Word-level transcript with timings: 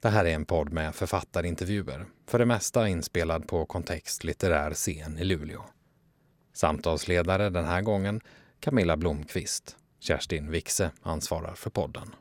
Det 0.00 0.08
här 0.08 0.24
är 0.24 0.34
en 0.34 0.44
podd 0.44 0.72
med 0.72 0.94
författarintervjuer, 0.94 2.06
för 2.26 2.38
det 2.38 2.46
mesta 2.46 2.88
inspelad 2.88 3.48
på 3.48 3.66
Kontext 3.66 4.24
litterär 4.24 4.74
scen 4.74 5.18
i 5.18 5.24
Luleå. 5.24 5.64
Samtalsledare 6.52 7.50
den 7.50 7.64
här 7.64 7.82
gången 7.82 8.20
Camilla 8.60 8.96
Blomqvist. 8.96 9.76
Kerstin 10.00 10.50
Wixe 10.50 10.90
ansvarar 11.02 11.54
för 11.54 11.70
podden. 11.70 12.14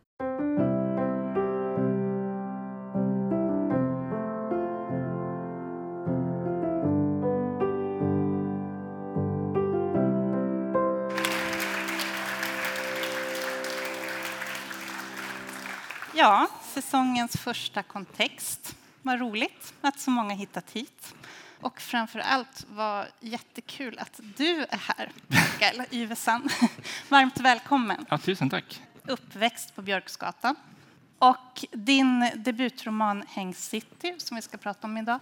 Ja, 16.14 16.48
säsongens 16.88 17.38
första 17.38 17.84
kontext. 17.84 18.76
Vad 19.02 19.20
roligt 19.20 19.74
att 19.82 20.00
så 20.00 20.12
många 20.12 20.34
hittat 20.34 20.72
hit. 20.72 21.16
Och 21.62 21.82
framför 21.82 22.20
allt 22.20 22.66
var 22.70 23.08
jättekul 23.20 24.00
att 24.00 24.20
du 24.38 24.66
är 24.70 24.78
här, 24.78 25.12
Mikael 25.28 25.84
Yvesson. 25.92 26.50
Varmt 27.10 27.40
välkommen. 27.40 28.06
Ja, 28.10 28.18
tusen 28.18 28.50
tack. 28.50 28.82
Uppväxt 29.08 29.76
på 29.76 29.82
Björksgatan. 29.82 30.56
Och 31.20 31.66
din 31.72 32.30
debutroman 32.36 33.24
Häng 33.28 33.54
City, 33.54 34.16
som 34.18 34.36
vi 34.36 34.42
ska 34.42 34.58
prata 34.58 34.88
om 34.88 34.98
idag, 34.98 35.20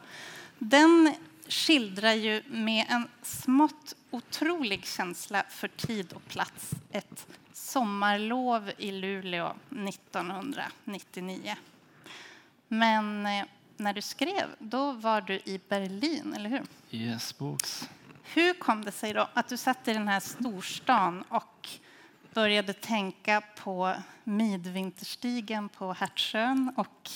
den 0.58 1.14
skildrar 1.48 2.14
ju 2.14 2.44
med 2.48 2.86
en 2.90 3.08
smått 3.22 3.96
otrolig 4.12 4.86
känsla 4.86 5.44
för 5.50 5.68
tid 5.68 6.14
och 6.14 6.28
plats 6.28 6.72
ett 6.92 7.28
sommarlov 7.54 8.72
i 8.78 8.92
Luleå 8.92 9.56
1999. 9.70 11.56
Men 12.68 13.26
eh, 13.26 13.46
när 13.78 13.94
du 13.94 14.02
skrev, 14.02 14.56
då 14.60 14.92
var 14.92 15.22
du 15.22 15.34
i 15.34 15.60
Berlin, 15.70 16.34
eller 16.34 16.50
hur? 16.50 16.64
Yes, 16.92 17.38
books. 17.38 17.90
Hur 18.24 18.54
kom 18.54 18.86
det 18.86 18.92
sig 18.92 19.14
då 19.14 19.30
att 19.34 19.48
du 19.48 19.58
satt 19.58 19.88
i 19.88 19.94
den 19.94 20.08
här 20.08 20.20
storstan 20.20 21.22
och 21.22 21.70
började 22.34 22.74
tänka 22.74 23.42
på 23.42 23.94
Midvinterstigen 24.24 25.70
på 25.70 25.94
Hertsön 25.94 26.74
och 26.76 27.10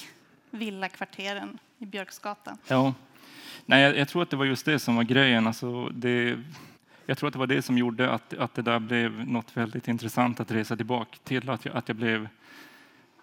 villakvarteren 0.50 1.60
i 1.78 1.86
Björksgatan? 1.86 2.58
Ja. 2.68 2.94
Nej, 3.70 3.82
jag, 3.82 3.98
jag, 3.98 4.08
tror 4.08 4.24
att 4.24 4.30
det 4.30 4.38
var 4.38 4.46
just 4.46 4.66
det 4.66 4.80
som 4.80 4.96
var 4.96 5.04
grejen. 5.04 5.48
Alltså 5.48 5.90
det, 5.90 6.40
jag 7.06 7.18
tror 7.18 7.28
att 7.28 7.34
det 7.34 7.40
var 7.40 7.48
det 7.48 7.62
som 7.62 7.78
gjorde 7.78 8.12
att, 8.12 8.34
att 8.34 8.54
det 8.54 8.62
där 8.62 8.80
blev 8.80 9.28
något 9.28 9.58
väldigt 9.58 9.88
intressant 9.88 10.40
att 10.40 10.52
resa 10.52 10.76
tillbaka 10.76 11.18
till. 11.24 11.50
Att 11.50 11.66
jag, 11.66 11.76
att 11.76 11.88
jag, 11.88 11.98
blev, 11.98 12.28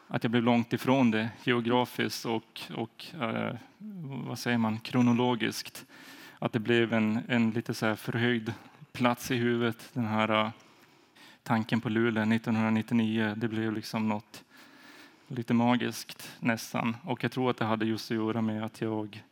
att 0.09 0.25
jag 0.25 0.31
blev 0.31 0.43
långt 0.43 0.73
ifrån 0.73 1.11
det 1.11 1.29
geografiskt 1.45 2.27
och, 2.27 2.61
och 2.75 3.07
eh, 3.21 3.55
vad 4.27 4.39
säger 4.39 4.59
man, 4.59 4.79
kronologiskt. 4.79 5.87
Att 6.39 6.53
det 6.53 6.61
blev 6.61 6.93
en, 6.93 7.21
en 7.29 7.51
lite 7.51 7.75
så 7.75 7.87
här 7.87 7.95
förhöjd 7.95 8.53
plats 8.93 9.31
i 9.31 9.37
huvudet. 9.37 9.91
Den 9.93 10.07
här 10.07 10.31
uh, 10.31 10.51
tanken 11.43 11.81
på 11.81 11.89
Luleå 11.89 12.23
1999, 12.23 13.35
det 13.37 13.49
blev 13.49 13.73
liksom 13.73 14.09
något 14.09 14.45
lite 15.29 15.55
magiskt 15.55 16.33
nästan. 16.41 16.97
Och 17.05 17.25
jag 17.25 17.33
tror 17.33 17.51
att 17.51 17.57
det 17.57 17.65
hade 17.65 17.87
just 17.87 18.11
att 18.11 18.17
göra 18.17 18.43
med 18.43 18.65
att 18.65 18.81
jag 18.81 19.23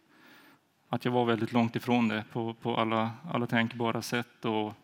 att 0.95 1.05
jag 1.05 1.13
var 1.13 1.25
väldigt 1.25 1.53
långt 1.53 1.77
ifrån 1.77 2.09
det 2.09 2.25
på, 2.33 2.55
på 2.55 2.77
alla, 2.77 3.11
alla 3.33 3.47
tänkbara 3.47 4.03
sätt. 4.03 4.45
Och 4.45 4.75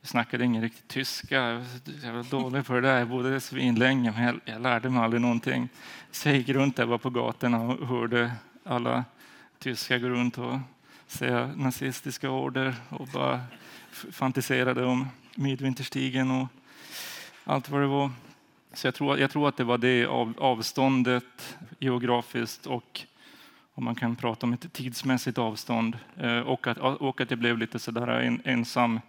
jag 0.00 0.08
snackade 0.08 0.44
ingen 0.44 0.62
riktigt 0.62 0.88
tyska. 0.88 1.62
Jag 2.02 2.12
var 2.12 2.30
dålig 2.30 2.66
på 2.66 2.72
det 2.72 2.80
där. 2.80 2.98
Jag 2.98 3.08
bodde 3.08 3.40
svinlänge, 3.40 4.12
men 4.12 4.22
jag, 4.22 4.40
jag 4.44 4.62
lärde 4.62 4.90
mig 4.90 5.02
aldrig 5.04 5.22
någonting. 5.22 5.68
Så 6.10 6.28
jag 6.28 6.36
gick 6.36 6.48
runt 6.48 6.76
där 6.76 6.98
på 6.98 7.10
gatorna 7.10 7.60
och 7.60 7.86
hörde 7.86 8.32
alla 8.64 9.04
tyskar 9.58 9.98
gå 9.98 10.08
runt 10.08 10.38
och 10.38 10.58
säga 11.06 11.50
nazistiska 11.56 12.30
order 12.30 12.74
och 12.88 13.06
bara 13.06 13.40
fantiserade 13.90 14.84
om 14.84 15.08
Midvinterstigen 15.34 16.30
och 16.30 16.48
allt 17.44 17.68
vad 17.68 17.80
det 17.80 17.86
var. 17.86 18.10
Så 18.72 18.86
jag 18.86 18.94
tror, 18.94 19.18
jag 19.18 19.30
tror 19.30 19.48
att 19.48 19.56
det 19.56 19.64
var 19.64 19.78
det 19.78 20.06
av, 20.06 20.34
avståndet 20.38 21.56
geografiskt 21.78 22.66
och 22.66 23.06
om 23.78 23.84
man 23.84 23.94
kan 23.94 24.16
prata 24.16 24.46
om 24.46 24.52
ett 24.52 24.72
tidsmässigt 24.72 25.38
avstånd 25.38 25.98
eh, 26.16 26.38
och 26.38 26.66
att, 26.66 26.78
och 26.78 27.20
att 27.20 27.30
jag 27.30 27.38
blev 27.38 27.58
lite 27.58 27.78
sådär 27.78 28.38
ensam, 28.44 29.00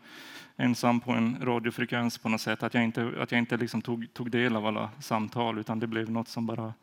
ensam 0.58 1.00
på 1.00 1.12
en 1.12 1.38
radiofrekvens 1.42 2.18
på 2.18 2.30
något 2.30 2.42
sätt. 2.42 2.64
Att 2.64 2.74
jag 2.74 2.84
inte, 2.84 3.12
att 3.20 3.32
jag 3.32 3.40
inte 3.40 3.58
liksom 3.58 3.82
tog, 3.82 4.14
tog 4.14 4.32
del 4.32 4.56
av 4.56 4.66
alla 4.66 4.90
samtal 5.00 5.60
utan 5.60 5.80
det 5.80 5.88
blev 5.88 6.12
något 6.12 6.28
som 6.28 6.46
bara 6.46 6.74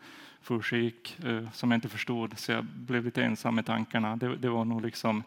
försiggick 0.43 1.19
eh, 1.25 1.51
som 1.53 1.71
jag 1.71 1.77
inte 1.77 1.89
förstod. 1.89 2.39
Så 2.39 2.53
jag 2.53 2.65
blev 2.65 3.05
lite 3.05 3.25
ensam 3.25 3.55
med 3.55 3.67
tankarna. 3.67 4.17
Det, 4.17 4.37
det 4.37 4.49
var 4.49 4.65
nog 4.65 4.83
liksom, 4.83 5.23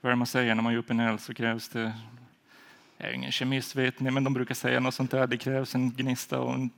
vad 0.00 0.10
är 0.10 0.12
det 0.14 0.18
man 0.18 0.26
säger 0.26 0.54
när 0.54 0.62
man 0.62 0.72
gör 0.72 0.80
upp 0.80 0.90
en 0.90 1.00
eld 1.00 1.20
så 1.20 1.34
krävs 1.34 1.68
det 1.68 1.92
jag 2.98 3.10
är 3.10 3.14
ingen 3.14 3.32
kemist 3.32 3.76
vet 3.76 4.00
ni, 4.00 4.10
men 4.10 4.24
de 4.24 4.34
brukar 4.34 4.54
säga 4.54 4.80
något 4.80 4.94
sånt 4.94 5.10
där. 5.10 5.26
Det 5.26 5.36
krävs 5.36 5.74
en 5.74 5.90
gnista 5.90 6.40
och 6.40 6.54
en 6.54 6.70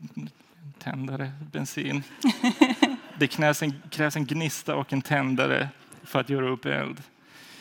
tändare, 0.79 1.33
bensin. 1.53 2.03
Det 3.19 3.27
krävs 3.27 3.63
en, 3.63 3.83
krävs 3.91 4.17
en 4.17 4.27
gnista 4.27 4.77
och 4.77 4.93
en 4.93 5.03
tändare 5.03 5.69
för 6.03 6.21
att 6.21 6.29
göra 6.29 6.49
upp 6.49 6.67
eld. 6.67 7.03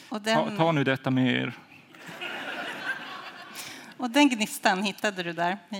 Den... 0.09 0.35
Ta, 0.35 0.57
ta, 0.57 0.71
nu 0.71 0.83
detta 0.83 1.11
med 1.11 1.35
er. 1.35 1.53
Och 3.97 4.09
den 4.09 4.29
gnistan 4.29 4.83
hittade 4.83 5.23
du 5.23 5.33
där 5.33 5.57
i, 5.69 5.77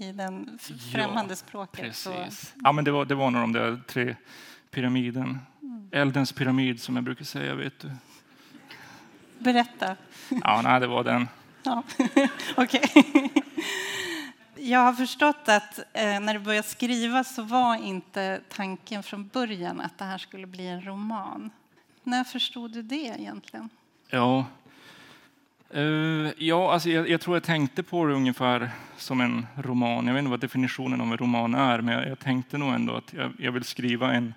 i 0.00 0.12
den 0.14 0.58
främmande 0.92 1.32
ja, 1.32 1.36
språket? 1.36 1.84
Precis. 1.84 2.54
Ja, 2.62 2.72
men 2.72 2.84
det 2.84 2.90
var, 2.90 3.04
det 3.04 3.14
var 3.14 3.30
nog 3.30 3.42
de 3.42 3.52
där 3.52 3.80
tre 3.86 4.16
pyramiden. 4.70 5.38
Mm. 5.62 5.88
Eldens 5.92 6.32
pyramid 6.32 6.82
som 6.82 6.96
jag 6.96 7.04
brukar 7.04 7.24
säga, 7.24 7.54
vet 7.54 7.78
du. 7.78 7.90
Berätta. 9.38 9.96
Ja, 10.28 10.60
nej, 10.64 10.80
det 10.80 10.86
var 10.86 11.04
den. 11.04 11.28
Ja, 11.62 11.82
okej. 12.56 12.82
Jag 14.66 14.80
har 14.80 14.92
förstått 14.92 15.48
att 15.48 15.78
eh, 15.78 16.20
när 16.20 16.34
du 16.34 16.40
började 16.40 16.68
skriva 16.68 17.24
så 17.24 17.42
var 17.42 17.76
inte 17.76 18.40
tanken 18.48 19.02
från 19.02 19.28
början 19.28 19.80
att 19.80 19.98
det 19.98 20.04
här 20.04 20.18
skulle 20.18 20.46
bli 20.46 20.66
en 20.66 20.86
roman. 20.86 21.50
När 22.02 22.24
förstod 22.24 22.72
du 22.72 22.82
det 22.82 23.14
egentligen? 23.18 23.68
Ja, 24.10 24.46
uh, 25.76 26.30
ja 26.38 26.72
alltså 26.72 26.88
jag, 26.90 27.08
jag, 27.08 27.20
tror 27.20 27.36
jag 27.36 27.42
tänkte 27.42 27.82
på 27.82 28.06
det 28.06 28.14
ungefär 28.14 28.70
som 28.96 29.20
en 29.20 29.46
roman. 29.56 30.06
Jag 30.06 30.14
vet 30.14 30.18
inte 30.18 30.30
vad 30.30 30.40
definitionen 30.40 31.00
av 31.00 31.06
en 31.06 31.18
roman 31.18 31.54
är, 31.54 31.80
men 31.80 31.94
jag, 31.94 32.08
jag 32.08 32.18
tänkte 32.18 32.58
nog 32.58 32.74
ändå 32.74 32.94
att 32.96 33.12
jag, 33.12 33.32
jag 33.38 33.52
vill 33.52 33.64
skriva 33.64 34.12
en 34.12 34.34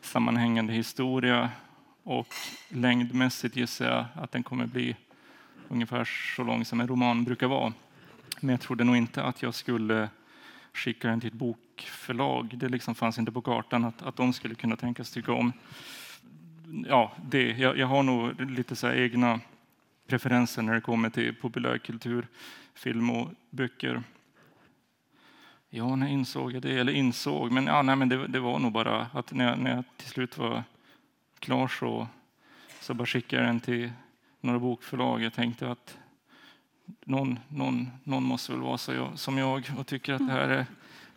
sammanhängande 0.00 0.72
historia 0.72 1.50
och 2.04 2.34
längdmässigt 2.68 3.56
gissar 3.56 3.86
jag 3.86 4.04
att 4.14 4.32
den 4.32 4.42
kommer 4.42 4.66
bli 4.66 4.96
ungefär 5.68 6.04
så 6.36 6.44
lång 6.44 6.64
som 6.64 6.80
en 6.80 6.88
roman 6.88 7.24
brukar 7.24 7.46
vara. 7.46 7.72
Men 8.40 8.50
jag 8.50 8.60
trodde 8.60 8.84
nog 8.84 8.96
inte 8.96 9.22
att 9.22 9.42
jag 9.42 9.54
skulle 9.54 10.08
skicka 10.72 11.08
den 11.08 11.20
till 11.20 11.28
ett 11.28 11.34
bokförlag. 11.34 12.58
Det 12.58 12.68
liksom 12.68 12.94
fanns 12.94 13.18
inte 13.18 13.32
på 13.32 13.42
kartan 13.42 13.84
att, 13.84 14.02
att 14.02 14.16
de 14.16 14.32
skulle 14.32 14.54
kunna 14.54 14.76
tänkas 14.76 15.10
tycka 15.10 15.32
om 15.32 15.52
ja, 16.86 17.12
det. 17.22 17.58
Jag, 17.58 17.78
jag 17.78 17.86
har 17.86 18.02
nog 18.02 18.40
lite 18.40 18.76
så 18.76 18.92
egna 18.92 19.40
preferenser 20.06 20.62
när 20.62 20.74
det 20.74 20.80
kommer 20.80 21.10
till 21.10 21.34
populärkultur, 21.34 22.26
film 22.74 23.10
och 23.10 23.28
böcker. 23.50 24.02
Ja, 25.70 25.96
när 25.96 26.08
insåg 26.08 26.52
jag 26.52 26.62
det? 26.62 26.78
Eller 26.78 26.92
insåg, 26.92 27.52
men, 27.52 27.66
ja, 27.66 27.82
nej, 27.82 27.96
men 27.96 28.08
det, 28.08 28.26
det 28.26 28.40
var 28.40 28.58
nog 28.58 28.72
bara 28.72 29.06
att 29.12 29.32
när 29.32 29.48
jag, 29.48 29.58
när 29.58 29.74
jag 29.74 29.84
till 29.96 30.08
slut 30.08 30.38
var 30.38 30.64
klar 31.38 31.68
så, 31.68 32.08
så 32.80 32.94
bara 32.94 33.06
skickade 33.06 33.42
jag 33.42 33.48
den 33.48 33.60
till 33.60 33.92
några 34.40 34.58
bokförlag. 34.58 35.22
Jag 35.22 35.34
tänkte 35.34 35.70
att 35.70 35.98
någon, 37.04 37.38
någon, 37.48 37.90
någon 38.04 38.22
måste 38.22 38.52
väl 38.52 38.60
vara 38.60 38.78
så, 38.78 39.10
som 39.14 39.38
jag 39.38 39.70
och 39.78 39.86
tycker 39.86 40.12
att 40.12 40.26
det 40.26 40.32
här 40.32 40.48
är 40.48 40.66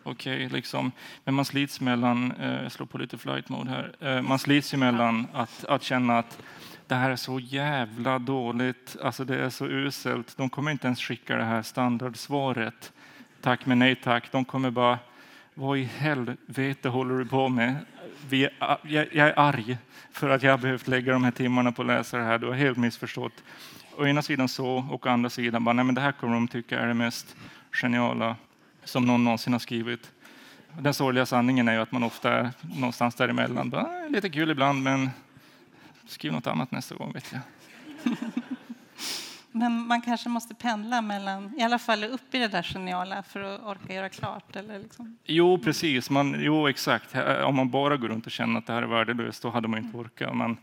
okej. 0.04 0.46
Okay, 0.46 0.50
liksom. 0.50 0.92
Men 1.24 1.34
man 1.34 1.46
slits 1.46 1.82
mellan, 1.82 2.32
eh, 2.32 2.64
jag 2.64 2.72
slår 2.72 2.86
på 2.86 2.98
lite 2.98 3.18
flight 3.18 3.50
mode 3.50 3.70
här, 3.70 3.96
eh, 4.00 4.22
man 4.22 4.40
slits 4.40 4.74
ju 4.74 4.78
mellan 4.78 5.28
att, 5.34 5.66
att 5.66 5.84
känna 5.84 6.20
att 6.20 6.42
det 6.88 6.96
här 6.96 7.10
är 7.10 7.16
så 7.16 7.40
jävla 7.40 8.20
dåligt, 8.20 8.96
alltså 9.04 9.26
det 9.26 9.38
är 9.38 9.50
så 9.50 9.66
uselt. 9.66 10.38
De 10.38 10.50
kommer 10.50 10.72
inte 10.72 10.88
ens 10.88 11.02
skicka 11.02 11.36
det 11.36 11.44
här 11.44 11.62
standardsvaret. 11.62 12.92
Tack 13.42 13.66
men 13.66 13.80
nej 13.80 13.96
tack. 13.96 14.32
De 14.32 14.46
kommer 14.46 14.72
bara, 14.72 15.00
vad 15.54 15.78
i 15.78 15.84
helvete 15.84 16.90
håller 16.90 17.18
du 17.18 17.26
på 17.26 17.50
med? 17.50 17.76
Vi 18.30 18.44
är, 18.44 18.78
jag, 18.84 19.08
jag 19.12 19.28
är 19.28 19.40
arg 19.40 19.78
för 20.12 20.30
att 20.30 20.44
jag 20.44 20.52
har 20.52 20.58
behövt 20.58 20.88
lägga 20.88 21.14
de 21.14 21.24
här 21.24 21.32
timmarna 21.32 21.72
på 21.72 21.82
att 21.82 21.88
läsa 21.88 22.18
det 22.18 22.24
här. 22.24 22.38
Du 22.38 22.48
har 22.48 22.54
helt 22.54 22.78
missförstått 22.78 23.44
å 23.98 24.08
ena 24.08 24.22
sidan 24.22 24.48
så 24.48 24.86
och 24.92 25.06
å 25.06 25.10
andra 25.10 25.30
sidan 25.30 25.64
bara, 25.64 25.74
nej 25.74 25.86
men 25.86 25.96
det 25.96 26.02
här 26.02 26.12
kommer 26.12 26.34
de 26.34 26.48
tycka 26.48 26.80
är 26.80 26.88
det 26.88 26.94
mest 26.94 27.36
geniala 27.72 28.36
som 28.84 29.06
någon 29.06 29.24
någonsin 29.24 29.54
har 29.54 29.60
skrivit. 29.60 30.12
Den 30.80 30.94
sorgliga 30.94 31.26
sanningen 31.26 31.68
är 31.68 31.74
ju 31.74 31.80
att 31.80 31.92
man 31.92 32.04
ofta 32.04 32.32
är 32.32 32.52
någonstans 32.76 33.16
däremellan. 33.16 33.70
Bara, 33.70 34.08
lite 34.10 34.30
kul 34.30 34.52
ibland, 34.52 34.84
men 34.84 35.10
skriv 36.08 36.34
något 36.34 36.48
annat 36.48 36.72
nästa 36.72 36.96
gång 36.96 37.12
vet 37.12 37.32
jag. 37.32 37.42
Men 39.56 39.88
man 39.88 40.02
kanske 40.02 40.30
måste 40.30 40.56
pendla 40.56 41.02
mellan, 41.02 41.60
i 41.60 41.64
alla 41.64 41.80
fall 41.80 42.04
upp 42.04 42.36
i 42.36 42.38
det 42.38 42.48
där 42.48 42.64
geniala 42.64 43.24
för 43.24 43.40
att 43.40 43.62
orka 43.62 43.94
göra 43.94 44.10
klart. 44.10 44.56
Eller 44.56 44.80
liksom. 44.80 45.18
Jo, 45.26 45.58
precis. 45.58 46.10
Man, 46.10 46.36
jo, 46.40 46.68
exakt. 46.68 47.16
Om 47.46 47.56
man 47.56 47.70
bara 47.70 47.98
går 47.98 48.08
runt 48.08 48.26
och 48.26 48.32
känner 48.32 48.60
att 48.60 48.68
det 48.68 48.74
här 48.74 48.82
är 48.82 48.88
värdelöst, 48.88 49.42
då 49.42 49.50
hade 49.50 49.68
man 49.68 49.80
inte 49.80 49.98
orkat. 49.98 50.36
Man, 50.36 50.58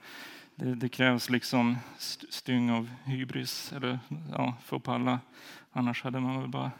det, 0.60 0.74
det 0.74 0.88
krävs 0.88 1.30
liksom 1.30 1.78
st- 1.98 2.26
styng 2.30 2.70
av 2.70 2.90
hybris 3.04 3.72
eller, 3.72 3.98
ja, 4.32 4.54
för 4.64 4.76
att 4.76 4.82
palla. 4.82 5.20
Annars 5.72 6.02
hade 6.04 6.20
man 6.20 6.40
väl 6.40 6.48
bara 6.48 6.70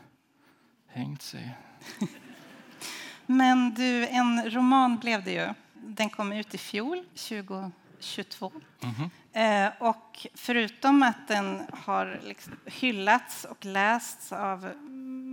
hängt 0.86 1.22
sig. 1.22 1.56
Men 3.26 3.74
du, 3.74 4.06
en 4.06 4.50
roman 4.50 4.98
blev 4.98 5.24
det 5.24 5.32
ju. 5.32 5.48
Den 5.74 6.10
kom 6.10 6.32
ut 6.32 6.54
i 6.54 6.58
fjol, 6.58 7.04
2022. 7.14 8.52
Mhm. 8.80 9.10
Eh, 9.32 9.72
och 9.78 10.26
förutom 10.34 11.02
att 11.02 11.28
den 11.28 11.66
har 11.72 12.20
liksom 12.24 12.52
hyllats 12.66 13.44
och 13.44 13.64
lästs 13.64 14.32
av 14.32 14.72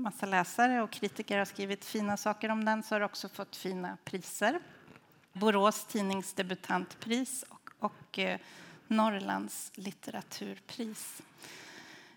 massa 0.04 0.26
läsare 0.26 0.82
och 0.82 0.92
kritiker 0.92 1.38
har 1.38 1.46
skrivit 1.46 1.86
fina 1.86 2.18
saker 2.18 2.50
om 2.50 2.66
den 2.66 2.84
så 2.84 2.96
har 2.96 3.00
den 3.00 3.06
också 3.06 3.30
fått 3.30 3.56
fina 3.56 3.98
priser. 4.06 4.60
Borås 5.34 5.86
tidnings 5.86 6.34
debutantpris 6.34 7.46
och, 7.50 7.67
och 7.80 8.20
eh, 8.20 8.40
Norrlands 8.88 9.72
litteraturpris. 9.76 11.22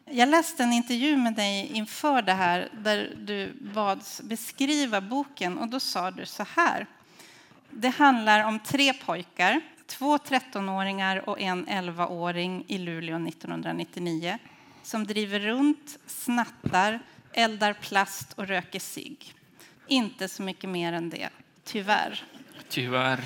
Jag 0.05 0.29
läste 0.29 0.63
en 0.63 0.73
intervju 0.73 1.17
med 1.17 1.35
dig 1.35 1.71
inför 1.75 2.23
det 2.23 2.33
här 2.33 2.69
där 2.73 3.15
du 3.19 3.53
bads 3.75 4.21
beskriva 4.23 5.01
boken 5.01 5.59
och 5.59 5.69
då 5.69 5.81
sa 5.81 6.11
du 6.11 6.27
så 6.27 6.47
här. 6.57 6.87
Det 7.71 7.89
handlar 7.89 8.45
om 8.45 8.59
tre 8.59 8.93
pojkar, 8.93 9.61
två 9.87 10.17
13-åringar 10.17 11.29
och 11.29 11.41
en 11.41 11.67
11-åring 11.67 12.65
i 12.69 12.79
Luleå 12.79 13.29
1999 13.29 14.39
som 14.83 15.07
driver 15.07 15.41
runt, 15.41 15.99
snattar, 16.07 17.01
eldar 17.33 17.73
plast 17.73 18.33
och 18.33 18.47
röker 18.47 18.81
cigg. 18.81 19.35
Inte 19.87 20.29
så 20.29 20.43
mycket 20.43 20.71
mer 20.71 20.93
än 20.93 21.11
det, 21.11 21.29
tyvärr. 21.65 22.25
Tyvärr. 22.69 23.25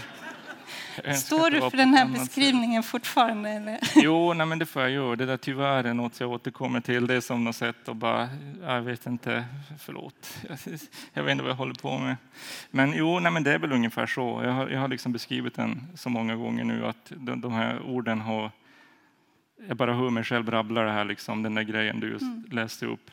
Står 1.16 1.50
du 1.50 1.60
för 1.60 1.76
den 1.76 1.94
här 1.94 2.04
annat 2.04 2.16
sätt. 2.18 2.26
beskrivningen 2.26 2.82
fortfarande? 2.82 3.50
Eller? 3.50 3.78
Jo, 3.96 4.32
nej, 4.32 4.46
men 4.46 4.58
det 4.58 4.66
får 4.66 4.82
jag 4.82 4.90
göra. 4.90 5.16
Det 5.16 5.26
där 5.26 5.36
tyvärr 5.36 5.84
är 5.84 5.94
något 5.94 6.20
jag 6.20 6.30
återkommer 6.30 6.80
till. 6.80 7.06
Det 7.06 7.14
är 7.14 7.20
som 7.20 7.44
något 7.44 7.56
sätt 7.56 7.88
att 7.88 7.96
bara, 7.96 8.28
jag 8.62 8.82
vet 8.82 9.06
inte, 9.06 9.44
förlåt. 9.78 10.38
Jag 11.12 11.22
vet 11.22 11.32
inte 11.32 11.42
vad 11.44 11.50
jag 11.50 11.56
håller 11.56 11.74
på 11.74 11.98
med. 11.98 12.16
Men 12.70 12.92
jo, 12.96 13.20
nej, 13.20 13.32
men 13.32 13.42
det 13.42 13.52
är 13.52 13.58
väl 13.58 13.72
ungefär 13.72 14.06
så. 14.06 14.40
Jag 14.44 14.52
har, 14.52 14.68
jag 14.68 14.80
har 14.80 14.88
liksom 14.88 15.12
beskrivit 15.12 15.54
den 15.54 15.88
så 15.94 16.08
många 16.08 16.36
gånger 16.36 16.64
nu 16.64 16.86
att 16.86 17.12
de, 17.16 17.40
de 17.40 17.52
här 17.52 17.82
orden 17.82 18.20
har, 18.20 18.50
jag 19.68 19.76
bara 19.76 19.94
hör 19.94 20.10
mig 20.10 20.24
själv 20.24 20.50
rabbla 20.50 20.82
det 20.82 20.92
här, 20.92 21.04
liksom, 21.04 21.42
den 21.42 21.54
där 21.54 21.62
grejen 21.62 22.00
du 22.00 22.10
just 22.10 22.52
läste 22.52 22.86
upp. 22.86 23.10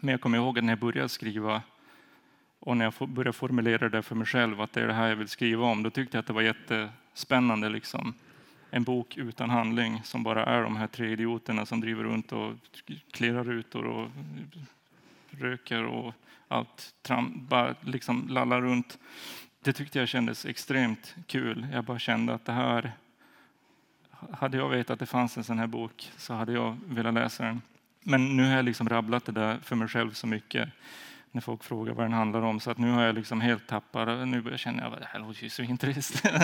Men 0.00 0.12
jag 0.12 0.20
kommer 0.20 0.38
ihåg 0.38 0.58
att 0.58 0.64
när 0.64 0.72
jag 0.72 0.78
började 0.78 1.08
skriva 1.08 1.62
och 2.64 2.76
när 2.76 2.84
jag 2.84 3.08
började 3.08 3.32
formulera 3.32 3.88
det 3.88 4.02
för 4.02 4.14
mig 4.14 4.26
själv, 4.26 4.60
att 4.60 4.72
det 4.72 4.82
är 4.82 4.86
det 4.86 4.92
här 4.92 5.08
jag 5.08 5.16
vill 5.16 5.28
skriva 5.28 5.64
om, 5.64 5.82
då 5.82 5.90
tyckte 5.90 6.16
jag 6.16 6.20
att 6.20 6.26
det 6.26 6.32
var 6.32 6.42
jättespännande. 6.42 7.68
Liksom. 7.68 8.14
En 8.70 8.82
bok 8.82 9.16
utan 9.16 9.50
handling 9.50 10.00
som 10.04 10.22
bara 10.22 10.44
är 10.44 10.62
de 10.62 10.76
här 10.76 10.86
tre 10.86 11.12
idioterna 11.12 11.66
som 11.66 11.80
driver 11.80 12.04
runt 12.04 12.32
och 12.32 12.52
klirrar 13.10 13.44
rutor 13.44 13.84
och 13.84 14.08
röker 15.30 15.84
och 15.84 16.14
allt 16.48 16.94
tram, 17.02 17.46
bara 17.48 17.74
liksom 17.80 18.28
lallar 18.28 18.60
runt. 18.60 18.98
Det 19.62 19.72
tyckte 19.72 19.98
jag 19.98 20.08
kändes 20.08 20.46
extremt 20.46 21.14
kul. 21.26 21.66
Jag 21.72 21.84
bara 21.84 21.98
kände 21.98 22.34
att 22.34 22.44
det 22.44 22.52
här... 22.52 22.92
Hade 24.30 24.56
jag 24.56 24.68
vetat 24.68 24.90
att 24.90 24.98
det 24.98 25.06
fanns 25.06 25.36
en 25.36 25.44
sån 25.44 25.58
här 25.58 25.66
bok 25.66 26.10
så 26.16 26.34
hade 26.34 26.52
jag 26.52 26.76
velat 26.86 27.14
läsa 27.14 27.44
den. 27.44 27.62
Men 28.00 28.36
nu 28.36 28.44
har 28.48 28.56
jag 28.56 28.64
liksom 28.64 28.88
rabblat 28.88 29.24
det 29.24 29.32
där 29.32 29.58
för 29.58 29.76
mig 29.76 29.88
själv 29.88 30.12
så 30.12 30.26
mycket 30.26 30.68
när 31.34 31.40
folk 31.40 31.64
frågar 31.64 31.94
vad 31.94 32.04
den 32.04 32.12
handlar 32.12 32.42
om. 32.42 32.60
Så 32.60 32.70
att 32.70 32.78
nu 32.78 32.90
har 32.90 33.02
jag 33.02 33.14
liksom 33.14 33.40
helt 33.40 33.66
tappat. 33.66 34.28
Nu 34.28 34.40
börjar 34.40 34.52
jag 34.52 34.60
känna 34.60 34.86
att 34.86 35.00
det 35.00 35.08
här 35.10 35.20
låter 35.20 35.42
ju 35.42 35.50
så 35.50 35.62
intressant. 35.62 36.24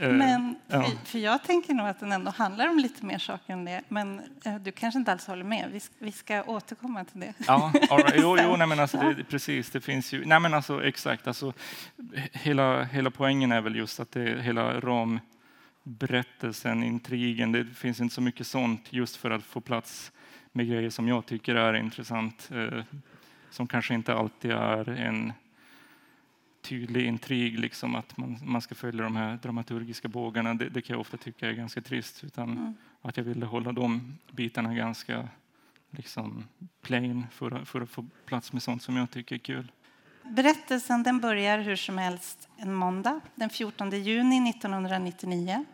Eh, 0.00 0.12
Men 0.12 0.56
ja. 0.66 0.82
för, 0.82 1.06
för 1.06 1.18
jag 1.18 1.42
tänker 1.42 1.74
nog 1.74 1.86
att 1.86 2.00
den 2.00 2.12
ändå 2.12 2.30
handlar 2.30 2.68
om 2.68 2.78
lite 2.78 3.06
mer 3.06 3.18
saker 3.18 3.52
än 3.52 3.64
det. 3.64 3.82
Men 3.88 4.20
eh, 4.44 4.54
du 4.54 4.72
kanske 4.72 4.98
inte 4.98 5.12
alls 5.12 5.26
håller 5.26 5.44
med. 5.44 5.68
Vi, 5.72 5.80
vi 5.98 6.12
ska 6.12 6.42
återkomma 6.42 7.04
till 7.04 7.20
det. 7.20 7.34
Ja, 7.46 7.72
right. 7.74 8.14
jo, 8.16 8.36
jo 8.42 8.56
nej, 8.56 8.66
men 8.66 8.80
alltså, 8.80 8.98
det, 8.98 9.24
precis. 9.24 9.70
Det 9.70 9.80
finns 9.80 10.12
ju... 10.12 10.24
Nej, 10.24 10.40
men 10.40 10.54
alltså, 10.54 10.84
exakt. 10.84 11.26
Alltså, 11.26 11.52
hela, 12.32 12.82
hela 12.82 13.10
poängen 13.10 13.52
är 13.52 13.60
väl 13.60 13.76
just 13.76 14.00
att 14.00 14.12
det 14.12 14.22
är 14.22 14.36
hela 14.36 14.80
ramberättelsen, 14.80 16.82
intrigen. 16.82 17.52
Det 17.52 17.64
finns 17.64 18.00
inte 18.00 18.14
så 18.14 18.20
mycket 18.20 18.46
sånt 18.46 18.92
just 18.92 19.16
för 19.16 19.30
att 19.30 19.44
få 19.44 19.60
plats 19.60 20.12
med 20.52 20.68
grejer 20.68 20.90
som 20.90 21.08
jag 21.08 21.26
tycker 21.26 21.54
är 21.54 21.74
intressant. 21.74 22.50
Som 23.50 23.66
kanske 23.66 23.94
inte 23.94 24.14
alltid 24.14 24.50
är 24.50 24.88
en 24.88 25.32
tydlig 26.62 27.06
intrig, 27.06 27.58
liksom 27.58 27.94
att 27.94 28.16
man, 28.16 28.38
man 28.44 28.60
ska 28.62 28.74
följa 28.74 29.02
de 29.04 29.16
här 29.16 29.36
dramaturgiska 29.42 30.08
bågarna. 30.08 30.54
Det, 30.54 30.68
det 30.68 30.82
kan 30.82 30.94
jag 30.94 31.00
ofta 31.00 31.16
tycka 31.16 31.48
är 31.48 31.52
ganska 31.52 31.80
trist. 31.80 32.24
Utan 32.24 32.50
Mm. 32.50 32.74
att 33.02 33.16
jag 33.16 33.24
ville 33.24 33.46
hålla 33.46 33.72
de 33.72 34.18
bitarna 34.32 34.74
ganska 34.74 35.28
liksom 35.90 36.44
plain 36.82 37.26
för, 37.30 37.50
att- 37.50 37.68
för 37.68 37.80
att 37.80 37.90
få 37.90 38.06
plats 38.26 38.52
med 38.52 38.62
sånt 38.62 38.82
som 38.82 38.96
jag 38.96 39.10
tycker 39.10 39.34
är 39.34 39.38
kul. 39.38 39.72
Berättelsen 40.22 41.02
den 41.02 41.20
börjar 41.20 41.58
hur 41.58 41.76
som 41.76 41.98
helst 41.98 42.48
en 42.56 42.74
måndag 42.74 43.20
den 43.34 43.50
14 43.50 43.90
juni 43.90 44.50
1999. 44.50 45.64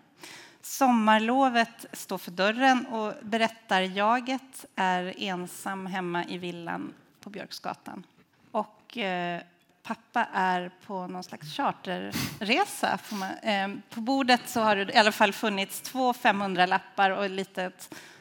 Sommarlovet 0.62 1.87
står 1.93 2.19
för 2.19 2.31
dörren 2.31 2.87
och 2.87 3.12
berättarjaget 3.22 4.64
är 4.76 5.14
ensam 5.19 5.87
hemma 5.87 6.25
i 6.25 6.38
villan 6.38 6.93
på 7.26 7.31
Björksgatan. 7.31 8.06
Och 8.50 8.99
eh, 8.99 9.43
pappa 9.82 10.25
är 10.32 10.70
på 10.87 11.06
någon 11.06 11.25
slags 11.25 11.56
charterresa. 11.56 12.99
får 12.99 13.17
man- 13.17 13.38
Eh, 13.43 13.69
på 13.90 14.00
bordet 14.00 14.40
så 14.46 14.61
har 14.61 14.76
det 14.76 14.93
i 14.94 14.96
alla 14.96 15.12
fall 15.12 15.32
funnits 15.32 15.81
två 15.81 16.12
500-lappar 16.12 17.11
och 17.11 17.31
lite 17.31 17.70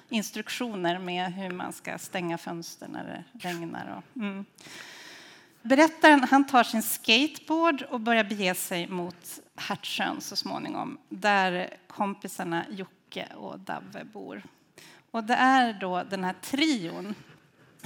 instruktioner 0.10 1.00
med 1.00 1.34
hur 1.34 1.52
man 1.52 1.74
ska 1.74 1.98
stänga 1.98 2.38
fönster 2.38 2.88
när 2.88 3.04
det 3.04 3.48
regnar. 3.50 3.98
Och, 3.98 4.18
mm. 4.22 4.46
Berättaren 5.62 6.24
han 6.24 6.48
tar 6.48 6.63
sin 6.63 6.84
skateboard 6.84 7.81
och 7.81 8.00
börjar 8.00 8.24
bege 8.24 8.56
sig 8.56 8.88
mot 8.88 9.40
Hertsön 9.56 10.22
så 10.22 10.36
småningom 10.36 10.98
där 11.10 11.69
kompisarna 11.88 12.66
Jocke 12.69 13.28
och 13.36 13.60
Davve 13.60 14.04
bor. 14.04 14.44
Och 15.12 15.24
det 15.24 15.34
är 15.36 15.74
då 15.74 16.04
den 16.04 16.24
här 16.24 16.36
trion, 16.42 17.16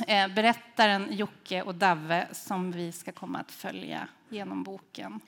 Eh, 0.07 0.27
berättaren 0.27 1.07
Jocke 1.11 1.61
och 1.61 1.75
Davve 1.75 2.27
som 2.31 2.71
vi 2.71 2.91
ska 2.91 3.11
komma 3.11 3.39
att 3.39 3.51
följa 3.51 4.07
genom 4.29 4.63
boken. 4.63 5.19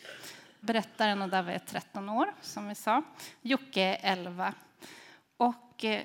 Berättaren 0.59 1.21
och 1.21 1.29
Davve 1.29 1.53
är 1.53 1.59
13 1.59 2.09
år, 2.09 2.33
som 2.41 2.67
vi 2.67 2.75
sa. 2.75 3.03
Jocke 3.41 3.81
är 3.81 4.11
11. 4.11 4.53
Och 5.37 5.85
eh, 5.85 6.01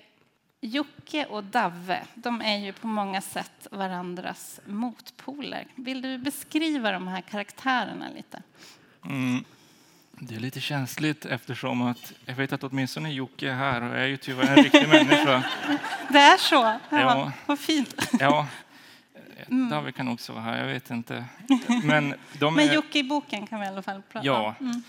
Jocke 0.60 1.26
och 1.26 1.44
Davve, 1.44 2.06
de 2.14 2.42
är 2.42 2.56
ju 2.56 2.72
på 2.72 2.86
många 2.86 3.20
sätt 3.20 3.66
varandras 3.70 4.60
motpoler. 4.66 5.66
Vill 5.74 6.02
du 6.02 6.18
beskriva 6.18 6.92
de 6.92 7.08
här 7.08 7.20
karaktärerna 7.20 8.08
lite? 8.08 8.42
Mm. 9.04 9.44
Det 10.18 10.34
är 10.34 10.40
lite 10.40 10.60
känsligt 10.60 11.26
eftersom 11.26 11.82
att 11.82 12.12
jag 12.26 12.34
vet 12.34 12.52
att 12.52 12.64
åtminstone 12.64 13.12
Jocke 13.12 13.50
är 13.50 13.54
här 13.54 13.82
och 13.82 13.96
är 13.96 14.06
ju 14.06 14.16
tyvärr 14.16 14.46
en 14.56 14.56
riktig 14.64 14.88
människa. 14.88 15.42
Det 16.08 16.18
är 16.18 16.36
så? 16.38 16.54
Ja, 16.54 16.78
Ja. 16.90 17.32
Vad 17.46 17.58
fint. 17.58 18.10
Ja, 18.20 18.46
David 19.70 19.94
kan 19.94 20.08
också 20.08 20.32
vara 20.32 20.42
här, 20.42 20.58
jag 20.58 20.66
vet 20.66 20.90
inte. 20.90 21.24
Men 21.84 22.14
de 22.38 22.54
Men 22.54 22.74
Jocke 22.74 22.98
i 22.98 23.02
boken 23.02 23.46
kan 23.46 23.60
vi 23.60 23.66
i 23.66 23.68
alla 23.68 23.82
fall 23.82 24.02
prata 24.12 24.26
Ja. 24.26 24.54
om. 24.60 24.66
Mm. 24.66 24.82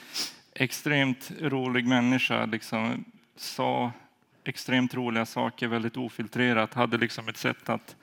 extremt 0.54 1.32
rolig 1.42 1.86
människa, 1.86 2.46
liksom 2.46 3.06
sa 3.38 3.92
extremt 4.44 4.94
roliga 4.94 5.26
saker 5.26 5.68
väldigt 5.68 5.98
ofiltrerat, 5.98 6.74
hade 6.74 6.98
liksom 6.98 7.28
ett 7.28 7.38
sätt 7.38 7.70
att 7.70 7.96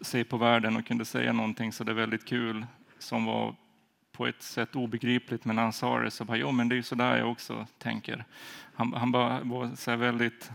se 0.00 0.24
på 0.24 0.36
världen 0.36 0.76
och 0.76 0.86
kunde 0.86 1.04
säga 1.04 1.32
någonting 1.32 1.72
så 1.72 1.84
det 1.84 1.92
är 1.92 1.96
väldigt 1.96 2.26
kul 2.26 2.66
som 2.98 3.24
var 3.24 3.54
på 4.18 4.26
ett 4.26 4.42
sätt 4.42 4.76
obegripligt, 4.76 5.44
men 5.44 5.56
när 5.56 5.62
han 5.62 5.72
sa 5.72 5.98
det 5.98 6.10
så 6.10 6.24
bara, 6.24 6.36
jo 6.36 6.52
men 6.52 6.68
det 6.68 6.74
är 6.74 6.76
ju 6.76 6.82
så 6.82 6.94
där 6.94 7.16
jag 7.16 7.30
också 7.30 7.66
tänker. 7.78 8.24
Han, 8.74 8.92
han 8.92 9.12
bara 9.12 9.40
var 9.40 9.76
så 9.76 9.90
här 9.90 9.98
väldigt 9.98 10.50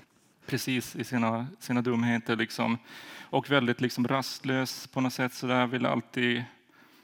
precis 0.45 0.95
i 0.95 1.03
sina, 1.03 1.47
sina 1.59 1.81
dumheter 1.81 2.35
liksom. 2.35 2.77
och 3.21 3.49
väldigt 3.49 3.81
liksom 3.81 4.07
rastlös 4.07 4.87
på 4.87 5.01
något 5.01 5.13
sätt, 5.13 5.33
så 5.33 5.47
där 5.47 5.85
alltid 5.85 6.43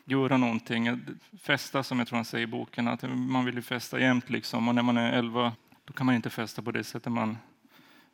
göra 0.06 0.38
någonting. 0.38 1.00
Festa 1.42 1.84
som 1.84 2.00
jag 2.00 2.08
tror 2.08 2.16
han 2.16 2.26
säger 2.26 2.44
i 2.44 2.48
boken, 2.48 2.88
att 2.88 3.04
man 3.10 3.46
vill 3.46 3.56
ju 3.56 3.62
festa 3.62 4.00
jämt 4.00 4.30
liksom. 4.30 4.68
Och 4.68 4.76
när 4.76 4.84
man 4.84 4.98
är 4.98 5.12
11 5.12 5.54
då 5.86 5.94
kan 5.94 6.06
man 6.06 6.16
inte 6.16 6.30
festa 6.30 6.62
på 6.62 6.72
det 6.72 6.84
sättet 6.84 7.12
man 7.12 7.38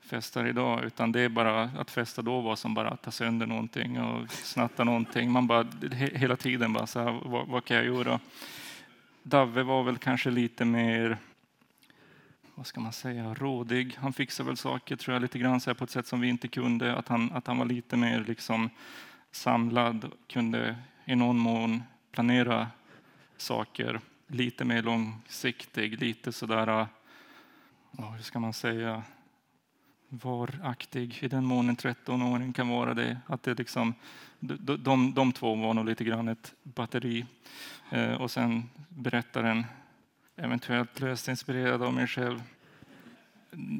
festar 0.06 0.48
idag, 0.48 0.84
utan 0.84 1.12
det 1.12 1.20
är 1.20 1.30
bara 1.30 1.64
att 1.64 1.92
festa 1.92 2.22
då 2.22 2.42
var 2.42 2.56
som 2.56 2.74
bara 2.74 2.90
att 2.90 3.02
ta 3.02 3.12
sönder 3.12 3.46
någonting 3.46 4.00
och 4.00 4.32
snatta 4.32 4.84
någonting. 4.84 5.32
Man 5.32 5.48
bara 5.48 5.68
he, 5.92 6.10
hela 6.14 6.36
tiden 6.36 6.74
bara 6.74 6.88
så 6.88 7.00
här, 7.00 7.20
vad, 7.26 7.48
vad 7.48 7.66
kan 7.66 7.78
jag 7.78 7.86
göra? 7.86 8.20
Davve 9.24 9.64
var 9.64 9.84
väl 9.84 9.98
kanske 9.98 10.30
lite 10.30 10.66
mer 10.66 11.18
vad 12.56 12.68
ska 12.68 12.80
man 12.80 12.94
säga, 12.94 13.34
rådig. 13.34 13.96
Han 14.00 14.14
fixade 14.14 14.48
väl 14.48 14.58
saker 14.58 14.96
tror 14.96 15.16
jag 15.16 15.22
lite 15.22 15.40
grann 15.40 15.62
så 15.62 15.76
på 15.76 15.84
ett 15.84 15.90
sätt 15.90 16.08
som 16.08 16.22
vi 16.22 16.28
inte 16.28 16.48
kunde. 16.48 16.96
Att 16.96 17.08
han, 17.08 17.32
att 17.32 17.48
han 17.48 17.58
var 17.58 17.66
lite 17.66 17.98
mer 17.98 18.26
liksom 18.28 18.70
samlad, 19.32 20.12
kunde 20.28 20.76
i 21.06 21.16
någon 21.16 21.38
mån 21.38 21.84
planera 22.12 22.68
saker 23.38 24.00
lite 24.28 24.66
mer 24.66 24.82
långsiktig, 24.82 26.02
lite 26.02 26.32
sådär, 26.32 26.88
ja, 27.98 28.10
hur 28.10 28.24
ska 28.24 28.40
man 28.40 28.54
säga, 28.54 29.04
varaktig 30.10 31.24
i 31.24 31.28
den 31.28 31.46
mån 31.46 31.70
en 31.70 31.78
13-åring 31.78 32.54
kan 32.54 32.68
vara 32.68 32.94
det. 32.94 33.18
Att 33.28 33.44
det 33.44 33.58
liksom, 33.58 33.94
de, 34.40 34.84
de, 34.84 35.14
de 35.14 35.32
två 35.32 35.56
var 35.56 35.74
nog 35.74 35.86
lite 35.86 36.04
grann 36.04 36.28
ett 36.28 36.54
batteri. 36.64 37.26
Eh, 37.92 38.14
och 38.14 38.32
sen 38.32 38.70
berättaren, 38.90 39.66
eventuellt 40.36 41.00
löst 41.00 41.28
inspirerad 41.28 41.84
av 41.84 41.94
mig 41.94 42.08
själv. 42.08 42.44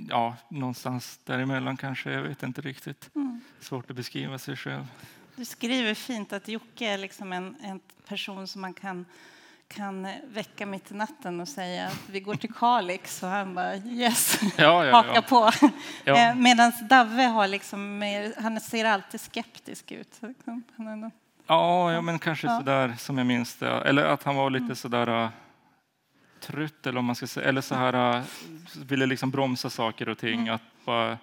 Ja, 0.10 0.36
någonstans 0.50 1.20
däremellan 1.24 1.78
kanske, 1.78 2.12
jag 2.12 2.22
vet 2.22 2.44
inte 2.44 2.62
riktigt. 2.62 3.10
Mm. 3.16 3.42
Svårt 3.60 3.90
att 3.90 3.96
beskriva 3.96 4.38
sig 4.38 4.56
själv. 4.56 4.88
Du 5.36 5.46
skriver 5.46 5.94
fint 5.94 6.34
att 6.34 6.48
Jocke 6.48 6.86
är 6.86 6.98
liksom 6.98 7.34
en, 7.34 7.56
en 7.62 7.80
person 8.08 8.48
som 8.48 8.62
man 8.62 8.74
kan 8.74 9.06
kan 9.68 10.08
väcka 10.28 10.66
mitt 10.66 10.92
i 10.92 10.94
natten 10.94 11.42
och 11.42 11.48
säga 11.48 11.88
att 11.88 12.10
vi 12.10 12.20
går 12.20 12.36
till 12.36 12.54
Kalix 12.54 13.24
och 13.24 13.30
han 13.30 13.56
bara 13.56 13.76
yes, 13.76 14.40
ja, 14.58 14.86
ja, 14.86 14.96
haka 14.96 15.22
på. 15.22 15.52
Ja. 16.04 16.18
Eh, 16.18 16.36
Medan 16.36 16.72
Davve 16.90 17.24
har 17.24 17.48
liksom 17.48 18.02
han 18.38 18.60
ser 18.60 18.86
alltid 18.86 19.22
skeptisk 19.22 19.92
ut. 19.92 20.22
Ja, 21.48 21.94
ja 21.94 22.02
men 22.02 22.20
kanske 22.20 22.48
ja. 22.48 22.58
sådär 22.58 22.96
som 22.98 23.18
jag 23.18 23.28
minns 23.28 23.56
det. 23.56 23.70
Eller 23.70 24.04
att 24.04 24.24
han 24.24 24.36
var 24.36 24.50
lite 24.50 24.64
mm. 24.64 24.76
sådär 24.76 25.10
uh, 25.10 25.30
trött 26.40 26.88
eller 26.88 27.00
om 27.00 27.06
man 27.06 27.16
ska 27.16 27.28
säga, 27.28 27.50
eller 27.50 27.62
så 27.62 27.76
här 27.76 28.18
uh, 28.18 28.24
ville 28.86 29.06
liksom 29.06 29.32
bromsa 29.32 29.70
saker 29.70 30.10
och 30.10 30.18
ting. 30.18 30.42
Mm. 30.42 30.56
Att 30.56 30.86
bara, 30.86 31.18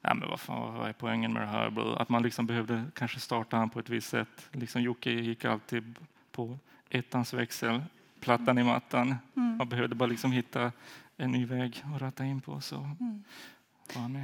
ja, 0.00 0.14
men 0.14 0.28
vad, 0.28 0.40
fan, 0.40 0.74
vad 0.74 0.88
är 0.88 0.92
poängen 0.92 1.32
med 1.32 1.42
det 1.42 1.46
här? 1.46 1.98
Att 2.02 2.08
man 2.08 2.22
liksom 2.22 2.46
behövde 2.46 2.84
kanske 2.94 3.20
starta 3.20 3.56
han 3.56 3.70
på 3.70 3.78
ett 3.78 3.88
visst 3.88 4.08
sätt. 4.08 4.48
Liksom 4.52 4.82
Jocke 4.82 5.10
gick 5.10 5.44
alltid 5.44 5.94
på 6.32 6.58
ettans 6.90 7.34
växel, 7.34 7.82
plattan 8.20 8.58
i 8.58 8.64
mattan. 8.64 9.16
Mm. 9.36 9.56
Man 9.56 9.68
behövde 9.68 9.94
bara 9.94 10.08
liksom 10.08 10.32
hitta 10.32 10.72
en 11.16 11.32
ny 11.32 11.46
väg 11.46 11.84
att 11.94 12.02
ratta 12.02 12.24
in 12.24 12.40
på. 12.40 12.60
Så 12.60 12.76
mm. 12.76 13.24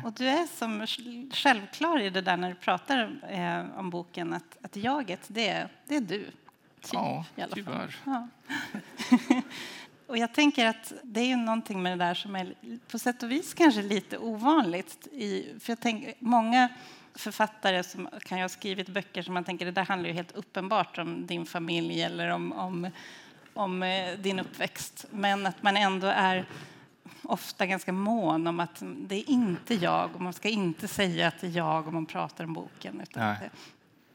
Och 0.04 0.12
du 0.12 0.28
är 0.28 0.46
som 0.46 0.86
självklar 1.32 2.00
i 2.00 2.10
det 2.10 2.20
där 2.20 2.36
när 2.36 2.48
du 2.48 2.54
pratar 2.54 3.20
eh, 3.28 3.78
om 3.78 3.90
boken 3.90 4.32
att, 4.32 4.56
att 4.62 4.76
jaget, 4.76 5.20
det 5.26 5.48
är, 5.48 5.68
det 5.86 5.96
är 5.96 6.00
du. 6.00 6.24
Typ, 6.80 6.92
ja, 6.92 7.24
i 7.36 7.42
alla 7.42 7.54
tyvärr. 7.54 7.96
Ja. 8.04 8.28
och 10.06 10.18
jag 10.18 10.34
tänker 10.34 10.66
att 10.66 10.92
det 11.02 11.20
är 11.20 11.26
ju 11.26 11.36
någonting 11.36 11.82
med 11.82 11.98
det 11.98 12.04
där 12.04 12.14
som 12.14 12.36
är 12.36 12.54
på 12.90 12.98
sätt 12.98 13.22
och 13.22 13.30
vis 13.30 13.54
kanske 13.54 13.82
lite 13.82 14.18
ovanligt. 14.18 15.06
I, 15.06 15.54
för 15.60 15.72
jag 15.72 15.80
tänker, 15.80 16.14
många 16.18 16.68
författare 17.14 17.82
som 17.82 18.08
kan 18.22 18.40
ha 18.40 18.48
skrivit 18.48 18.88
böcker 18.88 19.22
som 19.22 19.34
man 19.34 19.44
tänker 19.44 19.66
det 19.66 19.72
där 19.72 19.84
handlar 19.84 20.08
ju 20.08 20.14
helt 20.14 20.32
uppenbart 20.32 20.98
om 20.98 21.26
din 21.26 21.46
familj 21.46 22.02
eller 22.02 22.28
om, 22.28 22.52
om, 22.52 22.90
om 23.54 23.82
eh, 23.82 24.18
din 24.18 24.38
uppväxt. 24.38 25.04
Men 25.10 25.46
att 25.46 25.62
man 25.62 25.76
ändå 25.76 26.06
är 26.06 26.44
ofta 27.22 27.66
ganska 27.66 27.92
mån 27.92 28.46
om 28.46 28.60
att 28.60 28.82
det 28.82 29.14
är 29.14 29.30
inte 29.30 29.74
jag 29.74 30.14
och 30.14 30.20
man 30.20 30.32
ska 30.32 30.48
inte 30.48 30.88
säga 30.88 31.28
att 31.28 31.40
det 31.40 31.46
är 31.46 31.56
jag 31.56 31.88
om 31.88 31.94
man 31.94 32.06
pratar 32.06 32.44
om 32.44 32.52
boken. 32.52 33.02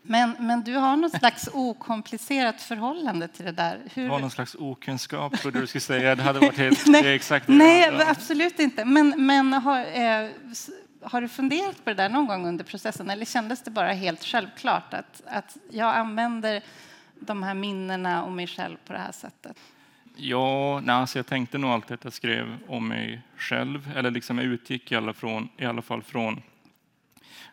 Men, 0.02 0.36
men 0.40 0.64
du 0.64 0.76
har 0.76 0.98
något 0.98 1.20
slags 1.20 1.50
okomplicerat 1.54 2.62
förhållande 2.62 3.28
till 3.28 3.46
det 3.46 3.52
där. 3.52 3.80
Hur... 3.94 4.04
Det 4.04 4.10
var 4.10 4.20
någon 4.20 4.32
slags 4.32 4.56
okunskap, 4.56 5.40
trodde 5.40 5.60
du 5.60 5.68
skulle 5.68 5.82
säga. 5.82 6.16
Det 6.16 6.24
hade 6.24 6.40
varit 6.40 6.58
helt 6.58 6.88
nej, 6.88 7.16
exakt 7.16 7.48
det 7.48 7.54
Nej, 7.54 8.02
absolut 8.08 8.60
inte. 8.60 8.86
Men, 8.86 9.26
men 9.26 9.54
har, 9.54 9.80
eh, 9.80 10.30
har 11.02 11.22
du 11.22 11.28
funderat 11.28 11.84
på 11.84 11.90
det 11.90 11.94
där 11.94 12.10
någon 12.10 12.28
gång 12.28 12.48
under 12.48 12.64
processen 12.64 13.10
eller 13.10 13.26
kändes 13.26 13.64
det 13.64 13.72
bara 13.72 13.92
helt 13.94 14.24
självklart 14.24 14.94
att, 14.94 15.22
att 15.26 15.58
jag 15.72 15.96
använder 15.96 16.64
de 17.20 17.44
här 17.44 17.54
minnena 17.54 18.24
om 18.24 18.36
mig 18.36 18.48
själv 18.48 18.78
på 18.86 18.94
det 18.94 19.00
här 19.00 19.12
sättet? 19.12 19.58
Ja, 20.16 20.80
nej, 20.84 20.96
alltså 20.96 21.20
jag 21.20 21.26
tänkte 21.26 21.58
nog 21.58 21.72
alltid 21.72 21.94
att 21.94 22.04
jag 22.04 22.14
skrev 22.14 22.58
om 22.68 22.88
mig 22.88 23.22
själv, 23.38 23.92
eller 23.96 24.12
liksom 24.12 24.38
jag 24.38 24.48
utgick 24.48 24.92
i 24.92 24.96
alla, 24.96 25.14
från, 25.14 25.50
i 25.58 25.66
alla 25.66 25.82
fall 25.82 26.04
från 26.04 26.42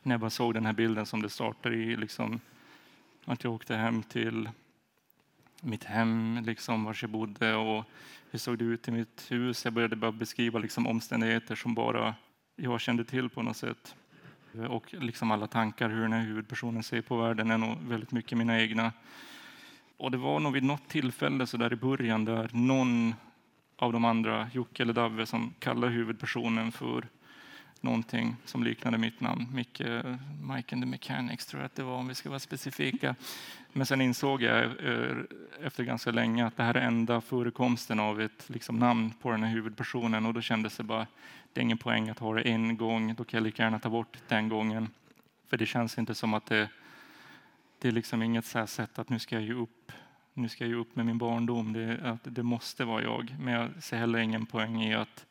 när 0.02 0.12
jag 0.12 0.20
bara 0.20 0.30
såg 0.30 0.54
den 0.54 0.66
här 0.66 0.72
bilden 0.72 1.06
som 1.06 1.22
det 1.22 1.28
startade 1.28 1.76
i, 1.76 1.96
liksom, 1.96 2.40
att 3.24 3.44
jag 3.44 3.52
åkte 3.52 3.76
hem 3.76 4.02
till 4.02 4.48
mitt 5.60 5.84
hem, 5.84 6.42
liksom, 6.46 6.84
var 6.84 6.96
jag 7.00 7.10
bodde 7.10 7.54
och 7.54 7.84
hur 8.30 8.38
såg 8.38 8.58
det 8.58 8.64
ut 8.64 8.88
i 8.88 8.90
mitt 8.90 9.26
hus. 9.28 9.64
Jag 9.64 9.74
började 9.74 9.96
bara 9.96 10.12
beskriva 10.12 10.58
liksom, 10.58 10.86
omständigheter 10.86 11.54
som 11.54 11.74
bara 11.74 12.14
jag 12.56 12.80
kände 12.80 13.04
till 13.04 13.28
på 13.28 13.42
något 13.42 13.56
sätt. 13.56 13.94
Eh, 14.54 14.64
och 14.64 14.94
liksom 14.94 15.30
alla 15.30 15.46
tankar 15.46 15.88
hur 15.88 16.02
den 16.02 16.12
här 16.12 16.22
huvudpersonen 16.22 16.82
ser 16.82 17.02
på 17.02 17.16
världen 17.16 17.50
är 17.50 17.58
nog 17.58 17.76
väldigt 17.82 18.12
mycket 18.12 18.38
mina 18.38 18.60
egna. 18.60 18.92
Och 19.96 20.10
det 20.10 20.16
var 20.16 20.40
nog 20.40 20.52
vid 20.52 20.64
något 20.64 20.88
tillfälle 20.88 21.46
så 21.46 21.56
där 21.56 21.72
i 21.72 21.76
början 21.76 22.24
där 22.24 22.50
någon 22.52 23.14
av 23.76 23.92
de 23.92 24.04
andra, 24.04 24.50
Jocke 24.52 24.82
eller 24.82 24.92
Davve, 24.92 25.26
som 25.26 25.54
kallar 25.58 25.88
huvudpersonen 25.88 26.72
för 26.72 27.08
någonting 27.86 28.36
som 28.44 28.64
liknade 28.64 28.98
mitt 28.98 29.20
namn. 29.20 29.46
Micke, 29.52 29.82
Mike 30.42 30.74
and 30.74 30.82
the 30.82 30.86
Mechanics 30.86 31.46
tror 31.46 31.62
jag 31.62 31.66
att 31.66 31.74
det 31.74 31.82
var 31.82 31.96
om 31.96 32.08
vi 32.08 32.14
ska 32.14 32.28
vara 32.28 32.38
specifika. 32.38 33.14
Men 33.72 33.86
sen 33.86 34.00
insåg 34.00 34.42
jag 34.42 34.64
eh, 34.64 35.16
efter 35.62 35.84
ganska 35.84 36.10
länge 36.10 36.46
att 36.46 36.56
det 36.56 36.62
här 36.62 36.74
är 36.74 36.80
enda 36.80 37.20
förekomsten 37.20 38.00
av 38.00 38.20
ett 38.20 38.44
liksom, 38.46 38.78
namn 38.78 39.12
på 39.22 39.30
den 39.30 39.42
här 39.42 39.52
huvudpersonen 39.52 40.26
och 40.26 40.34
då 40.34 40.40
kändes 40.40 40.76
det 40.76 40.82
bara, 40.82 41.06
det 41.52 41.60
är 41.60 41.62
ingen 41.62 41.78
poäng 41.78 42.08
att 42.08 42.18
ha 42.18 42.34
det 42.34 42.42
en 42.42 42.76
gång, 42.76 43.14
då 43.14 43.24
kan 43.24 43.38
jag 43.38 43.44
lika 43.44 43.62
gärna 43.62 43.78
ta 43.78 43.90
bort 43.90 44.18
den 44.28 44.48
gången. 44.48 44.88
För 45.48 45.56
det 45.56 45.66
känns 45.66 45.98
inte 45.98 46.14
som 46.14 46.34
att 46.34 46.46
det, 46.46 46.68
det 47.78 47.88
är 47.88 47.92
liksom 47.92 48.22
inget 48.22 48.44
så 48.44 48.66
sätt 48.66 48.98
att 48.98 49.08
nu 49.08 49.18
ska 49.18 49.34
jag 49.34 49.44
ge 49.44 49.52
upp 49.52 49.92
nu 50.38 50.48
ska 50.48 50.64
jag 50.64 50.68
ge 50.68 50.76
upp 50.76 50.96
med 50.96 51.06
min 51.06 51.18
barndom, 51.18 51.72
det, 51.72 52.00
att 52.02 52.20
det 52.22 52.42
måste 52.42 52.84
vara 52.84 53.02
jag. 53.02 53.36
Men 53.40 53.54
jag 53.54 53.82
ser 53.82 53.96
heller 53.96 54.18
ingen 54.18 54.46
poäng 54.46 54.82
i 54.82 54.94
att 54.94 55.26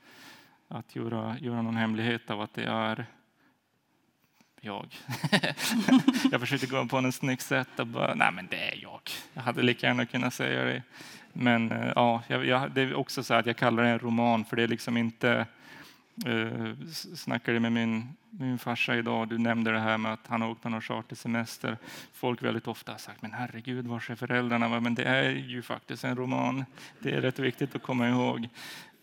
att 0.68 0.96
göra, 0.96 1.38
göra 1.40 1.62
någon 1.62 1.76
hemlighet 1.76 2.30
av 2.30 2.42
att 2.42 2.54
det 2.54 2.64
är 2.64 3.06
jag. 4.62 4.96
jag 6.32 6.40
försökte 6.40 6.68
gå 6.68 6.86
på 6.86 7.02
något 7.02 7.16
snyggt 7.16 7.42
sätt 7.42 7.80
och 7.80 7.88
bara, 7.88 8.16
nej 8.16 8.32
men 8.32 8.48
det 8.48 8.72
är 8.72 8.80
jag. 8.82 9.02
Jag 9.34 9.42
hade 9.42 9.62
lika 9.62 9.88
gärna 9.88 10.06
kunnat 10.06 10.34
säga 10.34 10.64
det. 10.64 10.84
Men 11.34 11.72
eh, 11.72 11.92
ja, 11.96 12.24
jag, 12.28 12.46
jag, 12.46 12.72
det 12.72 12.82
är 12.82 12.96
också 12.96 13.24
så 13.24 13.34
att 13.34 13.46
jag 13.46 13.58
kallar 13.58 13.84
det 13.84 13.90
en 13.90 14.00
roman 14.00 14.46
för 14.46 14.56
det 14.56 14.64
är 14.64 14.68
liksom 14.68 14.98
inte 14.98 15.30
eh, 15.32 15.46
Uh, 16.28 16.74
snackade 17.16 17.60
med 17.60 17.72
min, 17.72 18.16
min 18.30 18.58
farsa 18.58 18.96
idag, 18.96 19.28
du 19.30 19.38
nämnde 19.38 19.72
det 19.72 19.80
här 19.80 19.98
med 19.98 20.14
att 20.14 20.28
han 20.28 20.42
har 20.42 20.50
åkt 20.50 20.62
på 20.62 20.70
någon 20.70 20.82
chartersemester. 20.82 21.78
Folk 22.14 22.44
väldigt 22.44 22.68
ofta 22.68 22.92
har 22.92 23.00
sagt, 23.00 23.22
men 23.22 23.34
herregud, 23.34 23.88
var 23.88 24.12
är 24.12 24.16
föräldrarna? 24.16 24.80
Men 24.80 24.96
det 24.96 25.04
är 25.04 25.32
ju 25.32 25.62
faktiskt 25.62 26.04
en 26.04 26.16
roman. 26.16 26.66
Det 27.00 27.12
är 27.12 27.22
rätt 27.22 27.40
viktigt 27.40 27.76
att 27.76 27.82
komma 27.82 28.10
ihåg 28.10 28.50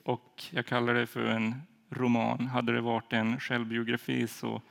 och 0.05 0.45
jag 0.51 0.67
kallar 0.67 0.95
det 0.95 1.07
för 1.07 1.25
en 1.25 1.63
roman. 1.91 2.47
Hade 2.47 2.73
det 2.73 2.81
varit 2.81 3.13
en 3.13 3.41
självbiografi 3.41 4.27
så 4.27 4.63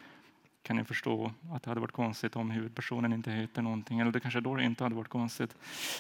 kan 0.64 0.76
ni 0.76 0.84
förstå 0.84 1.32
att 1.52 1.64
det 1.64 1.70
hade 1.70 1.82
varit 1.82 1.92
konstigt 1.92 2.36
om 2.36 2.52
huvudpersonen 2.52 3.14
inte 3.14 3.32
heter 3.32 3.62
någonting. 3.62 4.00
Eller 4.00 4.12
det 4.12 4.20
kanske 4.20 4.40
då 4.40 4.60
inte 4.60 4.84
hade 4.84 4.96
varit 4.96 5.08
konstigt. 5.08 5.56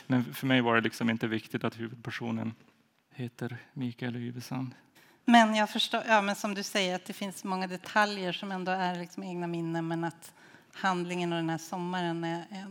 Men 0.07 0.33
för 0.33 0.47
mig 0.47 0.61
var 0.61 0.75
det 0.75 0.81
liksom 0.81 1.09
inte 1.09 1.27
viktigt 1.27 1.63
att 1.63 1.79
huvudpersonen 1.79 2.53
heter 3.13 3.57
Mikael 3.73 4.15
Yvesand. 4.15 4.71
Men 5.25 5.55
jag 5.55 5.69
förstår, 5.69 6.01
ja, 6.07 6.21
men 6.21 6.35
som 6.35 6.53
du 6.53 6.63
säger, 6.63 6.95
att 6.95 7.05
det 7.05 7.13
finns 7.13 7.43
många 7.43 7.67
detaljer 7.67 8.31
som 8.31 8.51
ändå 8.51 8.71
är 8.71 9.00
liksom 9.00 9.23
egna 9.23 9.47
minnen 9.47 9.88
men 9.88 10.03
att 10.03 10.33
handlingen 10.73 11.33
och 11.33 11.38
den 11.38 11.50
här 11.50 11.57
sommaren 11.57 12.23
är, 12.23 12.45
är 12.50 12.67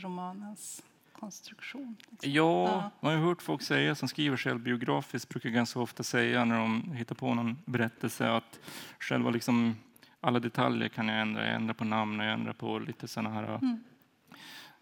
romanens 0.00 0.82
konstruktion. 1.24 1.96
Liksom. 2.10 2.32
Ja, 2.32 2.90
man 3.00 3.14
har 3.14 3.20
hört 3.20 3.42
folk 3.42 3.62
säga 3.62 3.94
som 3.94 4.08
skriver 4.08 4.36
självbiografiskt 4.36 5.28
brukar 5.28 5.50
ganska 5.50 5.80
ofta 5.80 6.02
säga 6.02 6.44
när 6.44 6.58
de 6.58 6.92
hittar 6.92 7.14
på 7.14 7.34
någon 7.34 7.58
berättelse 7.64 8.30
att 8.30 8.60
själva 8.98 9.30
liksom 9.30 9.76
alla 10.20 10.40
detaljer 10.40 10.88
kan 10.88 11.08
jag 11.08 11.20
ändra. 11.20 11.46
Jag 11.46 11.54
ändrar 11.54 11.74
på 11.74 11.84
namn 11.84 12.20
och 12.20 12.26
jag 12.26 12.32
ändrar 12.32 12.52
på 12.52 12.78
lite 12.78 13.08
sådana 13.08 13.30
här 13.30 13.44
mm. 13.54 13.84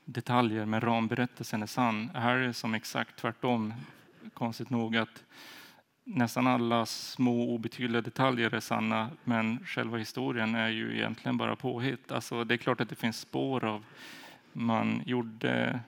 detaljer, 0.04 0.66
men 0.66 0.80
ramberättelsen 0.80 1.62
är 1.62 1.66
sann. 1.66 2.10
Här 2.14 2.36
är 2.36 2.46
det 2.46 2.54
som 2.54 2.74
exakt 2.74 3.16
tvärtom, 3.16 3.74
konstigt 4.34 4.70
nog, 4.70 4.96
att 4.96 5.24
nästan 6.04 6.46
alla 6.46 6.86
små 6.86 7.54
obetydliga 7.54 8.02
detaljer 8.02 8.54
är 8.54 8.60
sanna, 8.60 9.10
men 9.24 9.58
själva 9.66 9.98
historien 9.98 10.54
är 10.54 10.68
ju 10.68 10.96
egentligen 10.96 11.36
bara 11.36 11.56
påhitt. 11.56 12.12
Alltså, 12.12 12.44
det 12.44 12.54
är 12.54 12.58
klart 12.58 12.80
att 12.80 12.88
det 12.88 12.94
finns 12.94 13.20
spår 13.20 13.64
av 13.64 13.84
man 14.52 15.02
gjorde 15.06 15.80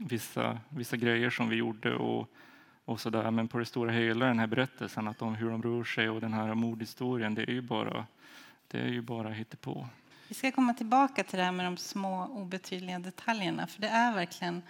vissa, 0.00 0.58
vissa 0.68 0.96
grejer 0.96 1.30
som 1.30 1.48
vi 1.48 1.56
gjorde 1.56 1.94
och, 1.94 2.30
och 2.84 3.00
så 3.00 3.10
där. 3.10 3.30
Men 3.30 3.48
på 3.48 3.58
det 3.58 3.64
stora 3.64 3.92
hela 3.92 4.26
den 4.26 4.38
här 4.38 4.46
berättelsen 4.46 5.08
att 5.08 5.22
om 5.22 5.34
hur 5.34 5.50
de 5.50 5.62
rör 5.62 5.84
sig 5.84 6.08
och 6.08 6.20
den 6.20 6.32
här 6.32 6.54
mordhistorien, 6.54 7.34
det 7.34 7.42
är 7.42 7.52
ju 7.52 7.60
bara, 7.60 8.06
det 8.68 8.78
är 8.80 8.88
ju 8.88 9.02
bara 9.02 9.34
på. 9.60 9.86
Vi 10.28 10.34
ska 10.34 10.52
komma 10.52 10.74
tillbaka 10.74 11.24
till 11.24 11.38
det 11.38 11.44
här 11.44 11.52
med 11.52 11.66
de 11.66 11.76
små 11.76 12.26
obetydliga 12.26 12.98
detaljerna, 12.98 13.66
för 13.66 13.80
det 13.80 13.88
är 13.88 14.14
verkligen 14.14 14.62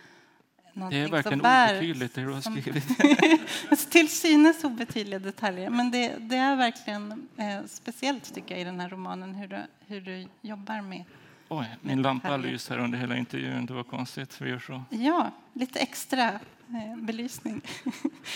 Det 0.91 0.97
är 0.97 1.09
verkligen 1.09 1.39
bär, 1.39 1.71
obetydligt 1.77 2.15
det 2.15 2.21
du 2.21 2.33
har 2.33 2.41
som- 2.41 2.61
skrivit. 2.61 3.91
till 3.91 4.09
synes 4.09 4.65
obetydliga 4.65 5.19
detaljer. 5.19 5.71
Men 5.71 5.91
det, 5.91 6.15
det 6.19 6.37
är 6.37 6.57
verkligen 6.57 7.29
eh, 7.37 7.65
speciellt 7.67 8.35
tycker 8.35 8.55
jag 8.55 8.61
i 8.61 8.65
den 8.65 8.81
här 8.81 8.89
romanen 8.89 9.35
hur 9.35 9.49
du, 9.49 9.59
hur 9.87 10.01
du 10.01 10.27
jobbar 10.41 10.83
med 10.83 11.05
Oj, 11.53 11.77
min 11.81 12.03
lampa 12.03 12.29
Härligt. 12.29 12.53
lyser 12.53 12.79
under 12.79 12.99
hela 12.99 13.17
intervjun. 13.17 13.67
Det 13.67 13.75
var 13.75 13.83
konstigt. 13.83 14.41
Vi 14.41 14.51
gör 14.51 14.59
så. 14.59 14.83
Ja, 14.91 15.31
lite 15.53 15.79
extra 15.79 16.29
eh, 16.69 16.97
belysning. 16.97 17.61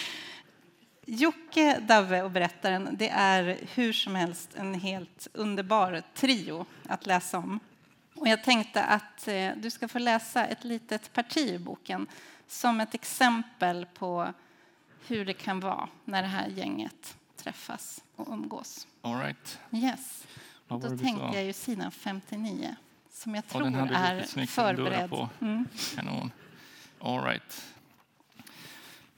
Jocke, 1.07 1.79
Davve 1.81 2.23
och 2.23 2.31
berättaren, 2.31 2.89
det 2.93 3.09
är 3.09 3.59
hur 3.75 3.93
som 3.93 4.15
helst 4.15 4.55
en 4.55 4.75
helt 4.75 5.29
underbar 5.33 6.03
trio 6.15 6.67
att 6.89 7.07
läsa 7.07 7.39
om. 7.39 7.61
Och 8.15 8.29
jag 8.29 8.45
tänkte 8.45 8.85
att 8.85 9.29
eh, 9.29 9.51
du 9.57 9.71
ska 9.71 9.89
få 9.89 9.99
läsa 9.99 10.47
ett 10.47 10.65
litet 10.65 11.13
parti 11.13 11.51
ur 11.51 11.59
boken 11.59 12.07
som 12.47 12.81
ett 12.81 12.95
exempel 12.95 13.87
på 13.87 14.33
hur 15.07 15.25
det 15.25 15.35
kan 15.35 15.61
vara 15.61 15.89
när 16.05 16.23
det 16.23 16.29
här 16.29 16.49
gänget 16.49 17.17
träffas 17.37 18.05
och 18.17 18.29
umgås. 18.29 18.87
All 19.03 19.19
right. 19.21 19.59
Yes. 19.73 20.27
Då 20.69 20.81
tänker 20.81 21.35
jag 21.35 21.45
ju 21.45 21.53
sidan 21.53 21.91
59 21.91 22.77
som 23.15 23.35
jag 23.35 23.45
Ja, 23.49 23.53
tror 23.53 23.71
du 23.71 23.79
är 24.41 24.47
förberedd. 24.47 25.11
på. 25.11 25.29
Mm. 25.41 25.65
Kanon. 25.95 26.31
All 27.01 27.25
right. 27.25 27.65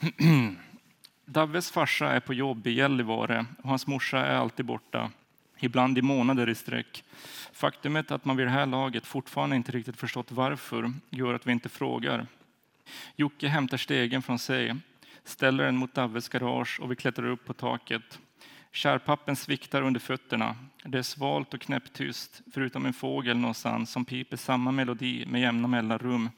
Davves 1.24 1.70
farsa 1.70 2.12
är 2.12 2.20
på 2.20 2.34
jobb 2.34 2.66
i 2.66 2.70
Gällivare 2.70 3.46
och 3.62 3.68
hans 3.68 3.86
morsa 3.86 4.26
är 4.26 4.36
alltid 4.36 4.66
borta, 4.66 5.10
ibland 5.58 5.98
i 5.98 6.02
månader 6.02 6.48
i 6.48 6.54
sträck. 6.54 7.04
Faktumet 7.52 8.10
att 8.10 8.24
man 8.24 8.36
vid 8.36 8.46
det 8.46 8.50
här 8.50 8.66
laget 8.66 9.06
fortfarande 9.06 9.56
inte 9.56 9.72
riktigt 9.72 9.96
förstått 9.96 10.32
varför 10.32 10.92
gör 11.10 11.34
att 11.34 11.46
vi 11.46 11.52
inte 11.52 11.68
frågar. 11.68 12.26
Jocke 13.16 13.48
hämtar 13.48 13.76
stegen 13.76 14.22
från 14.22 14.38
sig, 14.38 14.74
ställer 15.24 15.64
den 15.64 15.76
mot 15.76 15.94
Davves 15.94 16.28
garage 16.28 16.80
och 16.80 16.90
vi 16.90 16.96
klättrar 16.96 17.26
upp 17.26 17.44
på 17.44 17.52
taket. 17.52 18.18
Kärpappen 18.76 19.36
sviktar 19.36 19.82
under 19.82 20.00
fötterna. 20.00 20.56
Det 20.84 20.98
är 20.98 21.02
svalt 21.02 21.54
och 21.54 21.60
knäpptyst, 21.60 22.42
förutom 22.52 22.86
en 22.86 22.92
fågel 22.92 23.36
någonstans 23.36 23.90
som 23.90 24.04
piper 24.04 24.36
samma 24.36 24.70
melodi 24.70 25.26
med 25.26 25.40
jämna 25.40 25.68
mellanrum. 25.68 26.30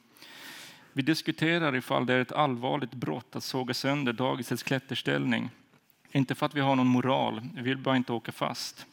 Vi 0.92 1.02
diskuterar 1.02 1.76
ifall 1.76 2.06
det 2.06 2.14
är 2.14 2.20
ett 2.20 2.32
allvarligt 2.32 2.94
brott 2.94 3.36
att 3.36 3.44
såga 3.44 3.74
sönder 3.74 4.12
dagisets 4.12 4.62
klätterställning. 4.62 5.50
Inte 6.12 6.34
för 6.34 6.46
att 6.46 6.54
vi 6.54 6.60
har 6.60 6.76
någon 6.76 6.86
moral, 6.86 7.42
vi 7.54 7.62
vill 7.62 7.78
bara 7.78 7.96
inte 7.96 8.12
åka 8.12 8.32
fast. 8.32 8.86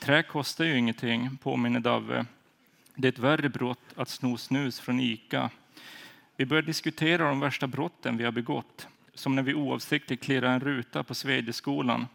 Trä 0.00 0.22
kostar 0.22 0.64
ju 0.64 0.78
ingenting, 0.78 1.36
påminner 1.36 1.80
Davve. 1.80 2.26
Det 2.94 3.08
är 3.08 3.12
ett 3.12 3.18
värre 3.18 3.48
brott 3.48 3.94
att 3.96 4.08
sno 4.08 4.36
snus 4.36 4.80
från 4.80 5.00
Ica. 5.00 5.50
Vi 6.36 6.46
börjar 6.46 6.62
diskutera 6.62 7.28
de 7.28 7.40
värsta 7.40 7.66
brotten 7.66 8.16
vi 8.16 8.24
har 8.24 8.32
begått, 8.32 8.88
som 9.14 9.34
när 9.34 9.42
vi 9.42 9.54
oavsiktligt 9.54 10.22
klirrar 10.22 10.54
en 10.54 10.60
ruta 10.60 11.02
på 11.02 11.14
Svedjeskolan. 11.14 12.06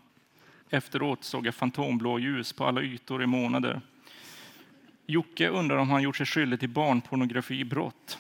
Efteråt 0.70 1.24
såg 1.24 1.48
jag 1.48 1.56
fantomblå 1.56 2.20
ljus 2.20 2.54
på 2.54 2.66
alla 2.66 2.82
ytor 2.82 3.24
i 3.24 3.26
månader. 3.26 3.82
Jocke 5.06 5.48
undrar 5.48 5.78
om 5.78 5.90
han 5.90 6.02
gjort 6.02 6.18
sig 6.18 6.26
skyldig 6.26 6.60
till 6.60 6.70
barnpornografibrott. 6.70 8.18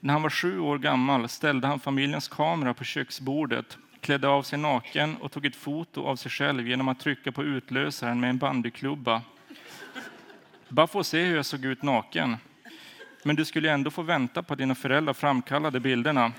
När 0.00 0.12
han 0.12 0.22
var 0.22 0.30
sju 0.30 0.58
år 0.58 0.78
gammal 0.78 1.28
ställde 1.28 1.66
han 1.66 1.80
familjens 1.80 2.28
kamera 2.28 2.74
på 2.74 2.84
köksbordet, 2.84 3.78
klädde 4.00 4.28
av 4.28 4.42
sig 4.42 4.58
naken 4.58 5.16
och 5.16 5.32
tog 5.32 5.46
ett 5.46 5.56
foto 5.56 6.04
av 6.04 6.16
sig 6.16 6.30
själv 6.30 6.68
genom 6.68 6.88
att 6.88 7.00
trycka 7.00 7.32
på 7.32 7.44
utlösaren 7.44 8.20
med 8.20 8.30
en 8.30 8.38
bandyklubba. 8.38 9.22
Bara 10.68 10.86
få 10.86 11.04
se 11.04 11.24
hur 11.24 11.36
jag 11.36 11.46
såg 11.46 11.64
ut 11.64 11.82
naken. 11.82 12.36
Men 13.22 13.36
du 13.36 13.44
skulle 13.44 13.70
ändå 13.70 13.90
få 13.90 14.02
vänta 14.02 14.42
på 14.42 14.52
att 14.52 14.58
dina 14.58 14.74
föräldrar 14.74 15.14
framkallade 15.14 15.80
bilderna. 15.80 16.32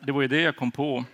Det 0.00 0.12
var 0.12 0.22
ju 0.22 0.28
det 0.28 0.40
jag 0.40 0.56
kom 0.56 0.70
på. 0.70 1.04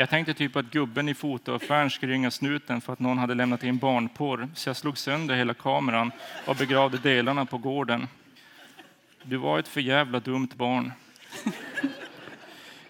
Jag 0.00 0.10
tänkte 0.10 0.34
typ 0.34 0.56
att 0.56 0.70
gubben 0.70 1.08
i 1.08 1.14
fotoaffären 1.14 1.90
skulle 1.90 2.12
ringa 2.12 2.30
snuten 2.30 2.80
för 2.80 2.92
att 2.92 2.98
någon 2.98 3.18
hade 3.18 3.34
lämnat 3.34 3.64
in 3.64 3.78
barnporr, 3.78 4.48
så 4.54 4.68
jag 4.68 4.76
slog 4.76 4.98
sönder 4.98 5.34
hela 5.34 5.54
kameran 5.54 6.12
och 6.46 6.56
begravde 6.56 6.98
delarna 6.98 7.46
på 7.46 7.58
gården. 7.58 8.08
Du 9.22 9.36
var 9.36 9.58
ett 9.58 9.68
för 9.68 9.80
jävla 9.80 10.20
dumt 10.20 10.48
barn. 10.56 10.92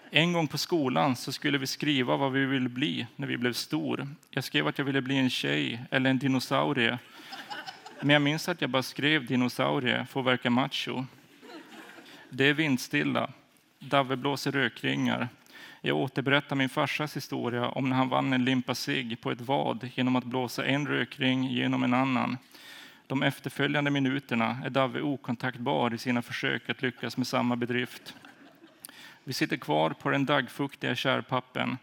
En 0.09 0.33
gång 0.33 0.47
på 0.47 0.57
skolan 0.57 1.15
så 1.15 1.31
skulle 1.31 1.57
vi 1.57 1.67
skriva 1.67 2.17
vad 2.17 2.31
vi 2.31 2.45
ville 2.45 2.69
bli 2.69 3.07
när 3.15 3.27
vi 3.27 3.37
blev 3.37 3.53
stor. 3.53 4.07
Jag 4.29 4.43
skrev 4.43 4.67
att 4.67 4.77
jag 4.77 4.85
ville 4.85 5.01
bli 5.01 5.17
en 5.17 5.29
tjej 5.29 5.79
eller 5.91 6.09
en 6.09 6.19
dinosaurie. 6.19 6.99
Men 7.99 8.09
jag 8.09 8.21
minns 8.21 8.49
att 8.49 8.61
jag 8.61 8.69
bara 8.69 8.83
skrev 8.83 9.25
dinosaurie 9.25 10.05
för 10.05 10.19
att 10.19 10.25
verka 10.25 10.49
macho. 10.49 11.05
Det 12.29 12.45
är 12.45 12.53
vindstilla. 12.53 13.31
Davve 13.79 14.15
blåser 14.15 14.51
rökringar. 14.51 15.29
Jag 15.83 15.97
återberättar 15.97 16.55
min 16.55 16.69
farsas 16.69 17.17
historia 17.17 17.69
om 17.69 17.89
när 17.89 17.95
han 17.95 18.09
vann 18.09 18.33
en 18.33 18.45
limpa 18.45 18.75
cigg 18.75 19.21
på 19.21 19.31
ett 19.31 19.41
vad 19.41 19.89
genom 19.95 20.15
att 20.15 20.23
blåsa 20.23 20.65
en 20.65 20.87
rökring 20.87 21.47
genom 21.47 21.83
en 21.83 21.93
annan. 21.93 22.37
De 23.07 23.23
efterföljande 23.23 23.91
minuterna 23.91 24.57
är 24.65 24.69
Dave 24.69 25.01
okontaktbar 25.01 25.93
i 25.93 25.97
sina 25.97 26.21
försök 26.21 26.69
att 26.69 26.81
lyckas 26.81 27.17
med 27.17 27.27
samma 27.27 27.55
bedrift. 27.55 28.15
Vi 29.23 29.33
sitter 29.33 29.57
kvar 29.57 29.89
på 29.89 30.09
den 30.09 30.25
daggfuktiga 30.25 30.95
kärpappen. 30.95 31.77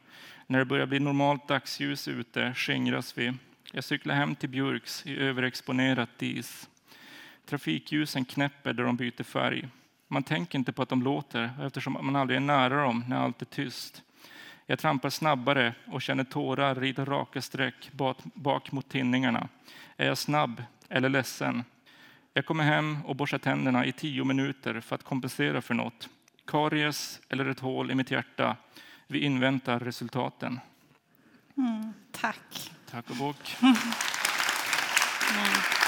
När 0.46 0.58
det 0.58 0.64
börjar 0.64 0.86
bli 0.86 1.00
normalt 1.00 1.48
dagsljus 1.48 2.08
ute 2.08 2.54
skingras 2.54 3.18
vi. 3.18 3.32
Jag 3.72 3.84
cyklar 3.84 4.14
hem 4.14 4.34
till 4.34 4.48
Björks 4.48 5.06
i 5.06 5.16
överexponerat 5.16 6.18
dis. 6.18 6.68
Trafikljusen 7.46 8.24
knäpper 8.24 8.72
där 8.72 8.84
de 8.84 8.96
byter 8.96 9.22
färg. 9.22 9.68
Man 10.08 10.22
tänker 10.22 10.58
inte 10.58 10.72
på 10.72 10.82
att 10.82 10.88
de 10.88 11.02
låter 11.02 11.50
eftersom 11.62 11.92
man 11.92 12.16
aldrig 12.16 12.36
är 12.36 12.40
nära 12.40 12.82
dem 12.82 13.04
när 13.08 13.16
allt 13.16 13.42
är 13.42 13.46
tyst. 13.46 14.02
Jag 14.66 14.78
trampar 14.78 15.10
snabbare 15.10 15.74
och 15.86 16.02
känner 16.02 16.24
tårar 16.24 16.74
rida 16.74 17.04
raka 17.04 17.42
streck 17.42 17.90
bak, 18.34 18.72
mot 18.72 18.88
tinningarna. 18.88 19.48
Är 19.96 20.06
jag 20.06 20.18
snabb 20.18 20.62
eller 20.88 21.08
ledsen? 21.08 21.64
Jag 22.34 22.46
kommer 22.46 22.64
hem 22.64 22.98
och 23.04 23.16
borstar 23.16 23.38
tänderna 23.38 23.84
i 23.84 23.92
tio 23.92 24.24
minuter 24.24 24.80
för 24.80 24.94
att 24.94 25.02
kompensera 25.02 25.62
för 25.62 25.74
något. 25.74 26.08
Karies 26.46 27.20
eller 27.28 27.46
ett 27.46 27.60
hål 27.60 27.90
i 27.90 27.94
mitt 27.94 28.10
hjärta. 28.10 28.56
Vi 29.06 29.18
inväntar 29.18 29.80
resultaten. 29.80 30.60
Mm, 31.56 31.92
tack. 32.12 32.72
Tack 32.90 33.10
och 33.10 33.16
bock. 33.16 33.56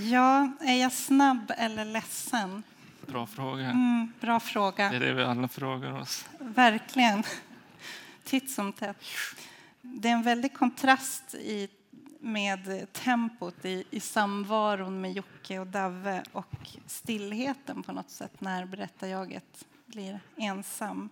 Ja, 0.00 0.50
är 0.60 0.74
jag 0.80 0.92
snabb 0.92 1.52
eller 1.58 1.84
ledsen? 1.84 2.62
Bra 3.06 3.26
fråga. 3.26 3.64
Mm, 3.64 4.12
bra 4.20 4.34
Det 4.34 4.40
fråga. 4.40 4.84
är 4.92 5.00
det 5.00 5.12
vi 5.12 5.22
alla 5.22 5.48
frågar 5.48 6.00
oss. 6.00 6.26
Verkligen. 6.40 7.22
Titt 8.24 8.50
som 8.50 8.72
tätt. 8.72 8.96
Det 9.82 10.08
är 10.08 10.12
en 10.12 10.22
väldig 10.22 10.54
kontrast 10.54 11.34
i, 11.34 11.68
med 12.20 12.92
tempot 12.92 13.64
i, 13.64 13.84
i 13.90 14.00
samvaron 14.00 15.00
med 15.00 15.12
Jocke 15.12 15.58
och 15.58 15.66
Davve 15.66 16.22
och 16.32 16.68
stillheten 16.86 17.82
på 17.82 17.92
något 17.92 18.10
sätt 18.10 18.40
när 18.40 18.66
berättarjaget 18.66 19.64
blir 19.86 20.20
ensam. 20.36 21.08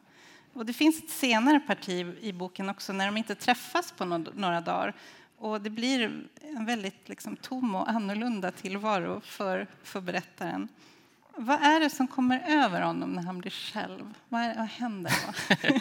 Och 0.52 0.66
det 0.66 0.72
finns 0.72 1.02
ett 1.02 1.10
senare 1.10 1.60
parti 1.60 2.14
i 2.20 2.32
boken 2.32 2.68
också 2.68 2.92
när 2.92 3.06
de 3.06 3.16
inte 3.16 3.34
träffas 3.34 3.92
på 3.92 4.04
nå- 4.04 4.32
några 4.34 4.60
dagar. 4.60 4.94
Och 5.38 5.60
det 5.60 5.70
blir 5.70 6.28
en 6.56 6.66
väldigt 6.66 7.08
liksom, 7.08 7.36
tom 7.36 7.74
och 7.74 7.90
annorlunda 7.90 8.50
tillvaro 8.50 9.20
för, 9.20 9.66
för 9.82 10.00
berättaren. 10.00 10.68
Vad 11.36 11.62
är 11.62 11.80
det 11.80 11.90
som 11.90 12.08
kommer 12.08 12.44
över 12.48 12.80
honom 12.80 13.12
när 13.12 13.22
han 13.22 13.38
blir 13.38 13.50
själv? 13.50 14.14
Vad, 14.28 14.40
är, 14.40 14.56
vad 14.56 14.66
händer 14.66 15.12
då? 15.26 15.80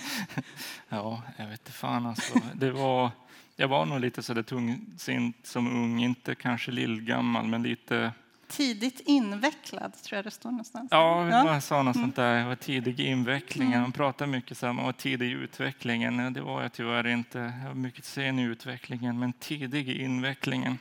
Ja, 0.90 1.22
jag 1.38 1.48
vet 1.48 1.60
inte 1.60 1.72
fan 1.72 2.06
alltså. 2.06 2.42
Det 2.54 2.72
var, 2.72 3.12
jag 3.56 3.68
var 3.68 3.86
nog 3.86 4.00
lite 4.00 4.24
sådär 4.24 4.44
tungsint 4.44 5.46
som 5.48 5.84
ung, 5.84 6.04
inte 6.04 6.36
kanske 6.36 6.72
lillgammal, 6.72 7.48
men 7.48 7.64
lite... 7.64 8.12
Tidigt 8.48 9.00
invecklad, 9.06 9.94
tror 10.04 10.16
jag 10.18 10.26
det 10.26 10.32
står 10.32 10.50
någonstans. 10.52 10.88
Ja, 10.92 11.30
Ja. 11.30 11.54
jag 11.54 11.64
sa 11.64 11.84
något 11.84 11.96
sånt 11.96 12.16
där. 12.16 12.38
Jag 12.40 12.48
var 12.48 12.56
tidig 12.56 13.00
i 13.00 13.08
inväcklingen. 13.08 13.82
Man 13.82 13.92
pratar 13.92 14.28
mycket 14.28 14.58
så 14.58 14.66
här, 14.66 14.74
man 14.74 14.86
var 14.86 14.92
tidig 14.94 15.28
i 15.28 15.32
utvecklingen. 15.32 16.34
Det 16.34 16.42
var 16.42 16.62
jag 16.62 16.74
tyvärr 16.74 17.08
inte. 17.08 17.54
Jag 17.62 17.68
var 17.68 17.76
mycket 17.76 18.06
sen 18.06 18.40
i 18.40 18.44
utvecklingen, 18.44 19.20
men 19.20 19.34
tidig 19.34 19.90
i 19.90 20.02
invecklingen. 20.04 20.78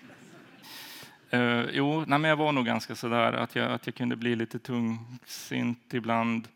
Uh, 1.35 1.65
jo, 1.73 2.05
nej, 2.07 2.19
men 2.19 2.29
jag 2.29 2.37
var 2.37 2.53
nog 2.53 2.67
ganska 2.67 2.95
sådär 2.95 3.33
att 3.33 3.57
jag, 3.57 3.73
att 3.73 3.87
jag 3.87 3.95
kunde 3.95 4.17
bli 4.17 4.37
lite 4.37 4.59
tungsint 4.59 5.95
ibland 5.95 6.49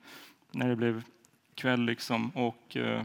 när 0.53 0.69
det 0.69 0.77
blev 0.77 1.03
kväll 1.55 1.81
liksom. 1.85 2.31
Och 2.31 2.77
eh, 2.77 3.03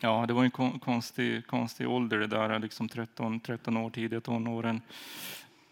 ja, 0.00 0.24
det 0.28 0.32
var 0.34 0.44
en 0.44 0.50
kon- 0.50 0.78
konstig, 0.78 1.46
konstig 1.46 1.88
ålder 1.88 2.18
det 2.18 2.26
där, 2.26 2.58
liksom 2.58 2.88
13, 2.88 3.40
13 3.40 3.76
år, 3.76 3.90
tidiga 3.90 4.20
tonåren. 4.20 4.80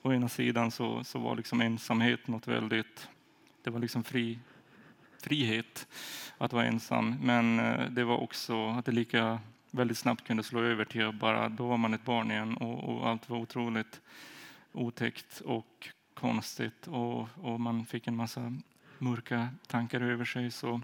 Å 0.05 0.12
ena 0.12 0.29
sidan 0.29 0.71
så, 0.71 1.05
så 1.05 1.19
var 1.19 1.37
liksom 1.37 1.61
ensamhet 1.61 2.29
något 2.29 2.49
väldigt, 2.49 3.09
det 3.62 3.71
var 3.71 3.81
liksom 3.81 4.05
fri, 4.05 4.38
frihet 5.23 5.87
att 6.38 6.53
vara 6.53 6.67
ensam. 6.67 7.17
Men 7.21 7.59
eh, 7.59 7.90
det 7.90 8.05
var 8.05 8.17
också 8.17 8.69
att 8.69 8.85
det 8.85 8.93
lika 8.93 9.40
väldigt 9.71 9.99
snabbt 9.99 10.27
kunde 10.27 10.43
slå 10.43 10.61
över 10.61 10.85
till 10.85 11.07
att 11.07 11.14
bara, 11.14 11.49
då 11.49 11.67
var 11.67 11.77
man 11.77 11.95
ett 11.95 12.05
barn 12.05 12.31
igen 12.31 12.57
och, 12.57 12.85
och 12.85 13.09
allt 13.09 13.29
var 13.29 13.38
otroligt 13.38 14.01
otäckt 14.73 15.40
och 15.40 15.88
konstigt 16.14 16.87
och, 16.87 17.29
och 17.35 17.61
man 17.61 17.87
fick 17.87 18.07
en 18.07 18.17
massa 18.17 18.53
mörka 18.99 19.49
tankar 19.67 20.01
över 20.01 20.25
sig. 20.25 20.51
Så 20.51 20.81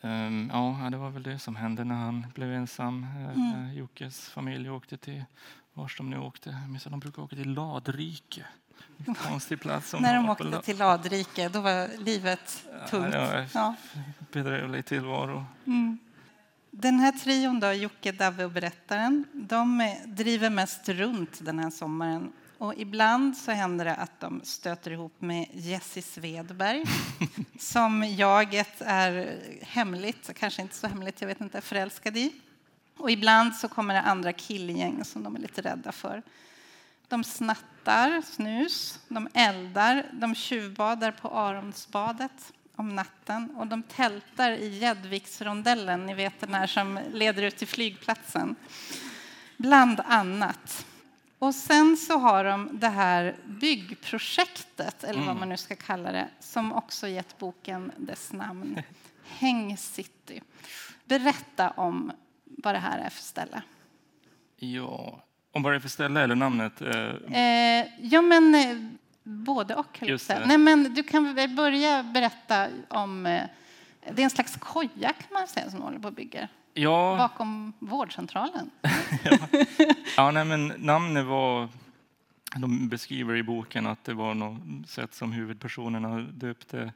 um, 0.00 0.50
ja, 0.52 0.88
det 0.90 0.96
var 0.96 1.10
väl 1.10 1.22
det 1.22 1.38
som 1.38 1.56
hände 1.56 1.84
när 1.84 1.94
han 1.94 2.26
blev 2.34 2.52
ensam. 2.52 3.02
Eh, 3.02 3.24
mm. 3.24 3.50
När 3.50 3.72
Jockes 3.72 4.28
familj 4.28 4.70
åkte 4.70 4.96
till, 4.96 5.24
vars 5.78 5.96
de 5.96 6.10
nu 6.10 6.18
åkte, 6.18 6.56
jag 6.84 6.92
de 6.92 7.00
brukar 7.00 7.22
åka 7.22 7.36
till 7.36 7.52
Ladrike. 7.52 8.44
konstig 9.28 9.60
plats. 9.60 9.94
När 10.00 10.14
de 10.14 10.28
åkte 10.28 10.62
till 10.62 10.78
Ladrike, 10.78 11.48
då 11.48 11.60
var 11.60 12.04
livet 12.04 12.66
tungt. 12.90 13.14
Ja, 13.14 13.44
ja. 13.54 13.74
Bedrövlig 14.32 14.86
tillvaro. 14.86 15.44
Mm. 15.66 15.98
Den 16.70 16.98
här 16.98 17.12
trion, 17.12 17.60
då, 17.60 17.72
Jocke, 17.72 18.12
Davve 18.12 18.44
och 18.44 18.50
berättaren, 18.50 19.24
de 19.32 19.96
driver 20.06 20.50
mest 20.50 20.88
runt 20.88 21.44
den 21.44 21.58
här 21.58 21.70
sommaren. 21.70 22.32
Och 22.58 22.74
ibland 22.76 23.36
så 23.36 23.52
händer 23.52 23.84
det 23.84 23.94
att 23.94 24.20
de 24.20 24.40
stöter 24.44 24.90
ihop 24.90 25.20
med 25.20 25.46
Jessie 25.52 26.02
Svedberg 26.02 26.84
som 27.58 28.04
jaget 28.04 28.80
är 28.80 29.40
hemligt, 29.62 30.30
kanske 30.38 30.62
inte 30.62 30.74
så 30.74 30.86
hemligt, 30.86 31.20
jag 31.20 31.28
vet 31.28 31.40
inte, 31.40 31.60
förälskad 31.60 32.16
i. 32.16 32.32
Och 32.98 33.10
ibland 33.10 33.54
så 33.54 33.68
kommer 33.68 33.94
det 33.94 34.00
andra 34.00 34.32
killgäng 34.32 35.04
som 35.04 35.22
de 35.22 35.36
är 35.36 35.40
lite 35.40 35.62
rädda 35.62 35.92
för. 35.92 36.22
De 37.08 37.24
snattar 37.24 38.22
snus, 38.22 38.98
de 39.08 39.28
eldar, 39.34 40.06
de 40.12 40.34
tjuvbadar 40.34 41.10
på 41.12 41.28
Aronsbadet 41.28 42.52
om 42.76 42.88
natten 42.88 43.56
och 43.56 43.66
de 43.66 43.82
tältar 43.82 44.50
i 44.50 44.78
Gäddviksrondellen, 44.78 46.06
ni 46.06 46.14
vet 46.14 46.40
den 46.40 46.54
här 46.54 46.66
som 46.66 47.00
leder 47.12 47.42
ut 47.42 47.56
till 47.56 47.68
flygplatsen. 47.68 48.56
Bland 49.56 50.00
annat. 50.00 50.86
Och 51.38 51.54
sen 51.54 51.96
så 51.96 52.18
har 52.18 52.44
de 52.44 52.68
det 52.72 52.88
här 52.88 53.36
byggprojektet, 53.44 55.04
eller 55.04 55.18
vad 55.18 55.28
mm. 55.28 55.38
man 55.38 55.48
nu 55.48 55.56
ska 55.56 55.76
kalla 55.76 56.12
det, 56.12 56.28
som 56.40 56.72
också 56.72 57.08
gett 57.08 57.38
boken 57.38 57.92
dess 57.96 58.32
namn. 58.32 58.82
Häng 59.24 59.76
City. 59.76 60.42
Berätta 61.04 61.70
om 61.70 62.12
vad 62.62 62.74
det 62.74 62.78
här 62.78 62.98
är 62.98 63.10
för 63.10 63.22
ställe. 63.22 63.62
Ja, 64.56 65.22
om 65.52 65.62
vad 65.62 65.72
det 65.72 65.76
är 65.76 65.80
för 65.80 65.88
ställe 65.88 66.20
eller 66.20 66.34
namnet? 66.34 66.82
Eh, 66.82 67.40
eh 67.42 67.86
ja, 68.00 68.22
men 68.22 68.54
eh, 68.54 68.76
både 69.22 69.74
och. 69.74 70.02
Nej, 70.46 70.58
men 70.58 70.94
du 70.94 71.02
kan 71.02 71.34
väl 71.34 71.50
börja 71.50 72.02
berätta 72.02 72.68
om... 72.88 73.26
Eh, 73.26 73.42
det 74.12 74.22
är 74.22 74.24
en 74.24 74.30
slags 74.30 74.56
koja 74.56 75.12
kan 75.12 75.32
man 75.32 75.46
säga 75.46 75.70
som 75.70 75.82
håller 75.82 75.98
på 75.98 76.08
att 76.08 76.16
bygga. 76.16 76.48
Ja. 76.74 77.14
Bakom 77.18 77.72
vårdcentralen. 77.78 78.70
ja, 79.24 79.38
ja 80.16 80.30
nej, 80.30 80.44
men 80.44 80.72
namnet 80.78 81.26
var... 81.26 81.68
De 82.56 82.88
beskriver 82.88 83.36
i 83.36 83.42
boken 83.42 83.86
att 83.86 84.04
det 84.04 84.14
var 84.14 84.34
något 84.34 84.88
sätt 84.88 85.14
som 85.14 85.32
huvudpersonerna 85.32 86.18
döpte 86.18 86.92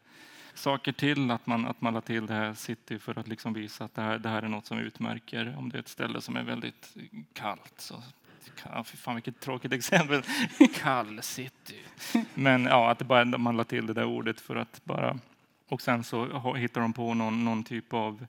saker 0.54 0.92
till, 0.92 1.30
att 1.30 1.46
man, 1.46 1.66
att 1.66 1.80
man 1.80 1.94
la 1.94 2.00
till 2.00 2.26
det 2.26 2.34
här 2.34 2.54
city 2.54 2.98
för 2.98 3.18
att 3.18 3.28
liksom 3.28 3.52
visa 3.52 3.84
att 3.84 3.94
det 3.94 4.02
här, 4.02 4.18
det 4.18 4.28
här 4.28 4.42
är 4.42 4.48
något 4.48 4.66
som 4.66 4.78
utmärker. 4.78 5.56
Om 5.58 5.68
det 5.68 5.78
är 5.78 5.80
ett 5.80 5.88
ställe 5.88 6.20
som 6.20 6.36
är 6.36 6.42
väldigt 6.42 6.94
kallt 7.32 7.74
så 7.76 8.02
Ja, 8.64 8.84
för 8.84 8.96
fan 8.96 9.14
vilket 9.14 9.40
tråkigt 9.40 9.72
exempel. 9.72 10.22
Kall 10.74 11.22
city. 11.22 11.78
Men 12.34 12.64
ja, 12.64 12.90
att 12.90 12.98
det 12.98 13.04
bara, 13.04 13.24
man 13.24 13.56
la 13.56 13.64
till 13.64 13.86
det 13.86 13.92
där 13.92 14.04
ordet 14.04 14.40
för 14.40 14.56
att 14.56 14.84
bara... 14.84 15.18
Och 15.68 15.82
sen 15.82 16.04
så 16.04 16.54
hittar 16.54 16.80
de 16.80 16.92
på 16.92 17.14
någon, 17.14 17.44
någon 17.44 17.64
typ 17.64 17.92
av 17.92 18.26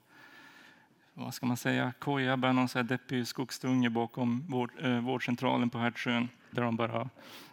vad 1.13 1.33
ska 1.33 1.45
man 1.45 1.57
säga, 1.57 1.93
koja, 1.99 2.38
bara 2.38 2.51
någon 2.51 2.69
så 2.69 2.79
här 2.79 2.83
deppig 2.83 3.27
skogsdunge 3.27 3.89
bakom 3.89 4.47
vård, 4.47 4.71
eh, 4.81 4.99
vårdcentralen 4.99 5.69
på 5.69 5.77
Hertsön 5.77 6.29
där 6.51 6.62
de 6.62 6.75
bara 6.75 7.09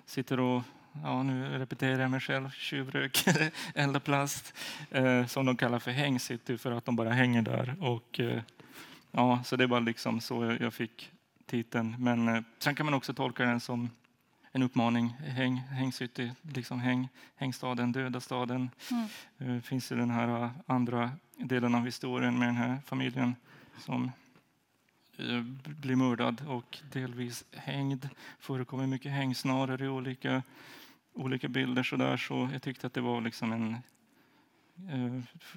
sitter 0.06 0.40
och 0.40 0.62
ja, 1.02 1.22
nu 1.22 1.58
repeterar 1.58 2.00
jag 2.00 2.10
mig 2.10 2.20
själv, 2.20 2.50
tjuvröker, 2.50 3.50
eldar 3.74 4.00
plast, 4.00 4.54
eh, 4.90 5.26
som 5.26 5.46
de 5.46 5.56
kallar 5.56 5.78
för 5.78 5.90
hängcity 5.90 6.58
för 6.58 6.72
att 6.72 6.84
de 6.84 6.96
bara 6.96 7.10
hänger 7.10 7.42
där. 7.42 7.76
Och, 7.80 8.20
eh, 8.20 8.42
ja, 9.10 9.42
så 9.44 9.56
det 9.56 9.66
var 9.66 9.80
liksom 9.80 10.20
så 10.20 10.56
jag 10.60 10.74
fick 10.74 11.10
titeln. 11.46 11.96
Men 11.98 12.28
eh, 12.28 12.42
sen 12.58 12.74
kan 12.74 12.86
man 12.86 12.94
också 12.94 13.14
tolka 13.14 13.44
den 13.44 13.60
som 13.60 13.90
en 14.52 14.62
uppmaning. 14.62 15.08
Häng, 15.08 15.56
häng 15.56 15.92
city, 15.92 16.32
liksom 16.42 16.80
häng, 16.80 17.08
hängstaden, 17.36 17.92
döda 17.92 18.20
staden. 18.20 18.70
Mm. 18.90 19.56
Eh, 19.56 19.62
finns 19.62 19.88
det 19.88 19.94
den 19.94 20.10
här 20.10 20.42
eh, 20.42 20.50
andra 20.66 21.10
delen 21.36 21.74
av 21.74 21.84
historien 21.84 22.38
med 22.38 22.48
den 22.48 22.56
här 22.56 22.78
familjen 22.86 23.34
som 23.78 24.12
blir 25.64 25.96
mördad 25.96 26.46
och 26.46 26.78
delvis 26.92 27.44
hängd. 27.52 28.08
förekommer 28.38 28.86
mycket 28.86 29.12
hängsnaror 29.12 29.82
i 29.82 29.88
olika, 29.88 30.42
olika 31.14 31.48
bilder. 31.48 31.82
Så, 31.82 31.96
där. 31.96 32.16
så 32.16 32.48
jag 32.52 32.62
tyckte 32.62 32.86
att 32.86 32.94
det 32.94 33.00
var 33.00 33.20
liksom 33.20 33.52
en 33.52 33.76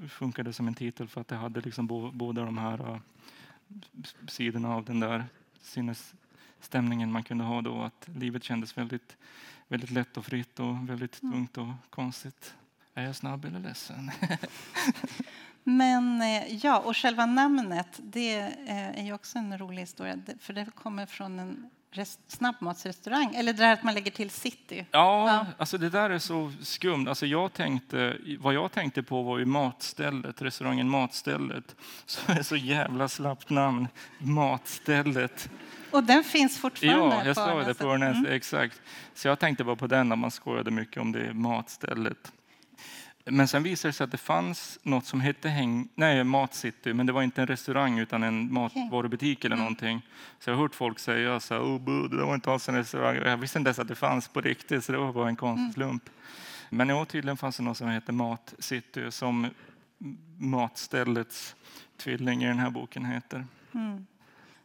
funkade 0.09 0.53
som 0.53 0.67
en 0.67 0.73
titel 0.73 1.07
för 1.07 1.21
att 1.21 1.27
det 1.27 1.35
hade 1.35 1.61
liksom 1.61 1.87
båda 2.13 2.45
de 2.45 2.57
här 2.57 3.01
sidorna 4.27 4.75
av 4.75 4.85
den 4.85 4.99
där 4.99 5.25
sinnesstämningen 5.61 7.11
man 7.11 7.23
kunde 7.23 7.43
ha 7.43 7.61
då. 7.61 7.81
Att 7.81 8.09
livet 8.15 8.43
kändes 8.43 8.77
väldigt, 8.77 9.17
väldigt 9.67 9.91
lätt 9.91 10.17
och 10.17 10.25
fritt 10.25 10.59
och 10.59 10.89
väldigt 10.89 11.21
mm. 11.21 11.33
tungt 11.33 11.57
och 11.57 11.73
konstigt. 11.89 12.55
Är 12.93 13.03
jag 13.03 13.15
snabb 13.15 13.45
eller 13.45 13.59
ledsen? 13.59 14.11
Men 15.63 16.21
eh, 16.21 16.55
ja, 16.65 16.79
och 16.79 16.97
själva 16.97 17.25
namnet, 17.25 17.99
det 18.03 18.39
eh, 18.39 18.99
är 18.99 19.03
ju 19.03 19.13
också 19.13 19.37
en 19.37 19.57
rolig 19.57 19.81
historia. 19.81 20.19
För 20.39 20.53
det 20.53 20.65
kommer 20.75 21.05
från 21.05 21.39
en 21.39 21.69
snabbmatsrestaurang? 22.27 23.35
Eller 23.35 23.53
det 23.53 23.63
där 23.63 23.73
att 23.73 23.83
man 23.83 23.93
lägger 23.93 24.11
till 24.11 24.29
city? 24.29 24.85
Ja, 24.91 25.27
ja, 25.27 25.45
alltså 25.57 25.77
det 25.77 25.89
där 25.89 26.09
är 26.09 26.19
så 26.19 26.51
skumt. 26.61 27.07
Alltså 27.07 27.25
jag 27.25 27.53
tänkte, 27.53 28.17
vad 28.39 28.53
jag 28.53 28.71
tänkte 28.71 29.03
på 29.03 29.21
var 29.23 29.37
ju 29.37 29.45
matstället, 29.45 30.41
restaurangen 30.41 30.89
Matstället. 30.89 31.75
Så 32.05 32.31
är 32.31 32.43
så 32.43 32.55
jävla 32.55 33.07
slappt 33.07 33.49
namn, 33.49 33.87
Matstället. 34.17 35.49
Och 35.91 36.03
den 36.03 36.23
finns 36.23 36.57
fortfarande? 36.57 37.15
Ja, 37.15 37.25
jag 37.25 37.35
sa 37.35 37.63
det 37.63 37.73
på 37.73 37.87
Örnäs, 37.87 38.17
mm. 38.17 38.33
exakt. 38.33 38.81
Så 39.13 39.27
jag 39.27 39.39
tänkte 39.39 39.63
bara 39.63 39.75
på 39.75 39.87
den 39.87 40.09
när 40.09 40.15
man 40.15 40.31
skojade 40.31 40.71
mycket 40.71 41.01
om 41.01 41.11
det 41.11 41.33
Matstället. 41.33 42.31
Men 43.25 43.47
sen 43.47 43.63
visade 43.63 43.89
det 43.89 43.93
sig 43.93 44.03
att 44.03 44.11
det 44.11 44.17
fanns 44.17 44.79
något 44.83 45.05
som 45.05 45.21
hette 45.21 45.49
Häng, 45.49 45.89
nej, 45.95 46.23
Matcity, 46.23 46.93
men 46.93 47.05
det 47.05 47.13
var 47.13 47.21
inte 47.23 47.41
en 47.41 47.47
restaurang 47.47 47.99
utan 47.99 48.23
en 48.23 48.53
matvarubutik 48.53 49.45
eller 49.45 49.55
mm. 49.55 49.63
någonting. 49.63 50.01
Så 50.39 50.49
jag 50.49 50.55
har 50.55 50.61
hört 50.61 50.75
folk 50.75 50.99
säga 50.99 51.39
så 51.39 51.53
här, 51.53 51.61
oh, 51.61 52.09
det 52.09 52.25
var 52.25 52.35
inte 52.35 52.51
alls 52.51 52.69
en 52.69 52.75
restaurang. 52.75 53.15
Jag 53.15 53.37
visste 53.37 53.59
inte 53.59 53.67
ens 53.67 53.79
att 53.79 53.87
det 53.87 53.95
fanns 53.95 54.27
på 54.27 54.41
riktigt, 54.41 54.83
så 54.83 54.91
det 54.91 54.97
var 54.97 55.13
bara 55.13 55.29
en 55.29 55.35
konstslump. 55.35 56.09
Mm. 56.09 56.77
Men 56.77 56.89
ja, 56.89 57.05
tydligen 57.05 57.37
fanns 57.37 57.57
det 57.57 57.63
något 57.63 57.77
som 57.77 57.87
hette 57.87 58.11
Matcity 58.11 59.11
som 59.11 59.47
matställets 60.37 61.55
tvilling 61.97 62.43
i 62.43 62.47
den 62.47 62.59
här 62.59 62.69
boken 62.69 63.05
heter. 63.05 63.45
Mm. 63.73 64.05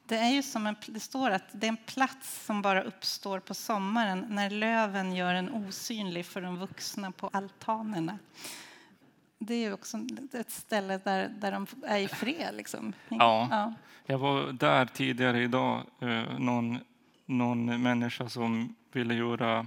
Det 0.09 0.16
är 0.18 0.31
ju 0.31 0.42
som 0.42 0.66
en, 0.66 0.77
det 0.87 1.01
står 1.01 1.31
att 1.31 1.44
det 1.53 1.66
är 1.66 1.68
en 1.68 1.77
plats 1.77 2.44
som 2.47 2.62
bara 2.62 2.83
uppstår 2.83 3.40
på 3.40 3.55
sommaren 3.55 4.27
när 4.29 4.51
löven 4.51 5.14
gör 5.14 5.35
en 5.35 5.51
osynlig 5.51 6.27
för 6.27 6.40
de 6.40 6.59
vuxna 6.59 7.12
på 7.12 7.31
altanerna. 7.33 8.18
Det 9.38 9.55
är 9.55 9.59
ju 9.59 9.73
också 9.73 9.99
ett 10.33 10.51
ställe 10.51 11.01
där, 11.05 11.29
där 11.29 11.53
de 11.53 11.66
är 11.87 11.99
i 11.99 12.09
fred. 12.09 12.55
Liksom. 12.55 12.92
Ja. 13.09 13.49
ja. 13.51 13.75
Jag 14.07 14.18
var 14.18 14.53
där 14.53 14.87
tidigare 14.87 15.42
idag. 15.42 15.83
Eh, 16.01 16.38
någon, 16.38 16.79
någon 17.27 17.83
människa 17.83 18.29
som 18.29 18.75
ville 18.92 19.14
göra 19.14 19.66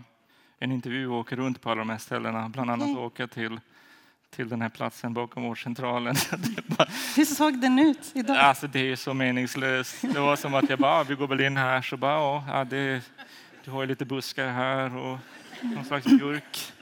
en 0.60 0.72
intervju 0.72 1.08
och 1.08 1.20
åka 1.20 1.36
runt 1.36 1.62
på 1.62 1.70
alla 1.70 1.80
de 1.80 1.90
här 1.90 1.98
ställena. 1.98 2.50
Bland 2.50 2.72
annat 2.72 2.90
okay. 2.90 3.04
åka 3.04 3.28
till 3.28 3.60
till 4.36 4.50
den 4.50 4.62
här 4.62 4.70
platsen 4.70 5.14
bakom 5.14 5.44
vårdcentralen. 5.44 6.16
Hur 7.16 7.26
såg 7.26 7.62
den 7.62 7.80
ut 7.80 8.12
idag? 8.14 8.38
Alltså, 8.38 8.68
det 8.68 8.92
är 8.92 8.96
så 8.96 9.14
meningslöst. 9.14 10.02
Det 10.02 10.20
var 10.20 10.36
som 10.36 10.54
att 10.54 10.70
jag 10.70 10.80
bara, 10.80 10.92
ah, 10.92 11.04
vi 11.04 11.16
går 11.16 11.28
väl 11.28 11.42
in 11.42 11.58
här, 11.58 11.82
så 11.82 11.98
bara, 11.98 12.44
ja, 12.48 12.64
det, 12.64 13.02
du 13.64 13.72
har 13.72 13.82
ju 13.82 13.88
lite 13.88 14.06
buskar 14.06 14.48
här 14.48 14.96
och 14.98 15.18
någon 15.62 15.86
slags 15.86 16.06
björk. 16.06 16.74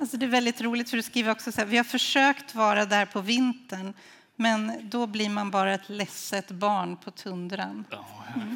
Alltså, 0.00 0.16
det 0.16 0.26
är 0.26 0.30
väldigt 0.30 0.60
roligt, 0.60 0.90
för 0.90 0.96
du 0.96 1.02
skriver 1.02 1.30
också 1.30 1.52
så 1.52 1.60
här, 1.60 1.68
vi 1.68 1.76
har 1.76 1.84
försökt 1.84 2.54
vara 2.54 2.84
där 2.84 3.06
på 3.06 3.20
vintern, 3.20 3.94
men 4.36 4.90
då 4.90 5.06
blir 5.06 5.28
man 5.28 5.50
bara 5.50 5.74
ett 5.74 5.88
ledset 5.88 6.50
barn 6.50 6.96
på 6.96 7.10
tundran. 7.10 7.84
Ja, 7.90 8.06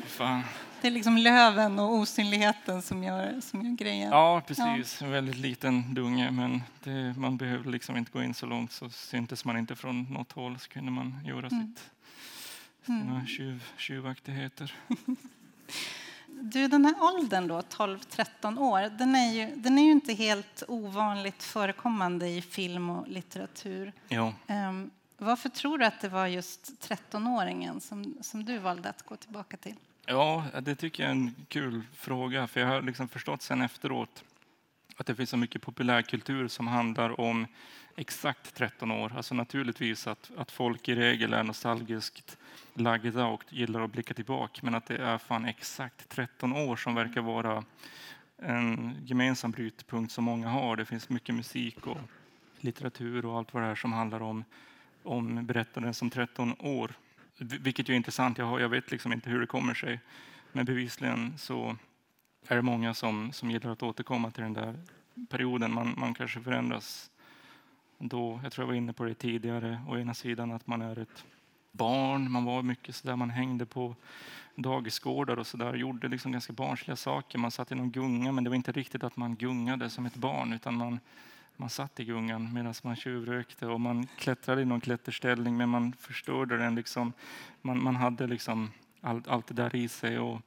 fan. 0.07 0.43
Det 0.87 0.91
är 0.91 0.95
liksom 0.95 1.19
löven 1.19 1.79
och 1.79 1.95
osynligheten 1.95 2.83
som 2.83 3.05
gör, 3.05 3.41
som 3.41 3.63
gör 3.65 3.77
grejen. 3.77 4.11
Ja, 4.11 4.43
precis. 4.47 5.01
Ja. 5.01 5.07
En 5.07 5.13
väldigt 5.13 5.37
liten 5.37 5.95
dunge, 5.95 6.31
men 6.31 6.63
det, 6.85 7.15
man 7.19 7.37
behöver 7.37 7.71
liksom 7.71 7.97
inte 7.97 8.11
gå 8.13 8.23
in 8.23 8.35
så 8.35 8.47
långt 8.47 8.73
så 8.73 8.91
syntes 8.91 9.45
man 9.45 9.59
inte 9.59 9.77
från 9.77 10.03
något 10.03 10.33
håll 10.33 10.59
så 10.59 10.69
kunde 10.69 10.91
man 10.91 11.21
göra 11.25 11.47
mm. 11.47 11.49
sitt, 11.49 11.91
sina 12.87 13.15
mm. 13.15 13.27
tjuv, 13.27 13.65
tjuvaktigheter. 13.77 14.75
Du, 16.29 16.69
den 16.69 16.85
här 16.85 16.95
åldern 17.03 17.49
då, 17.49 17.61
12-13 17.61 18.59
år, 18.59 18.99
den 18.99 19.15
är, 19.15 19.33
ju, 19.33 19.57
den 19.57 19.79
är 19.79 19.83
ju 19.83 19.91
inte 19.91 20.13
helt 20.13 20.63
ovanligt 20.69 21.43
förekommande 21.43 22.29
i 22.29 22.43
film 22.43 22.91
och 22.91 23.09
litteratur. 23.09 23.93
Ja. 24.09 24.35
Um, 24.47 24.91
varför 25.19 25.49
tror 25.49 25.79
du 25.79 25.85
att 25.85 26.01
det 26.01 26.09
var 26.09 26.27
just 26.27 26.89
13-åringen 26.89 27.81
som, 27.81 28.15
som 28.21 28.45
du 28.45 28.59
valde 28.59 28.89
att 28.89 29.03
gå 29.03 29.17
tillbaka 29.17 29.57
till? 29.57 29.75
Ja, 30.09 30.45
det 30.63 30.75
tycker 30.75 31.03
jag 31.03 31.11
är 31.11 31.15
en 31.17 31.35
kul 31.49 31.83
fråga. 31.93 32.47
För 32.47 32.61
jag 32.61 32.67
har 32.69 32.83
liksom 32.83 33.09
förstått 33.09 33.43
sen 33.43 33.63
efteråt 33.63 34.25
att 34.97 35.07
det 35.07 35.15
finns 35.15 35.31
så 35.31 35.37
mycket 35.37 35.63
populärkultur 35.63 36.49
som 36.49 36.67
handlar 36.67 37.21
om 37.21 37.47
exakt 37.97 38.55
13 38.55 38.91
år. 38.91 39.13
Alltså 39.17 39.35
naturligtvis 39.35 40.07
att, 40.07 40.31
att 40.37 40.51
folk 40.51 40.89
i 40.89 40.95
regel 40.95 41.33
är 41.33 41.43
nostalgiskt 41.43 42.39
lagda 42.75 43.27
och 43.27 43.45
gillar 43.49 43.81
att 43.81 43.93
blicka 43.93 44.15
tillbaka, 44.15 44.61
men 44.63 44.75
att 44.75 44.87
det 44.87 44.97
är 44.97 45.19
fan 45.19 45.45
exakt 45.45 46.09
13 46.09 46.53
år 46.53 46.77
som 46.77 46.95
verkar 46.95 47.21
vara 47.21 47.65
en 48.39 48.97
gemensam 49.05 49.51
brytpunkt 49.51 50.13
som 50.13 50.25
många 50.25 50.49
har. 50.49 50.77
Det 50.77 50.85
finns 50.85 51.09
mycket 51.09 51.35
musik 51.35 51.87
och 51.87 51.99
litteratur 52.61 53.27
och 53.27 53.39
allt 53.39 53.55
vad 53.55 53.63
det 53.63 53.69
är 53.69 53.75
som 53.75 53.93
handlar 53.93 54.23
om, 54.23 54.45
om 55.03 55.47
berättelsen 55.47 55.95
som 55.95 56.11
13 56.11 56.55
år. 56.59 56.95
Vilket 57.39 57.89
ju 57.89 57.93
är 57.93 57.97
intressant. 57.97 58.39
Jag, 58.39 58.47
har, 58.47 58.61
jag 58.61 58.69
vet 58.69 58.91
liksom 58.91 59.13
inte 59.13 59.31
hur 59.31 59.41
det 59.41 59.47
kommer 59.47 59.75
sig. 59.75 60.01
Men 60.53 60.65
bevisligen 60.65 61.39
så 61.39 61.77
är 62.49 62.57
det 62.57 62.63
många 62.63 62.95
som, 62.95 63.33
som 63.33 63.51
gillar 63.51 63.71
att 63.71 63.83
återkomma 63.83 64.31
till 64.31 64.43
den 64.43 64.53
där 64.53 64.75
perioden. 65.29 65.75
Man, 65.75 65.95
man 65.99 66.15
kanske 66.15 66.41
förändras 66.41 67.11
då. 67.99 68.41
Jag 68.43 68.53
tror 68.53 68.63
jag 68.63 68.69
var 68.69 68.75
inne 68.75 68.93
på 68.93 69.05
det 69.05 69.15
tidigare. 69.15 69.81
Å 69.89 69.99
ena 69.99 70.15
sidan 70.15 70.53
att 70.53 70.67
man 70.67 70.83
är 70.83 70.99
ett 70.99 71.25
barn. 71.73 72.31
Man 72.31 72.45
var 72.45 72.63
mycket 72.63 72.97
så 72.97 73.07
där, 73.07 73.17
man 73.17 73.31
hängde 73.31 73.67
på 73.67 73.95
dagisgårdar 74.55 75.37
och 75.37 75.47
så 75.47 75.57
där, 75.57 75.75
gjorde 75.75 76.09
liksom 76.09 76.33
ganska 76.33 76.53
barnsliga 76.53 76.97
saker. 76.97 77.39
Man 77.39 77.51
satt 77.51 77.73
i 77.73 77.75
någon 77.75 77.91
gunga, 77.91 78.33
men 78.33 78.45
det 78.45 78.51
var 78.51 78.55
inte 78.55 78.73
riktigt 78.73 79.05
att 79.05 79.17
man 79.17 79.37
gungade 79.37 79.91
som 79.91 80.07
ett 80.07 80.17
barn, 80.17 80.53
utan 80.53 80.75
man, 80.75 81.01
man 81.57 81.71
satt 81.71 82.01
i 82.01 82.05
gungan 82.05 82.53
medan 82.53 82.75
man 82.83 82.97
tjuvrökte 82.97 83.67
och 83.67 83.81
man 83.81 84.07
klättrade 84.07 84.63
i 84.63 84.65
någon 84.65 84.81
klätterställning, 84.81 85.57
men 85.57 85.69
man 85.69 85.93
förstörde 85.93 86.57
den. 86.57 86.75
Liksom. 86.75 87.13
Man, 87.63 87.83
man 87.83 87.97
hade 87.97 88.27
liksom 88.27 88.71
allt, 89.01 89.29
allt 89.29 89.47
det 89.47 89.55
där 89.55 89.77
i 89.77 89.89
sig. 89.89 90.19
Och, 90.19 90.43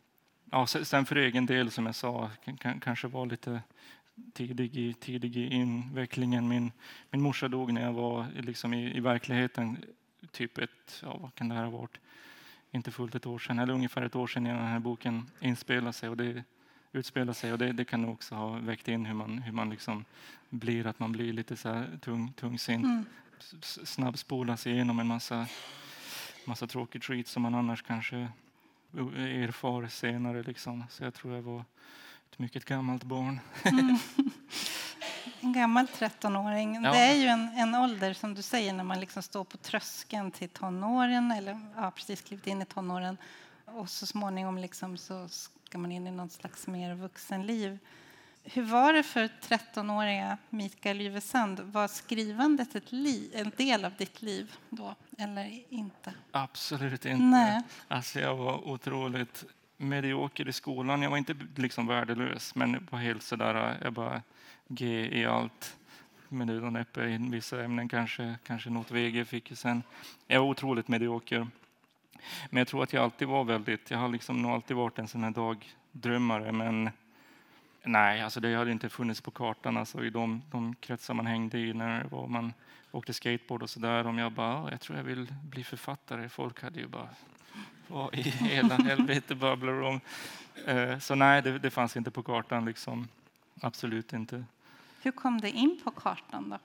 ja, 0.52 0.68
sen 0.68 1.06
för 1.06 1.16
egen 1.16 1.46
del, 1.46 1.72
som 1.72 1.86
jag 1.86 1.96
sa, 1.96 2.30
kanske 2.82 3.08
var 3.08 3.26
lite 3.26 3.62
tidig 4.34 4.78
i, 4.78 4.94
tidig 4.94 5.38
i 5.38 5.54
invecklingen. 5.54 6.48
Min, 6.48 6.72
min 7.12 7.22
morsa 7.22 7.48
dog 7.48 7.74
när 7.74 7.82
jag 7.82 7.94
var 7.94 8.26
liksom 8.36 8.74
i, 8.74 8.98
i 8.98 9.00
verkligheten, 9.00 9.78
typ 10.32 10.58
ett, 10.58 11.02
ja, 11.04 11.18
vad 11.18 11.36
kan 11.36 11.50
det 11.50 11.56
här 11.56 11.64
ha 11.64 11.72
varit? 11.72 11.98
Inte 12.72 12.92
fullt 12.92 13.16
ett 13.16 13.26
år 13.26 13.40
sedan, 13.40 13.60
eller 13.60 13.74
ungefär 13.74 14.02
ett 14.02 14.16
år 14.16 14.28
sedan 14.28 14.46
innan 14.46 14.58
den 14.58 14.68
här 14.68 14.80
boken 14.80 15.30
inspelade 15.40 15.94
sig. 15.94 16.10
Och 16.10 16.18
det, 16.18 16.44
utspelar 16.92 17.34
sig 17.34 17.52
och 17.52 17.58
det, 17.58 17.72
det 17.72 17.86
kan 17.86 18.06
också 18.06 18.36
ha 18.36 18.50
väckt 18.50 18.88
in 18.88 19.06
hur 19.06 19.14
man, 19.14 19.38
hur 19.38 19.52
man 19.52 19.70
liksom 19.70 20.06
blir, 20.50 20.88
att 20.88 21.00
man 21.00 21.12
blir 21.12 21.34
lite 21.34 21.58
så 21.58 21.70
här 21.70 22.00
tung, 22.02 22.34
tungsint. 22.34 22.86
Mm. 22.86 23.06
Snabbspolas 23.62 24.68
igenom 24.68 25.00
en 25.00 25.08
massa, 25.08 25.48
massa 26.46 26.68
tråkig 26.68 27.04
skit 27.04 27.28
som 27.28 27.42
man 27.42 27.56
annars 27.56 27.82
kanske 27.82 28.28
erfar 29.18 29.88
senare. 29.88 30.44
Liksom. 30.44 30.84
Så 30.90 31.04
jag 31.04 31.14
tror 31.14 31.36
jag 31.36 31.42
var 31.42 31.64
ett 32.32 32.40
mycket 32.40 32.66
gammalt 32.66 33.04
barn. 33.04 33.40
Mm. 33.64 33.98
En 35.42 35.54
gammal 35.54 35.86
13-åring. 35.86 36.84
Ja. 36.84 36.92
Det 36.92 36.98
är 36.98 37.16
ju 37.16 37.28
en, 37.28 37.50
en 37.50 37.76
ålder 37.76 38.14
som 38.14 38.34
du 38.34 38.42
säger 38.42 38.74
när 38.74 38.84
man 38.84 39.00
liksom 39.00 39.24
står 39.24 39.44
på 39.44 39.58
tröskeln 39.58 40.32
till 40.32 40.50
tonåren 40.50 41.32
eller 41.32 41.60
ja, 41.76 41.92
precis 41.92 42.22
klivit 42.22 42.48
in 42.48 42.62
i 42.62 42.66
tonåren 42.66 43.18
och 43.66 43.90
så 43.90 44.06
småningom 44.06 44.58
liksom 44.58 44.98
så 44.98 45.28
ska 45.70 45.78
man 45.78 45.92
in 45.92 46.08
i 46.08 46.12
något 46.12 46.32
slags 46.32 46.68
mer 46.68 46.96
vuxenliv. 46.96 47.80
Hur 48.44 48.64
var 48.64 48.94
det 48.94 49.04
för 49.04 49.30
13-åriga 49.42 50.38
Mikael 50.50 51.02
Yvesand? 51.02 51.60
Var 51.60 51.88
skrivandet 51.88 52.76
ett 52.76 52.92
liv, 52.92 53.32
en 53.34 53.52
del 53.58 53.86
av 53.86 53.94
ditt 53.98 54.22
liv 54.22 54.54
då, 54.70 54.96
eller 55.18 55.62
inte? 55.70 56.14
Absolut 56.32 57.06
inte. 57.06 57.24
Nej. 57.24 57.62
Alltså 57.88 58.20
jag 58.20 58.36
var 58.36 58.68
otroligt 58.68 59.46
medioker 59.78 60.48
i 60.48 60.54
skolan. 60.54 61.02
Jag 61.02 61.10
var 61.10 61.18
inte 61.18 61.36
liksom 61.56 61.88
värdelös, 61.88 62.56
men 62.56 62.88
var 62.92 63.00
helt 63.00 63.24
sådär, 63.24 63.78
jag 63.84 63.94
bara 63.94 64.22
G 64.68 65.10
i 65.20 65.26
allt. 65.26 65.78
Med 66.30 66.48
nöd 66.48 66.64
och 66.64 66.74
näppe 66.74 67.04
i 67.04 67.18
vissa 67.18 67.64
ämnen, 67.64 67.90
kanske, 67.90 68.36
kanske 68.44 68.70
något 68.70 68.92
VG 68.92 69.26
fick 69.26 69.52
jag 69.52 69.58
sen. 69.58 69.84
Jag 70.28 70.40
var 70.40 70.48
otroligt 70.48 70.88
medioker. 70.88 71.48
Men 72.50 72.58
jag 72.58 72.68
tror 72.68 72.84
att 72.84 72.94
jag 72.94 73.04
alltid 73.04 73.28
var 73.28 73.44
väldigt, 73.44 73.92
jag 73.92 73.98
har 73.98 74.10
liksom 74.10 74.42
nog 74.42 74.52
alltid 74.52 74.78
varit 74.78 75.00
en 75.00 75.08
sån 75.08 75.24
här 75.24 75.32
dagdrömmare, 75.32 76.52
men 76.52 76.90
nej, 77.84 78.22
alltså 78.22 78.40
det 78.40 78.56
hade 78.56 78.72
inte 78.72 78.90
funnits 78.90 79.22
på 79.22 79.32
kartan 79.32 79.78
alltså 79.78 80.06
i 80.06 80.10
de, 80.10 80.42
de 80.52 80.76
kretsar 80.76 81.14
man 81.14 81.26
hängde 81.28 81.58
i 81.60 81.74
när 81.74 82.04
var 82.04 82.28
man 82.28 82.54
åkte 82.92 83.14
skateboard 83.14 83.64
och 83.64 83.70
sådär. 83.70 84.08
Om 84.08 84.18
jag 84.18 84.32
bara, 84.32 84.72
jag 84.72 84.82
tror 84.82 84.98
jag 84.98 85.04
vill 85.04 85.34
bli 85.44 85.64
författare. 85.64 86.30
Folk 86.30 86.64
hade 86.64 86.80
ju 86.80 86.88
bara, 86.88 87.10
vad 87.88 88.16
i 88.16 88.22
hela 88.22 88.76
helvete 88.84 89.36
babblar 89.36 89.82
om? 89.82 90.02
Eh, 90.66 91.00
så 91.00 91.16
nej, 91.16 91.42
det, 91.42 91.60
det 91.60 91.70
fanns 91.70 91.98
inte 91.98 92.12
på 92.12 92.24
kartan 92.24 92.66
liksom. 92.66 93.08
Absolut 93.62 94.14
inte. 94.14 94.46
Hur 95.02 95.12
kom 95.12 95.42
det 95.42 95.52
in 95.52 95.80
på 95.84 95.92
kartan 95.92 96.50
då? 96.50 96.58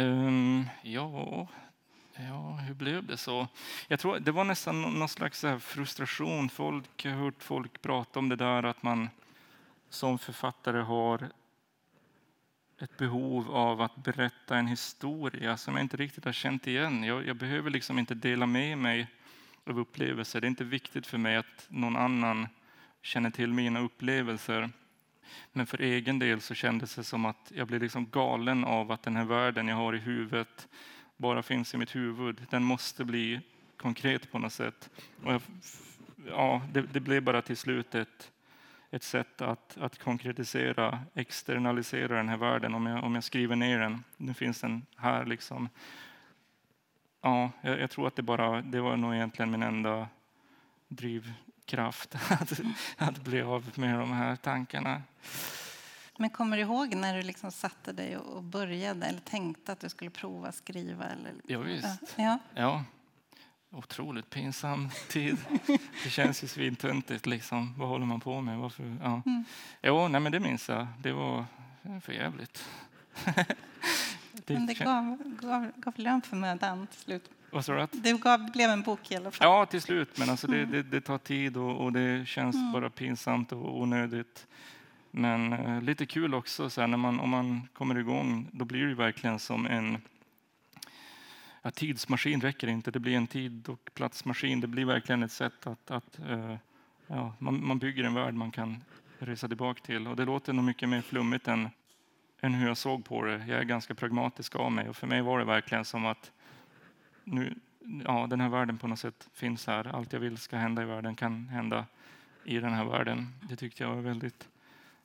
Um, 0.00 0.68
ja, 0.82 1.48
ja, 2.18 2.56
hur 2.56 2.74
blev 2.74 3.06
det 3.06 3.16
så? 3.16 3.48
Jag 3.88 4.00
tror 4.00 4.18
det 4.18 4.32
var 4.32 4.44
nästan 4.44 4.82
någon 4.82 5.08
slags 5.08 5.44
eh, 5.44 5.58
frustration. 5.58 6.48
Folk, 6.48 7.04
jag 7.04 7.12
har 7.12 7.18
hört 7.18 7.42
folk 7.42 7.82
prata 7.82 8.18
om 8.18 8.28
det 8.28 8.36
där 8.36 8.62
att 8.62 8.82
man 8.82 9.08
som 9.88 10.18
författare 10.18 10.80
har 10.80 11.28
ett 12.80 12.96
behov 12.96 13.50
av 13.50 13.80
att 13.80 13.96
berätta 13.96 14.56
en 14.56 14.66
historia 14.66 15.56
som 15.56 15.74
jag 15.74 15.84
inte 15.84 15.96
riktigt 15.96 16.24
har 16.24 16.32
känt 16.32 16.66
igen. 16.66 17.04
Jag, 17.04 17.26
jag 17.26 17.36
behöver 17.36 17.70
liksom 17.70 17.98
inte 17.98 18.14
dela 18.14 18.46
med 18.46 18.78
mig 18.78 19.06
av 19.64 19.78
upplevelser. 19.78 20.40
Det 20.40 20.46
är 20.46 20.48
inte 20.48 20.64
viktigt 20.64 21.06
för 21.06 21.18
mig 21.18 21.36
att 21.36 21.66
någon 21.68 21.96
annan 21.96 22.48
känner 23.02 23.30
till 23.30 23.52
mina 23.52 23.80
upplevelser. 23.80 24.70
Men 25.52 25.66
för 25.66 25.80
egen 25.80 26.18
del 26.18 26.40
så 26.40 26.54
kändes 26.54 26.94
det 26.94 27.04
som 27.04 27.24
att 27.24 27.52
jag 27.54 27.66
blev 27.66 27.82
liksom 27.82 28.10
galen 28.10 28.64
av 28.64 28.92
att 28.92 29.02
den 29.02 29.16
här 29.16 29.24
världen 29.24 29.68
jag 29.68 29.76
har 29.76 29.94
i 29.94 29.98
huvudet 29.98 30.68
bara 31.16 31.42
finns 31.42 31.74
i 31.74 31.76
mitt 31.76 31.96
huvud. 31.96 32.46
Den 32.50 32.64
måste 32.64 33.04
bli 33.04 33.40
konkret 33.76 34.32
på 34.32 34.38
något 34.38 34.52
sätt. 34.52 34.90
Och 35.24 35.32
jag, 35.32 35.42
ja, 36.28 36.62
det, 36.72 36.82
det, 36.82 37.00
blev 37.00 37.22
bara 37.22 37.42
till 37.42 37.56
slut 37.56 37.94
ett, 37.94 38.32
ett 38.90 39.02
sätt 39.02 39.40
att, 39.40 39.76
att 39.76 39.98
konkretisera, 39.98 41.00
externalisera 41.14 42.16
den 42.16 42.28
här 42.28 42.36
världen 42.36 42.74
om 42.74 42.86
jag, 42.86 43.04
om 43.04 43.14
jag 43.14 43.24
skriver 43.24 43.56
ner 43.56 43.78
den. 43.78 44.04
Nu 44.16 44.34
finns 44.34 44.60
den 44.60 44.86
här. 44.96 45.24
liksom. 45.24 45.68
Ja, 47.20 47.50
jag, 47.60 47.80
jag 47.80 47.90
tror 47.90 48.06
att 48.06 48.16
det, 48.16 48.22
bara, 48.22 48.62
det 48.62 48.80
var 48.80 48.96
nog 48.96 49.14
egentligen 49.14 49.50
min 49.50 49.62
enda 49.62 50.08
drivkraft 50.88 52.14
att, 52.30 52.60
att 52.96 53.24
bli 53.24 53.42
av 53.42 53.72
med 53.74 53.98
de 53.98 54.12
här 54.12 54.36
tankarna. 54.36 55.02
Men 56.18 56.30
kommer 56.30 56.56
du 56.56 56.62
ihåg 56.62 56.94
när 56.94 57.16
du 57.16 57.22
liksom 57.22 57.52
satte 57.52 57.92
dig 57.92 58.16
och 58.16 58.42
började 58.42 59.06
eller 59.06 59.20
tänkte 59.20 59.72
att 59.72 59.80
du 59.80 59.88
skulle 59.88 60.10
prova 60.10 60.52
skriva? 60.52 61.04
Eller? 61.04 61.32
Ja, 61.46 61.58
visst. 61.58 62.14
Ja. 62.16 62.38
ja. 62.54 62.84
Otroligt 63.70 64.30
pinsam 64.30 64.90
tid. 65.08 65.36
Det 66.04 66.10
känns 66.10 66.44
ju 66.44 66.48
svintöntigt. 66.48 67.26
Liksom. 67.26 67.74
Vad 67.78 67.88
håller 67.88 68.06
man 68.06 68.20
på 68.20 68.40
med? 68.40 68.58
Varför? 68.58 68.96
Ja. 69.02 69.22
Mm. 69.26 69.44
Jo, 69.82 70.08
nej, 70.08 70.20
men 70.20 70.32
det 70.32 70.40
minns 70.40 70.68
jag. 70.68 70.86
Det 71.00 71.12
var 71.12 71.44
för 72.02 72.12
jävligt. 72.12 72.68
det 74.32 74.54
men 74.54 74.66
det 74.66 74.74
gav, 74.74 75.18
gav, 75.40 75.72
gav 75.76 75.94
lön 75.96 76.22
för 76.22 76.36
mödan 76.36 76.86
till 76.86 77.00
slut. 77.00 77.30
Vad 77.50 77.64
sa 77.64 77.72
du? 77.72 77.86
Det 77.92 78.12
gav, 78.12 78.52
blev 78.52 78.70
en 78.70 78.82
bok 78.82 79.10
i 79.10 79.16
alla 79.16 79.30
fall. 79.30 79.48
Ja, 79.48 79.66
till 79.66 79.82
slut. 79.82 80.18
Men 80.18 80.30
alltså 80.30 80.46
det, 80.46 80.58
mm. 80.58 80.70
det, 80.70 80.82
det 80.82 81.00
tar 81.00 81.18
tid 81.18 81.56
och, 81.56 81.84
och 81.84 81.92
det 81.92 82.28
känns 82.28 82.56
mm. 82.56 82.72
bara 82.72 82.90
pinsamt 82.90 83.52
och 83.52 83.80
onödigt. 83.80 84.46
Men 85.18 85.52
eh, 85.52 85.82
lite 85.82 86.06
kul 86.06 86.34
också, 86.34 86.70
så 86.70 86.80
här, 86.80 86.88
när 86.88 86.96
man, 86.96 87.20
om 87.20 87.30
man 87.30 87.68
kommer 87.72 87.98
igång, 87.98 88.48
då 88.52 88.64
blir 88.64 88.86
det 88.86 88.94
verkligen 88.94 89.38
som 89.38 89.66
en 89.66 89.98
ja, 91.62 91.70
tidsmaskin 91.70 92.40
räcker 92.40 92.68
inte. 92.68 92.90
Det 92.90 92.98
blir 92.98 93.16
en 93.16 93.26
tid 93.26 93.68
och 93.68 93.90
platsmaskin. 93.94 94.60
Det 94.60 94.66
blir 94.66 94.84
verkligen 94.84 95.22
ett 95.22 95.32
sätt 95.32 95.66
att, 95.66 95.90
att 95.90 96.18
eh, 96.28 96.56
ja, 97.06 97.34
man, 97.38 97.66
man 97.66 97.78
bygger 97.78 98.04
en 98.04 98.14
värld 98.14 98.34
man 98.34 98.50
kan 98.50 98.84
resa 99.18 99.48
tillbaka 99.48 99.80
till. 99.84 100.06
Och 100.06 100.16
det 100.16 100.24
låter 100.24 100.52
nog 100.52 100.64
mycket 100.64 100.88
mer 100.88 101.02
flummigt 101.02 101.48
än, 101.48 101.68
än 102.40 102.54
hur 102.54 102.66
jag 102.66 102.76
såg 102.76 103.04
på 103.04 103.24
det. 103.24 103.44
Jag 103.48 103.60
är 103.60 103.64
ganska 103.64 103.94
pragmatisk 103.94 104.56
av 104.56 104.72
mig 104.72 104.88
och 104.88 104.96
för 104.96 105.06
mig 105.06 105.22
var 105.22 105.38
det 105.38 105.44
verkligen 105.44 105.84
som 105.84 106.06
att 106.06 106.32
nu, 107.24 107.54
ja, 108.04 108.26
den 108.30 108.40
här 108.40 108.48
världen 108.48 108.78
på 108.78 108.88
något 108.88 108.98
sätt 108.98 109.28
finns 109.32 109.66
här. 109.66 109.96
Allt 109.96 110.12
jag 110.12 110.20
vill 110.20 110.38
ska 110.38 110.56
hända 110.56 110.82
i 110.82 110.84
världen 110.84 111.16
kan 111.16 111.48
hända 111.48 111.86
i 112.44 112.58
den 112.58 112.72
här 112.72 112.84
världen. 112.84 113.34
Det 113.48 113.56
tyckte 113.56 113.82
jag 113.82 113.94
var 113.94 114.02
väldigt 114.02 114.48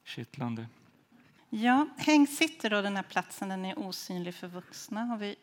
kittlande. 0.06 0.66
Ja, 1.50 1.88
Häng 1.98 2.28
sitter 2.28 2.70
då 2.70 2.82
den 2.82 2.96
här 2.96 3.04
platsen, 3.04 3.50
den 3.50 3.66
är 3.66 3.80
osynlig 3.80 4.36
för 4.36 4.48
vuxna 4.48 5.06
har 5.06 5.18
vi 5.18 5.36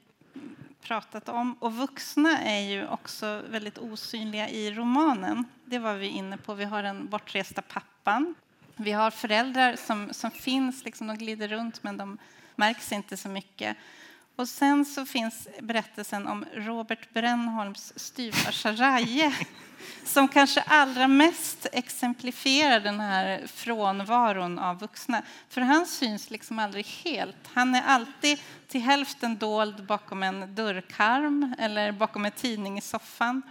pratat 0.81 1.29
om. 1.29 1.53
Och 1.53 1.75
vuxna 1.75 2.39
är 2.39 2.61
ju 2.61 2.87
också 2.87 3.43
väldigt 3.51 3.79
osynliga 3.79 4.49
i 4.49 4.71
romanen. 4.71 5.45
Det 5.65 5.79
var 5.79 5.95
vi 5.95 6.07
inne 6.07 6.37
på. 6.37 6.55
Vi 6.55 6.65
har 6.65 6.83
den 6.83 7.09
bortresta 7.09 7.63
pappan. 7.63 8.35
Vi 8.77 8.93
har 8.93 9.11
föräldrar 9.11 9.77
som, 9.77 10.09
som 10.13 10.31
finns, 10.31 10.85
liksom, 10.85 11.07
de 11.07 11.19
glider 11.19 11.49
runt 11.49 11.83
men 11.83 11.97
de 11.97 12.19
märks 12.57 12.93
inte 12.93 13.17
så 13.17 13.29
mycket. 13.29 13.77
Och 14.39 14.49
sen 14.49 14.85
så 14.85 15.07
finns 15.07 15.49
berättelsen 15.61 16.27
om 16.27 16.45
Robert 16.55 17.13
Brännholms 17.13 17.93
styvfarsa 17.97 18.73
Raje 18.73 19.33
som 20.05 20.29
kanske 20.29 20.61
allra 20.61 21.09
mest 21.09 21.67
exemplifierar 21.73 22.81
den 22.81 23.01
här 23.01 23.47
frånvaron 23.47 24.59
av 24.59 24.79
vuxna. 24.79 25.23
För 25.49 25.61
han 25.61 25.87
syns 25.87 26.31
liksom 26.31 26.59
aldrig 26.59 26.87
helt. 26.87 27.37
Han 27.53 27.75
är 27.75 27.83
alltid 27.83 28.39
till 28.69 28.81
hälften 28.81 29.37
dold 29.37 29.87
bakom 29.87 30.23
en 30.23 30.55
dörrkarm 30.55 31.55
eller 31.59 31.93
bakom 31.93 32.25
en 32.25 32.33
tidning 32.33 32.79
i 32.79 32.81
soffan. 32.81 33.43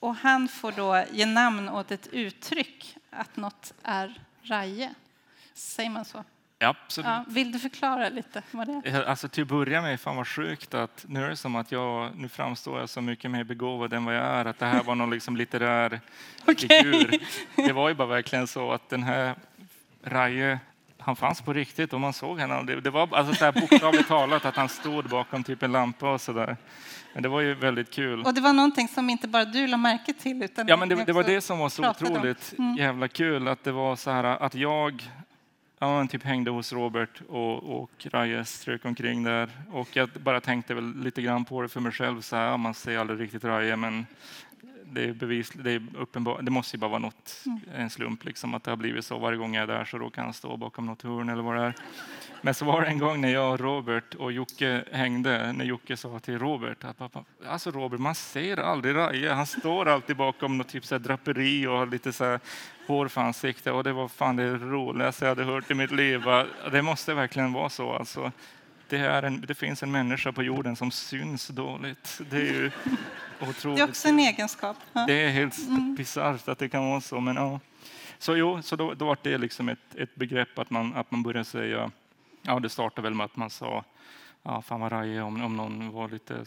Och 0.00 0.16
han 0.16 0.48
får 0.48 0.72
då 0.72 1.04
ge 1.12 1.26
namn 1.26 1.68
åt 1.68 1.90
ett 1.90 2.06
uttryck, 2.06 2.96
att 3.10 3.36
något 3.36 3.72
är 3.82 4.20
Raje. 4.42 4.94
Säger 5.54 5.90
man 5.90 6.04
så? 6.04 6.24
Absolut. 6.60 7.06
Ja, 7.06 7.24
vill 7.28 7.52
du 7.52 7.58
förklara 7.58 8.08
lite 8.08 8.42
vad 8.50 8.66
det 8.66 8.88
är? 8.90 9.02
Alltså 9.04 9.28
till 9.28 9.42
att 9.42 9.48
börja 9.48 9.82
med, 9.82 10.00
fan 10.00 10.16
vad 10.16 10.28
sjukt 10.28 10.74
att 10.74 11.04
nu 11.08 11.24
är 11.24 11.28
det 11.28 11.36
som 11.36 11.56
att 11.56 11.72
jag, 11.72 12.10
nu 12.16 12.28
framstår 12.28 12.80
jag 12.80 12.88
så 12.88 13.00
mycket 13.00 13.30
mer 13.30 13.44
begåvad 13.44 13.92
än 13.92 14.04
vad 14.04 14.14
jag 14.14 14.24
är, 14.24 14.44
att 14.44 14.58
det 14.58 14.66
här 14.66 14.82
var 14.82 14.94
någon 14.94 15.10
liksom 15.10 15.36
litterär 15.36 16.00
figur. 16.46 17.18
Det 17.56 17.72
var 17.72 17.88
ju 17.88 17.94
bara 17.94 18.08
verkligen 18.08 18.46
så 18.46 18.72
att 18.72 18.88
den 18.88 19.02
här 19.02 19.34
Raje, 20.04 20.58
han 20.98 21.16
fanns 21.16 21.40
på 21.42 21.52
riktigt 21.52 21.92
och 21.92 22.00
man 22.00 22.12
såg 22.12 22.38
henne. 22.40 22.62
Det, 22.62 22.80
det 22.80 22.90
var 22.90 23.08
alltså 23.12 23.34
så 23.34 23.44
här 23.44 23.52
bokstavligt 23.52 24.08
talat 24.08 24.44
att 24.44 24.56
han 24.56 24.68
stod 24.68 25.08
bakom 25.08 25.44
typ 25.44 25.62
en 25.62 25.72
lampa 25.72 26.12
och 26.12 26.20
så 26.20 26.32
där. 26.32 26.56
Men 27.14 27.22
det 27.22 27.28
var 27.28 27.40
ju 27.40 27.54
väldigt 27.54 27.90
kul. 27.90 28.22
Och 28.22 28.34
det 28.34 28.40
var 28.40 28.52
någonting 28.52 28.88
som 28.88 29.10
inte 29.10 29.28
bara 29.28 29.44
du 29.44 29.66
la 29.66 29.76
märke 29.76 30.12
till 30.12 30.42
utan 30.42 30.68
Ja, 30.68 30.76
men 30.76 30.88
det, 30.88 31.04
det 31.04 31.12
var 31.12 31.22
det 31.24 31.40
som 31.40 31.58
var 31.58 31.68
så 31.68 31.90
otroligt 31.90 32.54
Mm. 32.58 32.74
jävla 32.76 33.08
kul, 33.08 33.48
att 33.48 33.64
det 33.64 33.72
var 33.72 33.96
så 33.96 34.10
här 34.10 34.24
att 34.24 34.54
jag 34.54 35.10
ja, 35.82 35.96
men 35.98 36.08
typ 36.08 36.22
hängde 36.22 36.50
hos 36.50 36.72
Robert 36.72 37.20
och, 37.28 37.82
och 37.82 37.90
Raje 38.10 38.44
strök 38.44 38.84
omkring 38.84 39.22
där. 39.22 39.50
Och 39.70 39.88
jag 39.96 40.08
bara 40.08 40.40
tänkte 40.40 40.74
väl 40.74 40.94
lite 41.02 41.22
grann 41.22 41.44
på 41.44 41.62
det 41.62 41.68
för 41.68 41.80
mig 41.80 41.92
själv, 41.92 42.20
så 42.20 42.36
här, 42.36 42.46
ja, 42.46 42.56
man 42.56 42.74
ser 42.74 42.98
aldrig 42.98 43.20
riktigt 43.20 43.44
Raje, 43.44 43.76
men 43.76 44.06
det 44.84 45.04
är 45.04 45.12
bevis, 45.12 45.50
det 45.54 45.72
är 45.72 45.82
uppenbart, 45.98 46.38
det 46.42 46.50
måste 46.50 46.76
ju 46.76 46.80
bara 46.80 46.88
vara 46.90 46.98
något, 46.98 47.42
Mm. 47.46 47.60
en 47.76 47.90
slump 47.90 48.24
liksom, 48.24 48.54
att 48.54 48.64
det 48.64 48.70
har 48.70 48.76
blivit 48.76 49.04
så 49.04 49.18
varje 49.18 49.38
gång 49.38 49.54
jag 49.54 49.62
är 49.62 49.66
där 49.66 49.84
så 49.84 49.98
råkar 49.98 50.22
han 50.22 50.32
stå 50.32 50.56
bakom 50.56 50.86
något 50.86 51.02
hörn 51.02 51.28
eller 51.28 51.42
vad 51.42 51.56
det 51.56 51.62
är. 51.62 51.74
Men 52.42 52.54
så 52.54 52.64
var 52.64 52.80
det 52.80 52.86
en 52.86 52.98
gång 52.98 53.20
när 53.20 53.28
jag, 53.28 53.60
Robert 53.60 54.14
och 54.14 54.32
Jocke 54.32 54.84
hängde, 54.92 55.52
när 55.52 55.64
Jocke 55.64 55.96
sa 55.96 56.18
till 56.18 56.38
Robert 56.38 56.84
att 56.84 56.98
pappa, 56.98 57.24
alltså 57.46 57.70
Robert, 57.70 58.00
man 58.00 58.14
ser 58.14 58.56
aldrig 58.56 58.94
Raje. 58.96 59.32
Han 59.32 59.46
står 59.46 59.88
alltid 59.88 60.16
bakom 60.16 60.58
något 60.58 60.68
typ 60.68 60.84
så 60.84 60.98
draperi 60.98 61.66
och 61.66 61.72
har 61.72 61.86
lite 61.86 62.12
så 62.12 62.38
ansiktet 63.14 63.72
och 63.72 63.84
det 63.84 63.92
var 63.92 64.08
fan 64.08 64.36
det 64.36 64.56
roligaste 64.56 65.24
jag 65.24 65.30
hade 65.30 65.44
hört 65.44 65.70
i 65.70 65.74
mitt 65.74 65.90
liv. 65.90 66.22
Det 66.72 66.82
måste 66.82 67.14
verkligen 67.14 67.52
vara 67.52 67.68
så 67.68 67.92
alltså. 67.92 68.32
Det, 68.88 68.98
är 68.98 69.22
en, 69.22 69.40
det 69.40 69.54
finns 69.54 69.82
en 69.82 69.90
människa 69.90 70.32
på 70.32 70.42
jorden 70.42 70.76
som 70.76 70.90
syns 70.90 71.48
dåligt. 71.48 72.20
Det 72.30 72.36
är 72.36 72.52
ju 72.52 72.70
otroligt. 73.40 73.76
Det 73.76 73.82
är 73.82 73.88
också 73.88 74.08
en 74.08 74.18
egenskap. 74.18 74.76
Ja. 74.92 75.04
Det 75.06 75.12
är 75.12 75.30
helt 75.30 75.56
bisarrt 75.96 76.48
att 76.48 76.58
det 76.58 76.68
kan 76.68 76.90
vara 76.90 77.00
så. 77.00 77.20
Men, 77.20 77.36
ja. 77.36 77.60
Så, 78.18 78.36
jo, 78.36 78.62
så 78.62 78.76
då, 78.76 78.94
då 78.94 79.04
var 79.04 79.18
det 79.22 79.38
liksom 79.38 79.68
ett, 79.68 79.94
ett 79.94 80.14
begrepp 80.14 80.58
att 80.58 80.70
man, 80.70 80.94
att 80.94 81.10
man 81.10 81.22
började 81.22 81.44
säga, 81.44 81.90
ja 82.42 82.60
det 82.60 82.68
startade 82.68 83.02
väl 83.02 83.14
med 83.14 83.24
att 83.24 83.36
man 83.36 83.50
sa, 83.50 83.84
ja 84.42 84.62
fan 84.62 84.80
vad 84.80 84.92
raje 84.92 85.22
om, 85.22 85.42
om 85.42 85.56
någon 85.56 85.92
var 85.92 86.08
lite, 86.08 86.44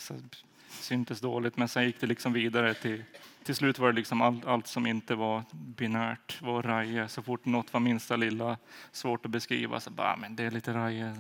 syntes 0.82 1.20
dåligt. 1.22 1.58
Men 1.58 1.68
sen 1.68 1.84
gick 1.86 2.00
det 2.00 2.08
liksom 2.08 2.34
vidare 2.34 2.74
till, 2.74 3.04
till 3.44 3.56
slut 3.56 3.80
var 3.80 3.88
det 3.88 3.96
liksom 3.96 4.22
allt, 4.22 4.46
allt 4.46 4.68
som 4.68 4.88
inte 4.88 5.16
var 5.16 5.44
binärt 5.52 6.42
var 6.42 6.64
raje. 6.64 7.08
Så 7.08 7.22
fort 7.22 7.46
något 7.46 7.74
var 7.74 7.80
minsta 7.80 8.16
lilla 8.16 8.58
svårt 8.92 9.26
att 9.26 9.32
beskriva 9.32 9.80
så 9.80 9.90
bara, 9.90 10.16
men 10.16 10.36
det 10.36 10.44
är 10.44 10.52
lite 10.52 10.74
raje. 10.74 11.16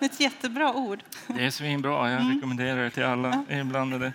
Ett 0.00 0.20
jättebra 0.20 0.74
ord. 0.74 1.02
Det 1.26 1.44
är 1.46 1.50
svinbra, 1.50 2.10
jag 2.10 2.36
rekommenderar 2.36 2.82
det 2.84 2.90
till 2.90 3.04
alla 3.04 3.44
inblandade. 3.50 4.12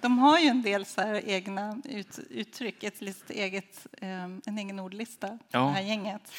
De 0.00 0.18
har 0.18 0.38
ju 0.38 0.46
en 0.46 0.62
del 0.62 0.84
så 0.86 1.14
egna 1.24 1.80
ut, 1.84 2.18
uttryck, 2.30 2.82
ett 2.84 3.00
litet 3.00 3.30
eget, 3.30 3.86
eh, 4.00 4.22
en 4.24 4.58
egen 4.58 4.78
ordlista, 4.80 5.38
Ja. 5.50 5.58
det 5.60 5.70
här 5.72 5.82
gänget. 5.82 6.32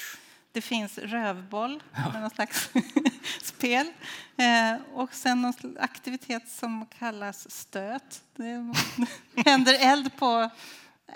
Det 0.52 0.62
finns 0.62 0.98
rövboll, 0.98 1.84
med 2.14 2.22
någon 2.22 2.30
slags 2.30 2.70
spel. 3.42 3.92
Eh, 4.38 4.82
och 4.94 5.14
sen 5.14 5.42
någon 5.42 5.54
aktivitet 5.80 6.50
som 6.50 6.86
kallas 7.00 7.52
stöt. 7.52 8.22
Det 8.36 8.74
händer 9.46 9.78
eld 9.80 10.16
på 10.18 10.50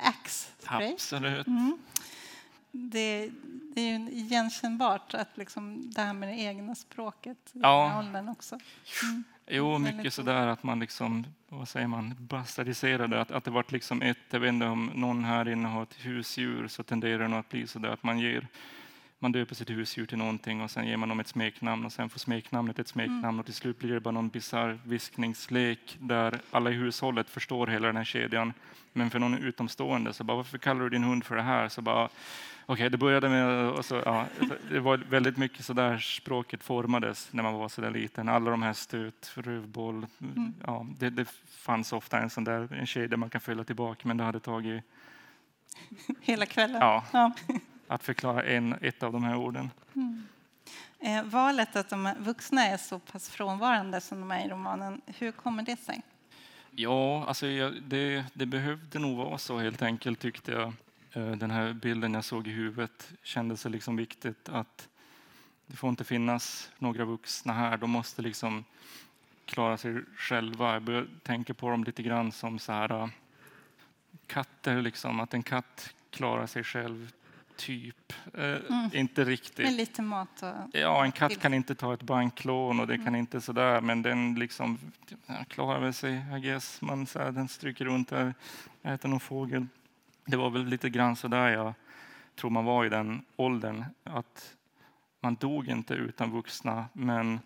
axe-spray. 0.04 0.94
Absolut. 0.94 1.46
Det, 2.72 3.30
det 3.76 3.82
är 3.82 3.98
ju 4.00 4.10
igenkännbart 4.12 5.14
att 5.14 5.38
liksom 5.38 5.92
det 5.92 6.02
här 6.02 6.14
med 6.14 6.30
det 6.30 6.36
egna 6.36 6.76
språket 6.76 7.38
i 7.54 7.60
Ja. 7.62 8.00
åldern 8.00 8.30
också. 8.30 8.60
Jo, 9.48 9.72
Väldigt 9.72 9.82
mycket 9.96 10.02
coolt. 10.04 10.14
sådär 10.14 10.48
att 10.48 10.64
man 10.64 10.80
liksom, 10.80 11.26
vad 11.50 11.68
säger 11.70 11.88
man, 11.88 12.16
bastardiserade. 12.20 13.22
Att, 13.22 13.32
att 13.32 13.44
det 13.44 13.52
vart 13.52 13.72
liksom 13.72 14.02
ett, 14.02 14.18
jag 14.30 14.40
vet 14.40 14.50
inte 14.50 14.66
om 14.66 14.92
någon 14.96 15.24
här 15.24 15.50
inne 15.50 15.68
har 15.68 15.84
ett 15.84 15.94
husdjur 16.06 16.68
så 16.68 16.84
tenderar 16.84 17.30
det 17.30 17.40
att 17.40 17.50
bli 17.50 17.68
sådär 17.68 17.90
att 17.90 18.04
man 18.04 18.20
ger, 18.20 18.48
man 19.20 19.32
döper 19.32 19.56
sitt 19.56 19.70
husdjur 19.70 20.06
till 20.06 20.18
någonting 20.18 20.62
och 20.62 20.72
sen 20.72 20.88
ger 20.88 20.98
man 20.98 21.10
dem 21.10 21.20
ett 21.20 21.28
smeknamn 21.28 21.86
och 21.86 21.92
sen 21.92 22.10
får 22.10 22.20
smeknamnet 22.20 22.80
ett 22.80 22.88
smeknamn 22.88 23.40
och 23.40 23.46
till 23.46 23.54
slut 23.56 23.80
blir 23.80 23.94
det 23.94 24.00
bara 24.00 24.12
någon 24.12 24.30
bisarr 24.30 24.80
viskningslek 24.84 25.98
där 26.00 26.40
alla 26.52 26.72
i 26.72 26.74
hushållet 26.74 27.30
förstår 27.30 27.68
hela 27.68 27.88
den 27.88 27.98
här 27.98 28.04
kedjan. 28.04 28.54
Men 28.94 29.10
för 29.10 29.20
någon 29.20 29.38
utomstående 29.38 30.14
så 30.14 30.24
bara, 30.24 30.38
varför 30.38 30.58
kallar 30.58 30.82
du 30.82 30.90
din 30.90 31.04
hund 31.04 31.24
för 31.24 31.36
det 31.36 31.42
här? 31.42 31.70
Så 31.70 31.82
bara, 31.82 32.10
Okej, 32.68 32.90
det 32.90 32.98
började 32.98 33.30
med... 33.30 33.70
Och 33.70 33.86
så, 33.86 34.02
ja, 34.06 34.26
det 34.70 34.80
var 34.80 34.98
väldigt 34.98 35.38
mycket 35.38 35.66
så 35.66 35.74
där 35.74 35.98
språket 35.98 36.64
formades 36.64 37.34
när 37.34 37.44
man 37.44 37.54
var 37.54 37.70
så 37.70 37.82
där 37.82 37.92
liten. 37.92 38.30
Alla 38.30 38.52
de 38.52 38.62
här 38.64 38.74
stöt, 38.74 39.32
rövboll. 39.36 40.06
Ja, 40.66 40.88
det, 40.98 41.10
det 41.10 41.26
fanns 41.50 41.94
ofta 41.94 42.20
en 42.20 42.30
sån 42.30 42.44
där 42.44 42.74
en 42.74 42.86
kedja 42.86 43.18
man 43.18 43.30
kan 43.30 43.42
följa 43.42 43.64
tillbaka, 43.64 44.08
men 44.08 44.18
det 44.18 44.24
hade 44.24 44.40
tagit 44.40 44.84
Hela 46.22 46.46
kvällen. 46.46 46.78
ja, 46.82 47.04
Ja. 47.14 47.32
Att 47.88 48.04
förklara 48.04 48.44
en, 48.44 48.74
ett 48.82 49.04
av 49.04 49.14
de 49.14 49.24
här 49.24 49.36
orden. 49.36 49.70
Eh, 51.00 51.24
valet 51.24 51.76
att 51.76 51.90
de 51.90 52.14
vuxna 52.20 52.66
är 52.66 52.78
så 52.78 53.00
pass 53.00 53.30
frånvarande 53.30 54.02
som 54.02 54.20
de 54.20 54.32
är 54.32 54.46
i 54.46 54.50
romanen, 54.50 55.02
hur 55.06 55.32
kommer 55.32 55.64
det 55.64 55.78
sig? 55.78 56.02
Ja, 56.72 57.26
alltså 57.28 57.48
jag, 57.48 57.84
det, 57.84 58.26
det 58.34 58.46
behövde 58.46 59.00
nog 59.00 59.18
vara 59.18 59.38
så 59.38 59.60
helt 59.60 59.82
enkelt 59.82 60.20
tyckte 60.20 60.52
jag. 60.52 60.74
Eh, 61.12 61.32
Den 61.32 61.52
här 61.52 61.74
bilden 61.74 62.14
jag 62.14 62.24
såg 62.24 62.48
i 62.48 62.52
huvudet 62.52 63.14
kändes 63.24 63.66
liksom 63.66 63.96
viktigt 63.96 64.50
att 64.50 64.88
det 65.68 65.76
får 65.76 65.90
inte 65.90 66.04
finnas 66.04 66.72
några 66.78 67.06
vuxna 67.06 67.54
här. 67.54 67.78
De 67.78 67.90
måste 67.90 68.22
liksom 68.22 68.66
klara 69.46 69.78
sig 69.78 70.02
själva. 70.16 70.74
Jag 70.74 70.82
börjar 70.82 71.08
tänka 71.24 71.54
på 71.54 71.70
dem 71.70 71.84
lite 71.84 72.04
grann 72.04 72.32
som 72.32 72.60
så 72.60 72.72
här 72.72 73.02
äh, 73.02 73.08
katter, 74.28 74.82
liksom. 74.82 75.20
att 75.20 75.34
en 75.34 75.44
katt 75.44 75.94
klarar 76.10 76.48
sig 76.48 76.64
själv, 76.64 77.12
typ. 77.58 78.14
Eh, 78.34 78.56
Inte 78.94 79.22
Med 79.22 79.28
riktigt. 79.28 79.72
lite 79.72 80.02
mat 80.02 80.44
och... 80.44 80.76
Ja, 80.80 81.06
en 81.06 81.12
katt 81.12 81.40
kan 81.40 81.54
inte 81.54 81.76
ta 81.76 81.94
ett 81.94 82.04
banklån 82.04 82.80
och 82.80 82.88
det 82.88 82.98
kan 82.98 83.16
inte 83.16 83.42
sådär, 83.42 83.82
men 83.82 84.02
den 84.02 84.36
liksom 84.36 84.80
klarar 85.48 85.80
väl 85.80 85.94
sig, 85.94 86.26
I 86.38 86.40
guess. 86.40 86.82
Man, 86.82 87.08
så 87.08 87.20
här, 87.20 87.32
den 87.32 87.48
stryker 87.48 87.86
runt 87.86 88.10
där, 88.10 88.34
äter 88.84 89.10
någon 89.10 89.20
fågel. 89.20 89.68
Det 90.26 90.38
var 90.38 90.50
väl 90.50 90.66
lite 90.66 90.90
grann 90.90 91.16
sådär 91.16 91.50
jag 91.50 91.74
tror 92.36 92.50
man 92.52 92.66
var 92.66 92.86
i 92.86 92.90
den 92.90 93.22
åldern, 93.36 93.86
att 94.04 94.56
man 95.22 95.36
dog 95.36 95.68
inte 95.68 95.94
utan 95.94 96.32
vuxna, 96.32 96.86
men, 96.94 97.40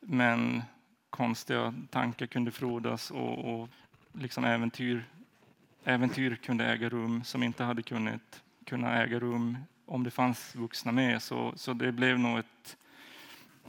men 0.00 0.62
konstiga 1.10 1.74
tankar 1.90 2.26
kunde 2.26 2.50
frodas 2.50 3.10
och, 3.10 3.38
och 3.38 3.68
liksom 4.12 4.44
äventyr, 4.44 5.04
äventyr 5.84 6.34
kunde 6.34 6.64
äga 6.66 6.88
rum 6.88 7.24
som 7.24 7.42
inte 7.42 7.64
hade 7.64 7.82
kunnat 7.82 8.42
kunna 8.64 9.02
äga 9.02 9.20
rum 9.20 9.58
om 9.86 10.04
det 10.04 10.10
fanns 10.10 10.54
vuxna 10.54 10.92
med. 10.92 11.22
Så, 11.22 11.52
så 11.56 11.72
det 11.72 11.92
blev 11.92 12.18
nog 12.18 12.38
ett... 12.38 12.76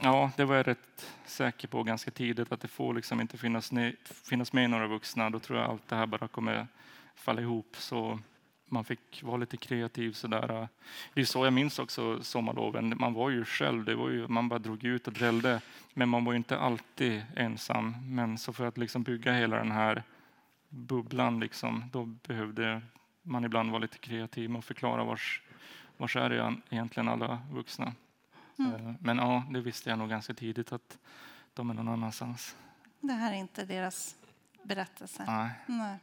Ja, 0.00 0.30
det 0.36 0.44
var 0.44 0.56
jag 0.56 0.68
rätt 0.68 1.12
säker 1.24 1.68
på 1.68 1.82
ganska 1.82 2.10
tidigt 2.10 2.52
att 2.52 2.60
det 2.60 2.68
får 2.68 2.94
liksom 2.94 3.20
inte 3.20 3.38
finnas, 3.38 3.72
ne, 3.72 3.92
finnas 4.04 4.52
med 4.52 4.70
några 4.70 4.86
vuxna. 4.86 5.30
Då 5.30 5.38
tror 5.38 5.58
jag 5.58 5.70
allt 5.70 5.88
det 5.88 5.96
här 5.96 6.06
bara 6.06 6.28
kommer 6.28 6.66
falla 7.14 7.40
ihop. 7.40 7.76
Så 7.78 8.18
man 8.66 8.84
fick 8.84 9.22
vara 9.22 9.36
lite 9.36 9.56
kreativ 9.56 10.12
sådär. 10.12 10.68
Det 11.14 11.20
är 11.20 11.24
så 11.24 11.46
jag 11.46 11.52
minns 11.52 11.78
också 11.78 12.22
sommarloven. 12.22 12.94
Man 12.96 13.14
var 13.14 13.30
ju 13.30 13.44
själv, 13.44 13.84
det 13.84 13.94
var 13.94 14.10
ju, 14.10 14.28
man 14.28 14.48
bara 14.48 14.58
drog 14.58 14.84
ut 14.84 15.06
och 15.06 15.12
drällde. 15.12 15.60
Men 15.94 16.08
man 16.08 16.24
var 16.24 16.32
ju 16.32 16.36
inte 16.36 16.58
alltid 16.58 17.24
ensam. 17.36 17.94
Men 18.02 18.38
så 18.38 18.52
för 18.52 18.66
att 18.66 18.78
liksom 18.78 19.02
bygga 19.02 19.32
hela 19.32 19.56
den 19.56 19.72
här 19.72 20.02
bubblan, 20.68 21.40
liksom, 21.40 21.84
då 21.92 22.04
behövde 22.04 22.82
man 23.22 23.44
ibland 23.44 23.70
vara 23.70 23.82
lite 23.82 23.98
kreativ 23.98 24.50
med 24.50 24.58
att 24.58 24.64
förklara 24.64 25.04
vars, 25.04 25.42
vars 25.96 26.16
är 26.16 26.30
det 26.30 26.56
egentligen 26.70 27.08
alla 27.08 27.42
vuxna. 27.52 27.92
Eh, 28.58 28.92
Men 29.00 29.18
ja, 29.18 29.44
det 29.50 29.60
visste 29.60 29.90
jag 29.90 29.98
nog 29.98 30.08
ganska 30.08 30.34
tidigt 30.34 30.72
att 30.72 30.98
de 31.54 31.70
är 31.70 31.74
någon 31.74 31.88
annanstans. 31.88 32.56
Det 33.00 33.12
här 33.12 33.32
är 33.32 33.36
inte 33.36 33.64
deras 33.64 34.16
berättelse. 34.62 35.24
Nej. 35.26 35.50
Nej. 35.66 35.96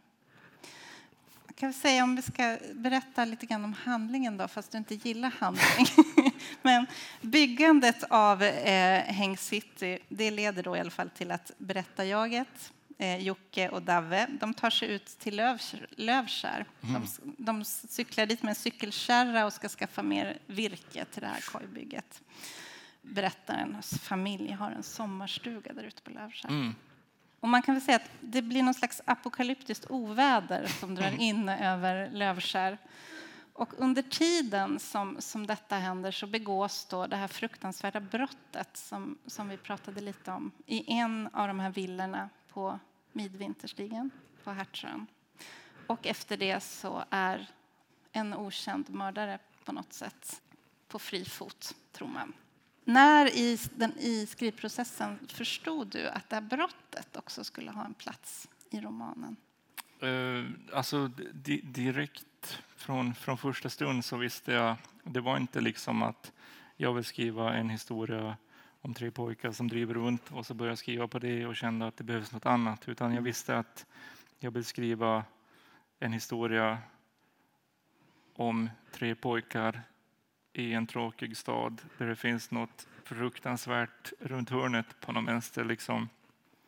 kan 1.55 1.69
vi 1.69 1.73
säga 1.73 2.03
om 2.03 2.15
vi 2.15 2.21
ska 2.21 2.57
berätta 2.73 3.25
lite 3.25 3.45
grann 3.45 3.63
om 3.63 3.73
handlingen 3.73 4.37
då, 4.37 4.47
fast 4.47 4.71
du 4.71 4.77
inte 4.77 4.95
gillar 4.95 5.31
handling. 5.39 5.85
Men 6.61 6.87
byggandet 7.21 8.03
av 8.03 8.43
eh, 8.43 9.03
Häng 9.03 9.37
City, 9.37 9.99
det 10.09 10.31
leder 10.31 10.63
då 10.63 10.77
i 10.77 10.79
alla 10.79 10.91
fall 10.91 11.09
till 11.09 11.31
att 11.31 11.51
berättarjaget, 11.57 12.73
eh, 12.99 13.17
Jocke 13.17 13.69
och 13.69 13.81
Dave, 13.81 14.27
de 14.39 14.53
tar 14.53 14.69
sig 14.69 14.89
ut 14.89 15.05
till 15.05 15.35
Lövs 15.35 15.75
Lövskär. 15.89 16.65
Mm. 16.81 17.01
De, 17.01 17.43
de 17.43 17.65
cyklar 17.65 18.25
dit 18.25 18.43
med 18.43 18.49
en 18.49 18.55
cykelkärra 18.55 19.45
och 19.45 19.53
ska 19.53 19.69
skaffa 19.69 20.03
mer 20.03 20.37
virke 20.45 21.05
till 21.05 21.21
det 21.21 21.27
här 21.27 21.41
kojbygget. 21.51 22.21
Berättarens 23.01 23.99
familj 23.99 24.51
har 24.51 24.71
en 24.71 24.83
sommarstuga 24.83 25.73
där 25.73 25.83
ute 25.83 26.01
på 26.01 26.11
Lövskär. 26.11 26.49
Mm. 26.49 26.75
Och 27.39 27.49
man 27.49 27.61
kan 27.61 27.75
väl 27.75 27.81
säga 27.81 27.95
att 27.95 28.11
det 28.21 28.41
blir 28.41 28.63
någon 28.63 28.73
slags 28.73 29.01
apokalyptiskt 29.05 29.85
oväder 29.89 30.67
som 30.67 30.95
drar 30.95 31.07
mm. 31.07 31.19
in 31.19 31.49
över 31.49 32.09
Lövskär. 32.11 32.77
Och 33.53 33.73
under 33.77 34.01
tiden 34.01 34.79
som, 34.79 35.15
som 35.19 35.47
detta 35.47 35.75
händer 35.75 36.11
så 36.11 36.27
begås 36.27 36.85
då 36.85 37.07
det 37.07 37.15
här 37.15 37.27
fruktansvärda 37.27 37.99
brottet 37.99 38.77
som, 38.77 39.17
som 39.27 39.49
vi 39.49 39.57
pratade 39.57 40.01
lite 40.01 40.31
om 40.31 40.51
i 40.65 40.93
en 40.93 41.29
av 41.33 41.47
de 41.47 41.59
här 41.59 41.69
villorna 41.69 42.29
på 42.49 42.79
Midvinterstigen 43.11 44.11
på 44.43 44.51
Hertsön. 44.51 45.07
Och 45.87 46.07
efter 46.07 46.37
det 46.37 46.59
så 46.59 47.03
är 47.09 47.47
en 48.11 48.33
okänd 48.33 48.89
mördare 48.89 49.39
på 49.65 49.71
något 49.71 49.93
sätt 49.93 50.41
på 50.87 50.99
fri 50.99 51.25
fot, 51.25 51.75
tror 51.91 52.07
man. 52.07 52.33
När 52.83 53.37
i, 53.37 53.59
den, 53.75 53.97
i 53.99 54.25
skrivprocessen 54.25 55.19
förstod 55.27 55.87
du 55.87 56.07
att 56.07 56.29
det 56.29 56.35
här 56.35 56.41
brottet 56.41 57.17
också 57.17 57.43
skulle 57.43 57.71
ha 57.71 57.85
en 57.85 57.93
plats 57.93 58.49
i 58.69 58.81
romanen? 58.81 59.35
Uh, 60.03 60.49
alltså 60.73 61.07
di 61.33 61.61
direkt 61.61 62.59
från, 62.75 63.15
från 63.15 63.37
första 63.37 63.69
stund 63.69 64.05
så 64.05 64.17
visste 64.17 64.51
jag, 64.51 64.75
det 65.03 65.19
var 65.19 65.37
inte 65.37 65.61
liksom 65.61 66.03
att 66.03 66.31
jag 66.77 66.93
vill 66.93 67.03
skriva 67.03 67.53
en 67.53 67.69
historia 67.69 68.37
om 68.81 68.93
tre 68.93 69.11
pojkar 69.11 69.51
som 69.51 69.67
driver 69.67 69.93
runt 69.93 70.31
och 70.31 70.45
så 70.45 70.53
började 70.53 70.71
jag 70.71 70.77
skriva 70.77 71.07
på 71.07 71.19
det 71.19 71.45
och 71.45 71.55
kände 71.55 71.87
att 71.87 71.97
det 71.97 72.03
behövs 72.03 72.31
något 72.31 72.45
annat. 72.45 72.89
Utan 72.89 73.13
jag 73.13 73.21
visste 73.21 73.57
att 73.57 73.85
jag 74.39 74.51
vill 74.51 74.65
skriva 74.65 75.23
en 75.99 76.13
historia 76.13 76.77
om 78.35 78.69
tre 78.91 79.15
pojkar 79.15 79.81
i 80.53 80.73
en 80.73 80.87
tråkig 80.87 81.37
stad 81.37 81.81
där 81.97 82.07
det 82.07 82.15
finns 82.15 82.51
något 82.51 82.87
fruktansvärt 83.03 84.13
runt 84.19 84.49
hörnet 84.49 84.85
på 85.01 85.11
någon 85.11 85.25
vänster. 85.25 85.65
Liksom. 85.65 86.09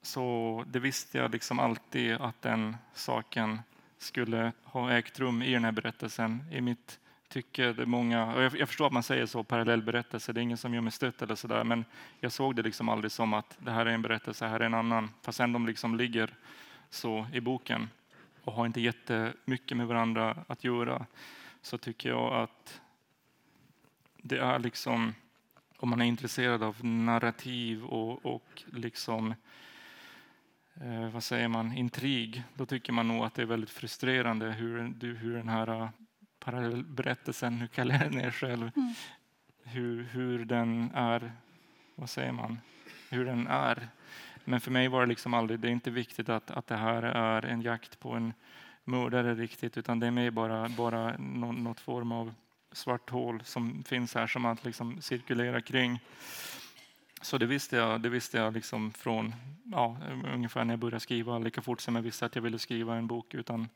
Så 0.01 0.63
det 0.67 0.79
visste 0.79 1.17
jag 1.17 1.31
liksom 1.31 1.59
alltid 1.59 2.13
att 2.13 2.41
den 2.41 2.77
saken 2.93 3.59
skulle 3.97 4.51
ha 4.63 4.91
ägt 4.91 5.19
rum 5.19 5.41
i 5.41 5.53
den 5.53 5.65
här 5.65 5.71
berättelsen. 5.71 6.43
I 6.51 6.61
mitt 6.61 6.99
tycker 7.31 7.73
det 7.73 7.81
är 7.81 7.85
många, 7.85 8.33
och 8.33 8.43
jag, 8.43 8.55
jag 8.57 8.67
förstår 8.67 8.87
att 8.87 8.93
man 8.93 9.03
säger 9.03 9.25
så, 9.25 9.43
parallellberättelse, 9.43 10.33
det 10.33 10.39
är 10.39 10.41
ingen 10.41 10.57
som 10.57 10.73
gör 10.73 10.81
mig 10.81 10.91
stött 10.91 11.21
eller 11.21 11.35
sådär, 11.35 11.63
men 11.63 11.85
jag 12.19 12.31
såg 12.31 12.55
det 12.55 12.61
liksom 12.61 12.89
aldrig 12.89 13.11
som 13.11 13.33
att 13.33 13.57
det 13.59 13.71
här 13.71 13.85
är 13.85 13.91
en 13.91 14.01
berättelse, 14.01 14.47
här 14.47 14.59
är 14.59 14.65
en 14.65 14.73
annan, 14.73 15.09
fast 15.21 15.37
de 15.37 15.67
liksom 15.67 15.95
ligger 15.95 16.33
så 16.89 17.27
i 17.33 17.41
boken 17.41 17.89
och 18.43 18.53
har 18.53 18.65
inte 18.65 18.81
jättemycket 18.81 19.77
med 19.77 19.87
varandra 19.87 20.37
att 20.47 20.63
göra, 20.63 21.05
så 21.61 21.77
tycker 21.77 22.09
jag 22.09 22.33
att 22.33 22.81
det 24.17 24.37
är 24.37 24.59
liksom, 24.59 25.15
om 25.77 25.89
man 25.89 26.01
är 26.01 26.05
intresserad 26.05 26.63
av 26.63 26.85
narrativ 26.85 27.85
och, 27.85 28.25
och 28.25 28.63
liksom, 28.65 29.33
eh, 30.73 31.09
vad 31.09 31.23
säger 31.23 31.47
man, 31.47 31.73
intrig, 31.73 32.43
då 32.53 32.65
tycker 32.65 32.93
man 32.93 33.07
nog 33.07 33.23
att 33.25 33.35
det 33.35 33.41
är 33.41 33.45
väldigt 33.45 33.69
frustrerande 33.69 34.51
hur, 34.51 35.15
hur 35.15 35.33
den 35.33 35.49
här 35.49 35.89
parallellberättelsen, 36.45 37.59
nu 37.59 37.67
kallar 37.67 38.03
jag 38.03 38.13
ner 38.13 38.31
själv, 38.31 38.71
mm. 38.75 38.93
hur, 39.63 40.03
hur 40.03 40.45
den 40.45 40.91
är, 40.93 41.31
vad 41.95 42.09
säger 42.09 42.31
man, 42.31 42.59
hur 43.09 43.25
den 43.25 43.47
är. 43.47 43.87
Men 44.45 44.61
för 44.61 44.71
mig 44.71 44.87
var 44.87 45.01
det 45.01 45.07
liksom 45.07 45.33
aldrig, 45.33 45.59
det 45.59 45.67
är 45.67 45.71
inte 45.71 45.91
viktigt 45.91 46.29
att, 46.29 46.51
att 46.51 46.67
det 46.67 46.77
här 46.77 47.03
är 47.03 47.45
en 47.45 47.61
jakt 47.61 47.99
på 47.99 48.11
en 48.11 48.33
mördare 48.83 49.35
riktigt, 49.35 49.77
utan 49.77 49.99
det 49.99 50.07
är 50.07 50.11
mer 50.11 50.31
bara, 50.31 50.69
bara 50.69 51.17
någon, 51.17 51.63
något 51.63 51.79
form 51.79 52.11
av 52.11 52.33
svart 52.71 53.09
hål 53.09 53.41
som 53.43 53.83
finns 53.83 54.15
här 54.15 54.27
som 54.27 54.45
att 54.45 54.65
liksom 54.65 55.01
cirkulera 55.01 55.61
kring. 55.61 55.99
Så 57.21 57.37
det 57.37 57.45
visste 57.45 57.75
jag, 57.75 58.01
det 58.01 58.09
visste 58.09 58.37
jag 58.37 58.53
liksom 58.53 58.91
från 58.91 59.35
ja, 59.63 59.97
ungefär 60.33 60.65
när 60.65 60.73
jag 60.73 60.79
började 60.79 60.99
skriva, 60.99 61.39
lika 61.39 61.61
fort 61.61 61.81
som 61.81 61.95
jag 61.95 62.01
visste 62.01 62.25
att 62.25 62.35
jag 62.35 62.41
ville 62.41 62.59
skriva 62.59 62.95
en 62.95 63.07
bok 63.07 63.33
utan 63.33 63.69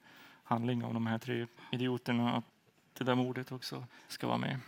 handling 0.43 0.83
av 0.83 0.93
de 0.93 1.07
här 1.07 1.17
tre 1.17 1.47
idioterna, 1.71 2.33
att 2.33 2.45
det 2.97 3.03
där 3.03 3.15
mordet 3.15 3.51
också 3.51 3.85
ska 4.07 4.27
vara 4.27 4.37
med. 4.37 4.59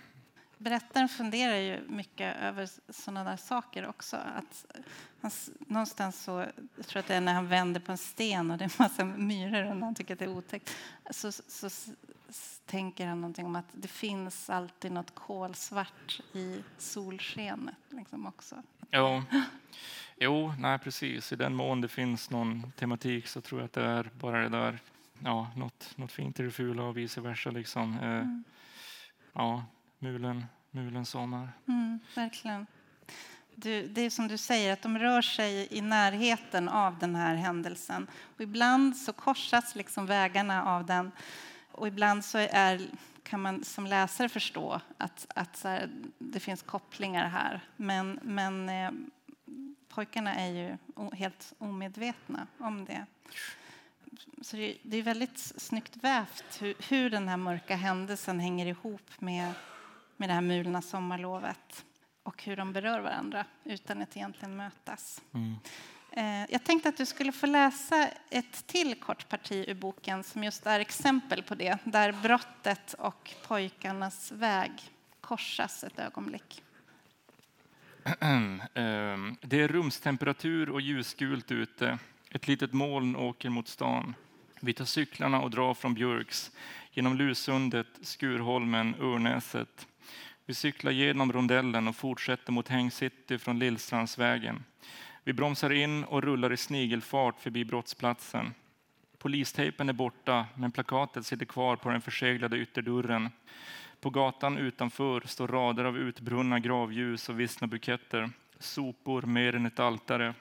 Berättaren 0.57 1.09
funderar 1.09 1.55
ju 1.55 1.82
mycket 1.88 2.38
över 2.38 2.69
sådana 2.89 3.23
där 3.23 3.38
saker 3.38 3.88
också. 3.88 4.17
Att 4.17 4.65
han, 5.21 5.32
någonstans 5.59 6.23
så, 6.23 6.45
jag 6.75 6.88
tror 6.88 6.99
att 6.99 7.07
det 7.07 7.15
är 7.15 7.21
när 7.21 7.34
han 7.34 7.47
vänder 7.47 7.82
på 7.82 7.91
en 7.91 7.97
sten 7.97 8.51
och 8.51 8.57
det 8.57 8.63
är 8.63 8.69
en 8.69 8.75
massa 8.80 9.05
myror 9.05 9.65
och 9.65 9.80
han 9.80 9.95
tycker 9.95 10.13
att 10.13 10.19
det 10.19 10.25
är 10.25 10.30
otäckt. 10.38 10.75
Så, 11.11 11.32
så, 11.32 11.69
så 11.69 11.91
tänker 12.65 13.07
han 13.07 13.21
någonting 13.21 13.45
om 13.45 13.55
att 13.55 13.65
det 13.71 13.88
finns 13.88 14.49
alltid 14.49 14.91
något 14.91 15.15
kolsvart 15.15 16.21
i 16.34 16.63
solskenet 16.78 17.75
liksom 17.89 18.28
också. 18.28 18.55
Jo. 18.91 19.23
jo, 20.15 20.53
nej 20.59 20.80
precis. 20.80 21.34
I 21.34 21.36
den 21.36 21.55
mån 21.55 21.82
det 21.82 21.88
finns 21.88 22.30
någon 22.30 22.71
tematik 22.71 23.28
så 23.28 23.41
tror 23.41 23.61
jag 23.61 23.65
att 23.65 23.73
det 23.73 23.84
är 23.84 24.09
bara 24.19 24.41
det 24.41 24.49
där, 24.49 24.80
ja, 25.24 25.47
något, 25.55 25.97
något 25.97 26.11
fint 26.11 26.39
i 26.39 26.43
det 26.43 26.51
fula 26.51 26.84
och 26.84 26.97
vice 26.97 27.22
versa. 27.22 27.51
Liksom. 27.51 27.93
Eh, 27.93 28.03
mm. 28.03 28.43
Ja, 29.34 29.65
mulen, 29.99 30.45
mulen 30.72 31.05
sommar. 31.05 31.49
Mm, 31.68 31.99
verkligen. 32.15 32.68
Du, 33.55 33.88
det 33.88 34.01
är 34.01 34.09
som 34.09 34.28
du 34.28 34.38
säger, 34.38 34.74
att 34.74 34.82
de 34.82 34.99
rör 34.99 35.22
sig 35.22 35.68
i 35.72 35.82
närheten 35.82 36.70
av 36.70 36.99
den 36.99 37.15
här 37.15 37.36
händelsen. 37.36 38.07
Och 38.36 38.41
ibland 38.41 38.97
så 38.97 39.13
korsas 39.13 39.76
liksom 39.76 40.05
vägarna 40.05 40.65
av 40.65 40.86
den 40.86 41.11
och 41.72 41.88
ibland 41.88 42.26
så 42.26 42.38
är, 42.38 42.82
kan 43.24 43.41
man 43.41 43.63
som 43.63 43.86
läsare 43.86 44.30
förstå 44.30 44.82
att, 44.97 45.28
att 45.36 45.63
här, 45.63 45.89
det 46.20 46.39
finns 46.39 46.61
kopplingar 46.61 47.28
här. 47.28 47.61
Men, 47.76 48.20
men 48.24 48.70
eh, 48.70 48.91
pojkarna 49.89 50.36
är 50.36 50.51
ju 50.51 50.78
helt 51.13 51.53
omedvetna 51.57 52.47
om 52.57 52.86
det. 52.86 53.05
Så 54.41 54.55
det, 54.55 54.78
det 54.84 54.97
är 54.97 55.03
väldigt 55.03 55.39
snyggt 55.39 55.95
vävt 55.95 56.61
hur, 56.61 56.74
hur, 56.89 57.09
den 57.09 57.28
här 57.28 57.38
mörka 57.38 57.76
händelsen 57.76 58.39
hänger 58.39 58.65
ihop 58.65 59.11
med, 59.20 59.53
med 60.18 60.30
det 60.30 60.34
här 60.34 60.41
mulna 60.41 60.82
sommarlovet 60.82 61.86
och 62.24 62.43
hur 62.43 62.55
de 62.55 62.74
berör 62.74 62.99
varandra 62.99 63.45
utan 63.63 64.01
att 64.01 64.18
egentligen 64.18 64.57
mötas. 64.57 65.22
Mm. 65.34 65.55
Eh, 66.11 66.51
jag 66.51 66.63
tänkte 66.63 66.89
att 66.89 66.97
du 66.97 67.05
skulle 67.05 67.32
få 67.32 67.45
läsa 67.45 68.09
ett 68.30 68.68
till 68.68 68.95
kort 68.95 69.30
parti 69.30 69.65
ur 69.68 69.74
boken 69.74 70.24
som 70.24 70.43
just 70.43 70.65
är 70.65 70.80
exempel 70.80 71.43
på 71.43 71.55
det, 71.55 71.78
där 71.84 72.11
brottet 72.11 72.93
och 72.93 73.34
pojkarnas 73.47 74.32
väg 74.32 74.72
korsas 75.22 75.84
ett 75.84 75.99
ögonblick. 75.99 76.63
Ehm, 78.74 79.38
det 79.41 79.61
är 79.61 79.68
rumstemperatur 79.68 80.70
och 80.70 80.82
ljusgult 80.82 81.51
ute. 81.51 81.99
Ett 82.32 82.47
litet 82.47 82.73
moln 82.73 83.15
åker 83.15 83.49
mot 83.49 83.67
stan. 83.67 84.15
Vi 84.61 84.73
tar 84.73 84.86
cyklarna 84.86 85.41
och 85.41 85.49
drar 85.49 85.73
från 85.73 85.93
Björks 85.93 86.51
genom 86.91 87.15
Lusundet, 87.15 87.88
Skurholmen, 88.01 88.95
Örnäset. 88.99 89.88
Vi 90.45 90.53
cyklar 90.53 90.91
genom 90.91 91.34
rondellen 91.34 91.88
och 91.88 91.95
fortsätter 91.95 92.51
mot 92.51 92.67
Häng 92.67 92.91
City 92.91 93.38
från 93.38 93.59
Lillstrandsvägen. 93.59 94.63
Vi 95.23 95.34
bromsar 95.34 95.69
in 95.69 96.03
och 96.03 96.23
rullar 96.23 96.53
i 96.53 96.57
snigelfart 96.57 97.39
förbi 97.39 97.65
brottsplatsen. 97.65 98.53
Polistejpen 99.17 99.89
är 99.89 99.93
borta, 99.93 100.45
men 100.55 100.71
plakatet 100.71 101.25
sitter 101.25 101.45
kvar 101.45 101.75
på 101.75 101.89
den 101.89 102.01
förseglade 102.01 102.57
ytterdörren. 102.57 103.30
På 103.99 104.09
gatan 104.09 104.57
utanför 104.57 105.21
står 105.25 105.47
rader 105.47 105.86
av 105.86 105.97
utbrunna 105.97 106.59
gravljus 106.59 107.30
och 107.30 107.39
vissna 107.39 107.67
buketter. 107.67 108.30
Sopor 108.59 109.21
mer 109.21 109.55
än 109.55 109.65
ett 109.65 109.80
altare. 109.80 110.34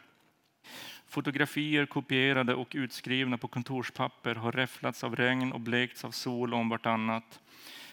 Fotografier 1.08 1.86
kopierade 1.86 2.54
och 2.54 2.68
utskrivna 2.74 3.38
på 3.38 3.48
kontorspapper 3.48 4.34
har 4.34 4.52
räfflats 4.52 5.04
av 5.04 5.16
regn 5.16 5.52
och 5.52 5.60
blekts 5.60 6.04
av 6.04 6.10
sol 6.10 6.54
om 6.54 6.68
vartannat. 6.68 7.40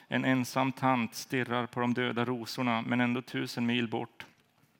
En 0.07 0.25
ensam 0.25 0.71
tant 0.71 1.15
stirrar 1.15 1.65
på 1.65 1.79
de 1.79 1.93
döda 1.93 2.25
rosorna, 2.25 2.81
men 2.81 3.01
ändå 3.01 3.21
tusen 3.21 3.65
mil 3.65 3.87
bort. 3.87 4.25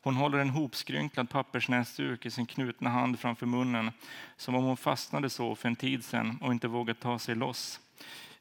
Hon 0.02 0.16
håller 0.16 0.38
en 0.38 0.50
hopskrynklad 0.50 1.30
pappersnäsduk 1.30 2.26
i 2.26 2.32
sin 2.32 2.46
knutna 2.46 2.90
hand 2.90 3.20
framför 3.20 3.46
munnen, 3.46 3.92
som 4.38 4.56
om 4.56 4.64
hon 4.64 4.78
fastnade 4.78 5.30
så 5.30 5.56
för 5.56 5.70
en 5.70 5.76
tid 5.76 6.04
sedan 6.04 6.38
och 6.42 6.52
inte 6.52 6.68
vågat 6.68 7.00
ta 7.00 7.20
sig 7.20 7.36
loss. 7.36 7.80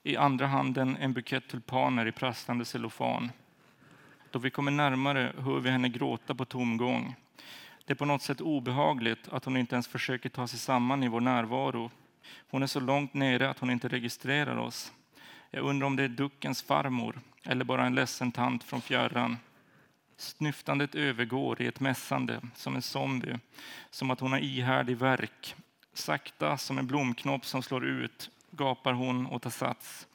I 0.03 0.16
andra 0.16 0.47
handen 0.47 0.97
en 1.01 1.12
bukett 1.12 1.49
tulpaner 1.49 2.07
i 2.07 2.12
prasslande 2.12 2.64
cellofan. 2.64 3.30
Då 4.30 4.38
vi 4.38 4.51
kommer 4.51 4.70
närmare 4.70 5.32
hör 5.38 5.61
vi 5.61 5.70
henne 5.70 5.88
gråta 5.88 6.34
på 6.34 6.45
tomgång. 6.45 7.14
Det 7.85 7.93
är 7.93 7.95
på 7.95 8.05
något 8.05 8.22
sätt 8.22 8.41
obehagligt 8.41 9.28
att 9.28 9.45
hon 9.45 9.57
inte 9.57 9.74
ens 9.74 9.89
försöker 9.89 10.28
ta 10.28 10.47
sig 10.47 10.59
samman 10.59 11.03
i 11.03 11.09
vår 11.09 11.20
närvaro. 11.20 11.91
Hon 12.51 12.62
är 12.62 12.66
så 12.66 12.80
långt 12.80 13.14
nere 13.14 13.51
att 13.51 13.59
hon 13.59 13.70
inte 13.70 13.89
registrerar 13.89 14.57
oss. 14.57 14.93
Jag 15.51 15.64
undrar 15.64 15.87
om 15.87 15.97
det 15.97 16.03
är 16.03 16.09
duckens 16.09 16.62
farmor 16.62 17.20
eller 17.43 17.64
bara 17.64 17.87
en 17.87 17.95
ledsen 17.95 18.33
tant 18.33 18.64
från 18.64 18.80
fjärran. 18.80 19.37
Snyftandet 20.16 20.95
övergår 20.95 21.62
i 21.62 21.66
ett 21.66 21.80
mässande 21.80 22.41
som 22.55 22.76
en 22.76 22.83
zombie, 22.83 23.39
som 23.91 24.11
att 24.11 24.20
hon 24.20 24.33
har 24.33 24.39
ihärdig 24.39 24.97
verk. 24.97 25.55
Sakta 25.93 26.57
som 26.59 26.78
en 26.78 26.87
blomknopp 26.87 27.47
som 27.47 27.62
slår 27.62 27.87
ut 27.87 28.30
gapar 28.51 28.93
hon 28.93 29.26
och 29.26 29.43
tar 29.43 29.51
sats. 29.51 30.07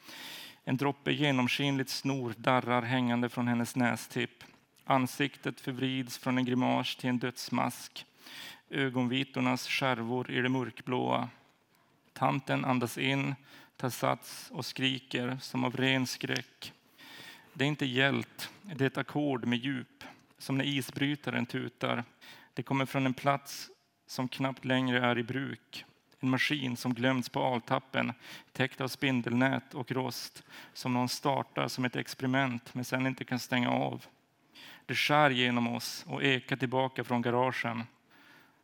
En 0.63 0.78
droppe 0.78 1.11
genomskinligt 1.11 1.89
snor 1.89 2.34
darrar 2.38 2.82
hängande 2.82 3.30
från 3.30 3.47
hennes 3.47 3.76
nästipp. 3.76 4.43
Ansiktet 4.90 5.60
förvrids 5.60 6.18
från 6.18 6.38
en 6.38 6.46
grimas 6.46 6.96
till 6.96 7.10
en 7.10 7.20
dödsmask. 7.20 8.06
Ögonvitornas 8.70 9.68
skärvor 9.68 10.32
i 10.32 10.42
det 10.42 10.50
mörkblåa. 10.50 11.30
Tanten 12.14 12.66
andas 12.66 12.98
in, 12.98 13.36
tar 13.78 13.90
sats 13.90 14.52
och 14.52 14.66
skriker 14.66 15.38
som 15.42 15.64
av 15.64 15.78
ren 15.78 16.08
skräck. 16.08 16.74
Det 17.54 17.64
är 17.64 17.68
inte 17.68 17.86
hjält, 17.86 18.50
det 18.62 18.84
är 18.84 18.88
ett 18.88 18.98
ackord 18.98 19.46
med 19.46 19.60
djup, 19.60 20.04
som 20.38 20.58
när 20.58 20.66
isbrytaren 20.66 21.46
tutar. 21.46 22.04
Det 22.54 22.64
kommer 22.64 22.86
från 22.86 23.06
en 23.06 23.14
plats 23.14 23.70
som 24.06 24.28
knappt 24.28 24.66
längre 24.66 25.06
är 25.06 25.18
i 25.18 25.24
bruk. 25.24 25.86
En 26.20 26.30
maskin 26.30 26.78
som 26.78 26.94
glömts 26.94 27.30
på 27.30 27.40
avtappen, 27.40 28.14
täckt 28.52 28.82
av 28.82 28.88
spindelnät 28.88 29.74
och 29.74 29.92
rost, 29.92 30.44
som 30.74 30.94
någon 30.94 31.10
startar 31.10 31.68
som 31.68 31.86
ett 31.86 31.96
experiment 31.96 32.74
men 32.74 32.86
sen 32.86 33.08
inte 33.08 33.26
kan 33.26 33.40
stänga 33.40 33.70
av. 33.70 34.06
Det 34.88 34.96
skär 34.96 35.30
genom 35.30 35.68
oss 35.68 36.06
och 36.08 36.24
ekar 36.24 36.56
tillbaka 36.56 37.04
från 37.04 37.22
garagen. 37.22 37.84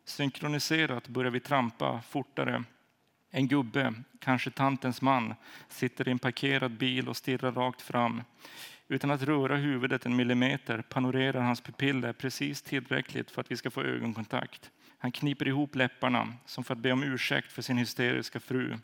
Synkroniserat 0.05 1.07
börjar 1.07 1.31
vi 1.31 1.39
trampa 1.39 2.01
fortare. 2.01 2.63
En 3.31 3.47
gubbe, 3.47 3.93
kanske 4.19 4.51
tantens 4.51 5.01
man, 5.01 5.35
sitter 5.69 6.07
i 6.07 6.11
en 6.11 6.19
parkerad 6.19 6.71
bil 6.71 7.09
och 7.09 7.17
stirrar 7.17 7.51
rakt 7.51 7.81
fram. 7.81 8.21
Utan 8.87 9.11
att 9.11 9.21
röra 9.21 9.55
huvudet 9.55 10.05
en 10.05 10.15
millimeter 10.15 10.81
panorerar 10.81 11.41
hans 11.41 11.61
pupiller 11.61 12.13
precis 12.13 12.61
tillräckligt 12.61 13.31
för 13.31 13.41
att 13.41 13.51
vi 13.51 13.57
ska 13.57 13.71
få 13.71 13.81
ögonkontakt. 13.81 14.71
Han 14.97 15.11
kniper 15.11 15.47
ihop 15.47 15.75
läpparna 15.75 16.33
som 16.45 16.63
för 16.63 16.73
att 16.73 16.79
be 16.79 16.91
om 16.91 17.03
ursäkt 17.03 17.51
för 17.51 17.61
sin 17.61 17.77
hysteriska 17.77 18.39
fru. 18.39 18.77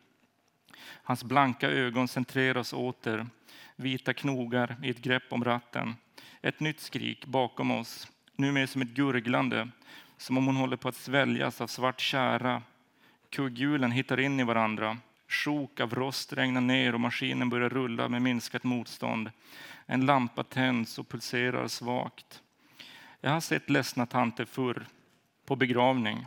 Hans 0.83 1.23
blanka 1.23 1.69
ögon 1.69 2.07
centreras 2.07 2.73
åter, 2.73 3.27
vita 3.75 4.13
knogar 4.13 4.75
i 4.83 4.89
ett 4.89 5.01
grepp 5.01 5.23
om 5.29 5.43
ratten. 5.43 5.95
Ett 6.41 6.59
nytt 6.59 6.79
skrik 6.79 7.25
bakom 7.25 7.71
oss, 7.71 8.07
numera 8.35 8.67
som 8.67 8.81
ett 8.81 8.89
gurglande, 8.89 9.69
som 10.17 10.37
om 10.37 10.45
hon 10.45 10.55
håller 10.55 10.77
på 10.77 10.89
att 10.89 10.95
sväljas 10.95 11.61
av 11.61 11.67
svart 11.67 12.01
kära. 12.01 12.61
Kugghjulen 13.29 13.91
hittar 13.91 14.19
in 14.19 14.39
i 14.39 14.43
varandra. 14.43 14.97
Sjok 15.27 15.79
av 15.79 15.95
rost 15.95 16.33
regnar 16.33 16.61
ner 16.61 16.93
och 16.93 16.99
maskinen 16.99 17.49
börjar 17.49 17.69
rulla 17.69 18.09
med 18.09 18.21
minskat 18.21 18.63
motstånd. 18.63 19.31
En 19.85 20.05
lampa 20.05 20.43
tänds 20.43 20.99
och 20.99 21.09
pulserar 21.09 21.67
svagt. 21.67 22.41
Jag 23.21 23.31
har 23.31 23.41
sett 23.41 23.69
ledsna 23.69 24.05
tanter 24.05 24.45
förr, 24.45 24.85
på 25.45 25.55
begravning. 25.55 26.25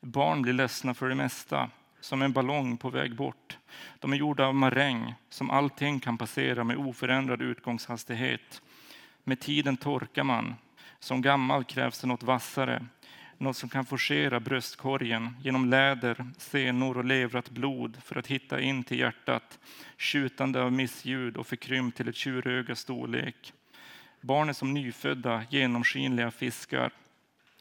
Barn 0.00 0.42
blir 0.42 0.52
ledsna 0.52 0.94
för 0.94 1.08
det 1.08 1.14
mesta, 1.14 1.70
som 2.00 2.22
en 2.22 2.32
ballong 2.32 2.76
på 2.76 2.90
väg 2.90 3.16
bort. 3.16 3.58
De 3.98 4.12
är 4.12 4.16
gjorda 4.16 4.46
av 4.46 4.54
maräng, 4.54 5.14
som 5.28 5.50
allting 5.50 6.00
kan 6.00 6.18
passera 6.18 6.64
med 6.64 6.76
oförändrad 6.76 7.42
utgångshastighet. 7.42 8.62
Med 9.24 9.40
tiden 9.40 9.76
torkar 9.76 10.24
man. 10.24 10.54
Som 10.98 11.22
gammal 11.22 11.64
krävs 11.64 12.00
det 12.00 12.06
något 12.06 12.22
vassare, 12.22 12.86
något 13.38 13.56
som 13.56 13.68
kan 13.68 13.84
forcera 13.84 14.40
bröstkorgen 14.40 15.36
genom 15.42 15.70
läder, 15.70 16.26
senor 16.38 16.98
och 16.98 17.04
levrat 17.04 17.50
blod 17.50 17.96
för 18.04 18.16
att 18.18 18.26
hitta 18.26 18.60
in 18.60 18.84
till 18.84 18.98
hjärtat, 18.98 19.58
tjutande 19.96 20.62
av 20.62 20.72
missljud 20.72 21.36
och 21.36 21.46
förkrympt 21.46 21.96
till 21.96 22.08
ett 22.08 22.16
tjuröga 22.16 22.74
storlek. 22.74 23.52
Barn 24.20 24.48
är 24.48 24.52
som 24.52 24.74
nyfödda, 24.74 25.44
genomskinliga 25.50 26.30
fiskar. 26.30 26.92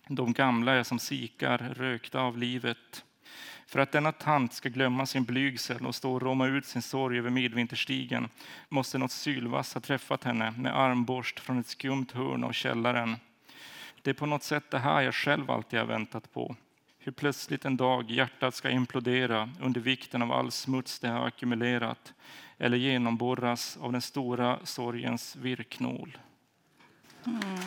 De 0.08 0.34
gamla 0.34 0.72
är 0.74 0.84
som 0.84 1.00
sikar, 1.00 1.58
rökta 1.58 2.20
av 2.20 2.38
livet. 2.38 3.06
För 3.74 3.80
att 3.80 3.92
denna 3.92 4.12
tant 4.12 4.54
ska 4.54 4.70
glömma 4.70 5.06
sin 5.06 5.24
blygsel 5.24 5.86
och 5.86 5.96
stå 5.96 6.14
och 6.14 6.22
roma 6.22 6.48
ut 6.48 6.66
sin 6.66 6.82
sorg 6.82 7.18
över 7.18 7.30
midvinterstigen 7.30 8.30
måste 8.70 8.98
något 8.98 9.12
sylvass 9.12 9.74
ha 9.74 9.82
träffat 9.82 10.24
henne 10.24 10.54
med 10.58 10.80
armborst 10.80 11.40
från 11.40 11.60
ett 11.60 11.68
skumt 11.68 12.08
hörn 12.14 12.44
av 12.44 12.52
källaren. 12.52 13.16
Det 14.02 14.10
är 14.10 14.14
på 14.14 14.26
något 14.26 14.44
sätt 14.44 14.72
det 14.72 14.80
här 14.80 15.02
jag 15.02 15.16
själv 15.16 15.52
alltid 15.52 15.80
har 15.80 15.86
väntat 15.86 16.34
på. 16.34 16.56
Hur 17.00 17.12
plötsligt 17.12 17.66
en 17.66 17.78
dag 17.78 18.12
hjärtat 18.12 18.56
ska 18.56 18.70
implodera 18.70 19.50
under 19.62 19.82
vikten 19.82 20.22
av 20.22 20.32
all 20.32 20.52
smuts 20.52 21.00
det 21.00 21.08
har 21.08 21.28
ackumulerat 21.28 22.14
eller 22.58 22.78
genomborras 22.78 23.78
av 23.82 23.92
den 23.92 24.02
stora 24.02 24.60
sorgens 24.64 25.36
virknål. 25.36 26.18
Mm. 27.26 27.40
mm. 27.42 27.60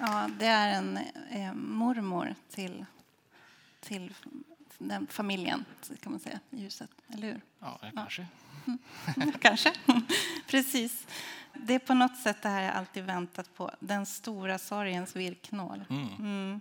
Ja, 0.00 0.30
det 0.38 0.46
är 0.46 0.68
en 0.68 0.98
eh, 1.30 1.54
mormor 1.54 2.34
till, 2.50 2.84
till 3.80 4.14
den 4.78 5.06
familjen, 5.06 5.64
kan 6.02 6.12
man 6.12 6.20
säga, 6.20 6.40
i 6.50 6.60
huset. 6.60 6.90
Eller 7.08 7.26
hur? 7.26 7.40
Ja, 7.58 7.78
kanske. 7.94 8.26
Ja. 9.16 9.32
kanske. 9.40 9.72
Precis. 10.46 11.06
Det 11.54 11.74
är 11.74 11.78
på 11.78 11.94
något 11.94 12.16
sätt 12.16 12.42
det 12.42 12.48
här 12.48 12.62
jag 12.62 12.74
alltid 12.74 13.04
väntat 13.04 13.54
på. 13.54 13.70
Den 13.80 14.06
stora 14.06 14.58
sorgens 14.58 15.16
virknål. 15.16 15.84
Mm. 15.90 16.08
Mm. 16.18 16.60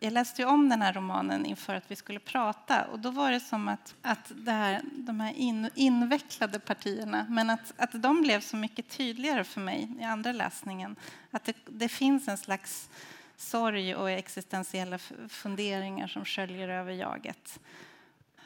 Jag 0.00 0.12
läste 0.12 0.42
ju 0.42 0.48
om 0.48 0.68
den 0.68 0.82
här 0.82 0.92
romanen 0.92 1.46
inför 1.46 1.74
att 1.74 1.90
vi 1.90 1.96
skulle 1.96 2.18
prata 2.18 2.84
och 2.84 2.98
då 2.98 3.10
var 3.10 3.30
det 3.30 3.40
som 3.40 3.68
att, 3.68 3.94
att 4.02 4.32
det 4.36 4.52
här, 4.52 4.80
de 4.92 5.20
här 5.20 5.32
in, 5.32 5.70
invecklade 5.74 6.58
partierna, 6.58 7.26
men 7.28 7.50
att, 7.50 7.72
att 7.76 8.02
de 8.02 8.22
blev 8.22 8.40
så 8.40 8.56
mycket 8.56 8.88
tydligare 8.88 9.44
för 9.44 9.60
mig 9.60 9.88
i 10.00 10.02
andra 10.02 10.32
läsningen. 10.32 10.96
Att 11.30 11.44
det, 11.44 11.56
det 11.66 11.88
finns 11.88 12.28
en 12.28 12.38
slags 12.38 12.90
sorg 13.36 13.94
och 13.94 14.10
existentiella 14.10 14.98
funderingar 15.28 16.06
som 16.06 16.24
sköljer 16.24 16.68
över 16.68 16.92
jaget 16.92 17.60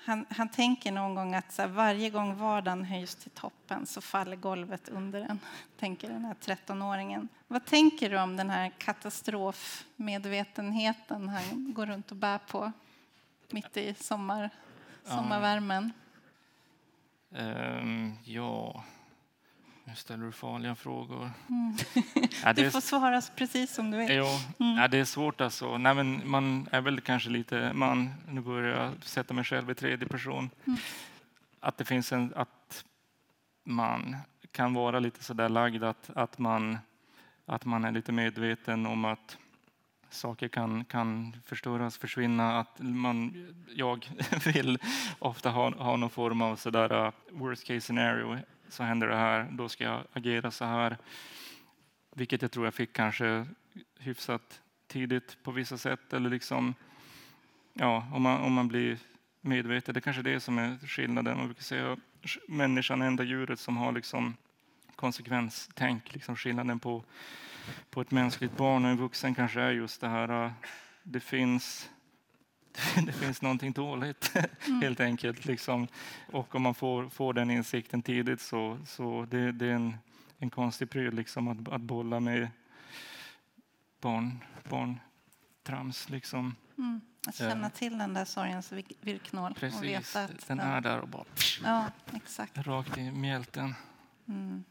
han, 0.04 0.26
han 0.28 0.48
tänker 0.48 0.92
någon 0.92 1.14
gång 1.14 1.34
att 1.34 1.58
här, 1.58 1.66
varje 1.66 2.10
gång 2.10 2.36
vardagen 2.36 2.84
höjs 2.84 3.14
till 3.14 3.30
toppen 3.30 3.86
så 3.86 4.00
faller 4.00 4.36
golvet 4.36 4.88
under 4.88 5.20
en, 5.20 5.40
tänker 5.78 6.08
den 6.08 6.24
här 6.24 6.34
13-åringen. 6.34 7.28
Vad 7.48 7.64
tänker 7.64 8.10
du 8.10 8.18
om 8.18 8.36
den 8.36 8.50
här 8.50 8.70
katastrofmedvetenheten 8.78 11.28
han 11.28 11.74
går 11.74 11.86
runt 11.86 12.10
och 12.10 12.16
bär 12.16 12.38
på 12.38 12.72
mitt 13.50 13.76
i 13.76 13.94
sommar, 13.94 14.50
sommarvärmen? 15.04 15.92
Um, 17.30 18.18
ja, 18.24 18.84
nu 19.84 19.94
ställer 19.94 20.24
du 20.24 20.32
farliga 20.32 20.74
frågor. 20.74 21.30
Mm. 21.48 21.76
ja, 22.44 22.52
du 22.52 22.70
får 22.70 22.80
svara 22.80 23.22
precis 23.36 23.74
som 23.74 23.90
du 23.90 23.98
vill. 23.98 24.12
Jo, 24.12 24.26
mm. 24.58 24.78
ja, 24.78 24.88
det 24.88 24.98
är 24.98 25.04
svårt 25.04 25.40
alltså. 25.40 25.78
Nej, 25.78 25.94
men 25.94 26.30
man 26.30 26.68
är 26.72 26.80
väl 26.80 27.00
kanske 27.00 27.30
lite, 27.30 27.72
man, 27.72 28.14
nu 28.28 28.40
börjar 28.40 28.82
jag 28.82 29.04
sätta 29.04 29.34
mig 29.34 29.44
själv 29.44 29.70
i 29.70 29.74
tredje 29.74 30.08
person. 30.08 30.50
Mm. 30.66 30.78
Att 31.60 31.78
det 31.78 31.84
finns 31.84 32.12
en, 32.12 32.32
att 32.36 32.84
man 33.64 34.16
kan 34.52 34.74
vara 34.74 34.98
lite 34.98 35.24
sådär 35.24 35.48
lagd 35.48 35.84
att, 35.84 36.10
att, 36.14 36.38
man, 36.38 36.78
att 37.46 37.64
man 37.64 37.84
är 37.84 37.92
lite 37.92 38.12
medveten 38.12 38.86
om 38.86 39.04
att 39.04 39.38
saker 40.10 40.48
kan, 40.48 40.84
kan 40.84 41.36
förstöras, 41.44 41.98
försvinna. 41.98 42.58
Att 42.60 42.78
man, 42.78 43.46
jag 43.74 44.10
vill 44.44 44.78
ofta 45.18 45.50
ha, 45.50 45.70
ha 45.70 45.96
någon 45.96 46.10
form 46.10 46.42
av 46.42 46.56
sådär 46.56 47.06
uh, 47.06 47.12
worst 47.30 47.66
case 47.66 47.80
scenario 47.80 48.38
så 48.70 48.82
händer 48.82 49.06
det 49.06 49.16
här, 49.16 49.48
då 49.50 49.68
ska 49.68 49.84
jag 49.84 50.04
agera 50.12 50.50
så 50.50 50.64
här. 50.64 50.98
Vilket 52.14 52.42
jag 52.42 52.50
tror 52.50 52.66
jag 52.66 52.74
fick 52.74 52.92
kanske 52.92 53.46
hyfsat 53.98 54.60
tidigt 54.86 55.36
på 55.42 55.50
vissa 55.50 55.78
sätt. 55.78 56.12
Eller 56.12 56.30
liksom, 56.30 56.74
ja, 57.72 58.06
om, 58.12 58.22
man, 58.22 58.40
om 58.40 58.52
man 58.52 58.68
blir 58.68 58.98
medveten. 59.40 59.94
Det 59.94 59.98
är 59.98 60.02
kanske 60.02 60.22
det 60.22 60.40
som 60.40 60.58
är 60.58 60.78
skillnaden. 60.86 61.36
Man 61.36 61.46
brukar 61.46 61.62
säga 61.62 61.96
människan 62.48 63.02
är 63.02 63.06
enda 63.06 63.24
djuret 63.24 63.60
som 63.60 63.76
har 63.76 63.92
liksom 63.92 64.36
konsekvenstänk. 64.96 66.14
Liksom 66.14 66.36
skillnaden 66.36 66.78
på, 66.78 67.04
på 67.90 68.00
ett 68.00 68.10
mänskligt 68.10 68.56
barn 68.56 68.84
och 68.84 68.90
en 68.90 68.96
vuxen 68.96 69.34
kanske 69.34 69.60
är 69.60 69.70
just 69.70 70.00
det 70.00 70.08
här. 70.08 70.44
Äh, 70.44 70.52
det 71.02 71.20
finns 71.20 71.90
det 73.06 73.12
finns 73.12 73.42
någonting 73.42 73.72
dåligt, 73.72 74.32
mm. 74.66 74.82
helt 74.82 75.00
enkelt. 75.00 75.44
Liksom. 75.44 75.88
Och 76.32 76.54
om 76.54 76.62
man 76.62 76.74
får, 76.74 77.08
får 77.08 77.32
den 77.32 77.50
insikten 77.50 78.02
tidigt 78.02 78.40
så, 78.40 78.78
så 78.86 79.26
det, 79.30 79.52
det 79.52 79.66
är 79.66 79.74
en, 79.74 79.96
en 80.38 80.50
konstig 80.50 80.90
pryl 80.90 81.14
liksom, 81.14 81.48
att, 81.48 81.68
att 81.68 81.80
bolla 81.80 82.20
med 82.20 82.48
barn, 84.00 84.44
barntrams. 84.68 86.08
Liksom. 86.08 86.56
Mm. 86.78 87.00
Att 87.26 87.34
känna 87.34 87.66
uh, 87.66 87.72
till 87.72 87.98
den 87.98 88.14
där 88.14 88.24
sorgens 88.24 88.72
virknål. 89.00 89.54
Precis, 89.54 89.78
och 89.80 89.84
veta 89.84 90.24
att 90.24 90.46
den, 90.46 90.58
den 90.58 90.66
är 90.66 90.80
där 90.80 91.00
och 91.00 91.08
bara 91.08 91.24
ja, 91.64 91.84
exakt. 92.12 92.58
rakt 92.58 92.98
i 92.98 93.10
mjälten. 93.10 93.74
Mm. 94.28 94.64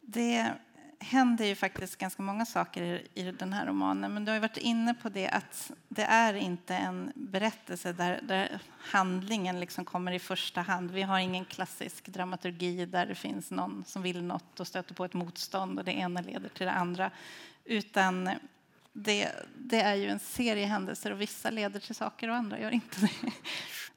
Det 0.00 0.52
händer 0.98 1.44
ju 1.44 1.54
faktiskt 1.54 1.96
ganska 1.96 2.22
många 2.22 2.46
saker 2.46 3.02
i 3.14 3.22
den 3.22 3.52
här 3.52 3.66
romanen. 3.66 4.14
Men 4.14 4.24
du 4.24 4.32
har 4.32 4.40
varit 4.40 4.56
inne 4.56 4.94
på 4.94 5.08
det 5.08 5.28
att 5.28 5.72
det 5.88 6.02
är 6.02 6.34
inte 6.34 6.74
en 6.74 7.12
berättelse 7.14 7.92
där, 7.92 8.20
där 8.22 8.60
handlingen 8.78 9.60
liksom 9.60 9.84
kommer 9.84 10.12
i 10.12 10.18
första 10.18 10.60
hand. 10.60 10.90
Vi 10.90 11.02
har 11.02 11.18
ingen 11.18 11.44
klassisk 11.44 12.08
dramaturgi 12.08 12.86
där 12.86 13.06
det 13.06 13.14
finns 13.14 13.50
någon 13.50 13.84
som 13.86 14.02
vill 14.02 14.22
något 14.22 14.60
och 14.60 14.66
stöter 14.66 14.94
på 14.94 15.04
ett 15.04 15.14
motstånd 15.14 15.78
och 15.78 15.84
det 15.84 15.92
ena 15.92 16.20
leder 16.20 16.48
till 16.48 16.66
det 16.66 16.72
andra. 16.72 17.10
Utan 17.64 18.30
det, 18.92 19.32
det 19.58 19.80
är 19.80 19.94
ju 19.94 20.08
en 20.08 20.18
serie 20.18 20.66
händelser 20.66 21.10
och 21.10 21.20
vissa 21.20 21.50
leder 21.50 21.80
till 21.80 21.94
saker 21.94 22.28
och 22.28 22.36
andra 22.36 22.60
gör 22.60 22.70
inte 22.70 23.00
det. 23.00 23.32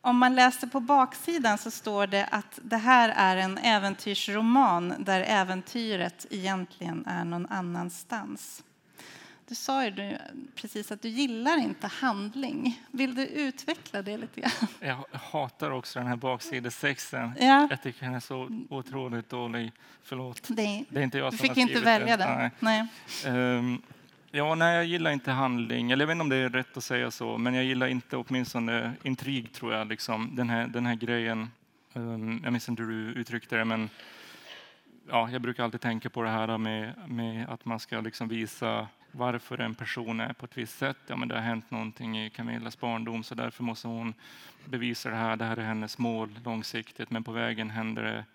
Om 0.02 0.18
man 0.18 0.36
läser 0.36 0.68
på 0.68 0.80
baksidan 0.80 1.58
så 1.58 1.72
står 1.72 2.08
det 2.08 2.26
att 2.26 2.60
det 2.64 2.78
här 2.78 3.10
är 3.16 3.38
en 3.38 3.58
äventyrsroman 3.58 4.94
där 5.00 5.22
äventyret 5.22 6.26
egentligen 6.30 7.06
är 7.08 7.26
någon 7.26 7.46
annanstans. 7.50 8.64
Du 9.48 9.56
sa 9.56 9.86
ju 9.86 10.18
precis 10.56 10.92
att 10.92 11.02
du 11.02 11.10
gillar 11.10 11.58
inte 11.58 11.88
handling. 11.88 12.84
Vill 12.92 13.16
du 13.16 13.26
utveckla 13.28 14.02
det 14.02 14.18
lite 14.18 14.42
grann? 14.42 14.52
Jag 14.80 15.04
hatar 15.20 15.72
också 15.72 16.00
den 16.00 16.08
här 16.08 16.16
baksidesexen. 16.16 17.32
Ja. 17.40 17.68
Jag 17.70 17.82
tycker 17.84 18.06
den 18.06 18.16
är 18.16 18.20
så 18.20 18.50
otroligt 18.70 19.30
dålig. 19.30 19.72
Förlåt. 20.04 20.42
Det, 20.48 20.86
Det 20.90 21.00
är 21.00 21.04
inte 21.04 21.18
jag 21.18 21.32
du 21.34 21.38
som 21.38 21.48
fick 21.48 21.58
har 21.58 21.62
inte 21.62 21.80
välja 21.80 22.18
den. 22.18 22.38
den. 22.40 22.52
Nej. 22.60 22.88
Nej. 23.26 23.58
Ehm, 23.58 23.82
ja, 24.32 24.56
nej, 24.56 24.76
jag 24.76 24.86
gillar 24.86 25.12
inte 25.12 25.32
handling. 25.32 25.92
Eller 25.92 26.04
jag 26.04 26.08
vet 26.08 26.14
inte 26.14 26.22
om 26.22 26.30
det 26.30 26.36
är 26.36 26.50
rätt 26.50 26.78
att 26.78 26.84
säga 26.84 27.12
så, 27.12 27.38
men 27.38 27.54
jag 27.54 27.64
gillar 27.64 27.88
inte 27.88 28.18
åtminstone 28.18 28.94
intrig, 29.04 29.54
tror 29.54 29.74
jag. 29.74 29.88
Liksom. 29.88 30.36
Den, 30.36 30.50
här, 30.50 30.68
den 30.68 30.86
här 30.86 30.96
grejen. 30.96 31.52
Um, 31.94 32.42
jag 32.44 32.52
minns 32.52 32.70
inte 32.70 32.84
hur 32.84 32.90
du 32.90 33.20
uttryckte 33.20 33.58
det, 33.58 33.66
men 33.66 33.90
ja, 35.10 35.30
jag 35.32 35.42
brukar 35.42 35.64
alltid 35.64 35.82
tänka 35.82 36.10
på 36.10 36.24
det 36.24 36.30
här 36.30 36.58
med, 36.58 36.94
med 37.08 37.50
att 37.50 37.66
man 37.66 37.80
ska 37.80 38.02
liksom 38.02 38.28
visa 38.28 38.88
varför 39.12 39.58
en 39.58 39.76
person 39.76 40.20
är 40.20 40.34
på 40.34 40.46
ett 40.46 40.58
visst 40.58 40.78
sätt. 40.78 40.98
Ja, 41.08 41.16
men 41.16 41.28
det 41.28 41.36
har 41.36 41.42
hänt 41.42 41.72
någonting 41.72 42.20
i 42.20 42.30
Camillas 42.30 42.80
barndom, 42.80 43.24
så 43.24 43.36
därför 43.36 43.64
måste 43.64 43.88
hon 43.88 44.14
bevisa 44.66 45.10
det 45.10 45.16
här. 45.16 45.36
Det 45.36 45.46
här 45.46 45.58
är 45.58 45.64
hennes 45.64 45.98
mål 45.98 46.40
långsiktigt, 46.46 47.12
men 47.12 47.24
på 47.24 47.32
vägen 47.32 47.70
händer 47.70 48.04
det 48.04 48.26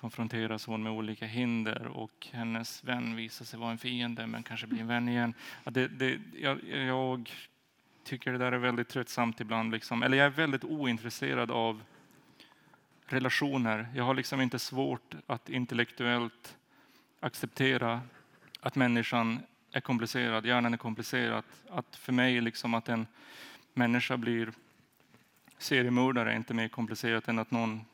konfronteras 0.00 0.66
hon 0.66 0.82
med 0.82 0.92
olika 0.92 1.26
hinder 1.26 1.86
och 1.86 2.28
hennes 2.32 2.84
vän 2.84 3.16
visar 3.16 3.44
sig 3.44 3.58
vara 3.58 3.70
en 3.70 3.78
fiende 3.78 4.26
men 4.26 4.42
kanske 4.42 4.66
blir 4.66 4.80
en 4.80 4.86
vän 4.86 5.08
igen. 5.08 5.34
Det, 5.64 5.88
det, 5.88 6.20
jag, 6.40 6.64
jag 6.64 7.30
tycker 8.04 8.32
det 8.32 8.38
där 8.38 8.52
är 8.52 8.58
väldigt 8.58 8.88
tröttsamt 8.88 9.40
ibland. 9.40 9.72
Liksom. 9.72 10.02
Eller 10.02 10.16
jag 10.16 10.26
är 10.26 10.30
väldigt 10.30 10.64
ointresserad 10.64 11.50
av 11.50 11.82
relationer. 13.06 13.88
Jag 13.94 14.04
har 14.04 14.14
liksom 14.14 14.40
inte 14.40 14.58
svårt 14.58 15.14
att 15.26 15.48
intellektuellt 15.48 16.56
acceptera 17.20 18.00
att 18.60 18.76
människan 18.76 19.40
är 19.72 19.80
komplicerad, 19.80 20.46
hjärnan 20.46 20.74
är 20.74 20.78
komplicerad. 20.78 21.44
Att 21.70 21.96
för 21.96 22.12
mig 22.12 22.40
liksom 22.40 22.74
att 22.74 22.88
en 22.88 23.06
människa 23.74 24.16
blir 24.16 24.52
seriemördare 25.58 26.32
är 26.32 26.36
inte 26.36 26.54
mer 26.54 26.68
komplicerat 26.68 27.28
än 27.28 27.38
att 27.38 27.50
någon 27.50 27.84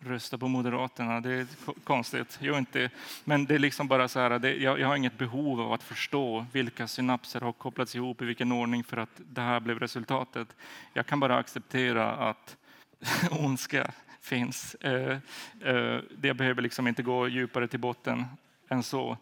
Rösta 0.00 0.38
på 0.38 0.48
Moderaterna. 0.48 1.20
Det 1.20 1.32
är 1.32 1.46
konstigt. 1.84 2.38
Jag 2.40 2.58
inte. 2.58 2.90
Men 3.24 3.44
det 3.44 3.54
är 3.54 3.58
liksom 3.58 3.88
bara 3.88 4.08
så 4.08 4.20
här, 4.20 4.38
det, 4.38 4.56
jag, 4.56 4.80
jag 4.80 4.88
har 4.88 4.96
inget 4.96 5.18
behov 5.18 5.60
av 5.60 5.72
att 5.72 5.82
förstå 5.82 6.46
vilka 6.52 6.88
synapser 6.88 7.40
har 7.40 7.52
kopplats 7.52 7.94
ihop 7.94 8.22
i 8.22 8.24
vilken 8.24 8.52
ordning 8.52 8.84
för 8.84 8.96
att 8.96 9.10
det 9.16 9.40
här 9.40 9.60
blev 9.60 9.78
resultatet. 9.78 10.56
Jag 10.92 11.06
kan 11.06 11.20
bara 11.20 11.36
acceptera 11.36 12.12
att 12.12 12.56
ondska 13.30 13.90
finns. 14.20 14.74
Eh, 14.74 15.18
eh, 15.64 16.00
det 16.18 16.34
behöver 16.34 16.62
liksom 16.62 16.86
inte 16.86 17.02
gå 17.02 17.28
djupare 17.28 17.68
till 17.68 17.80
botten 17.80 18.24
än 18.68 18.82
så. 18.82 19.16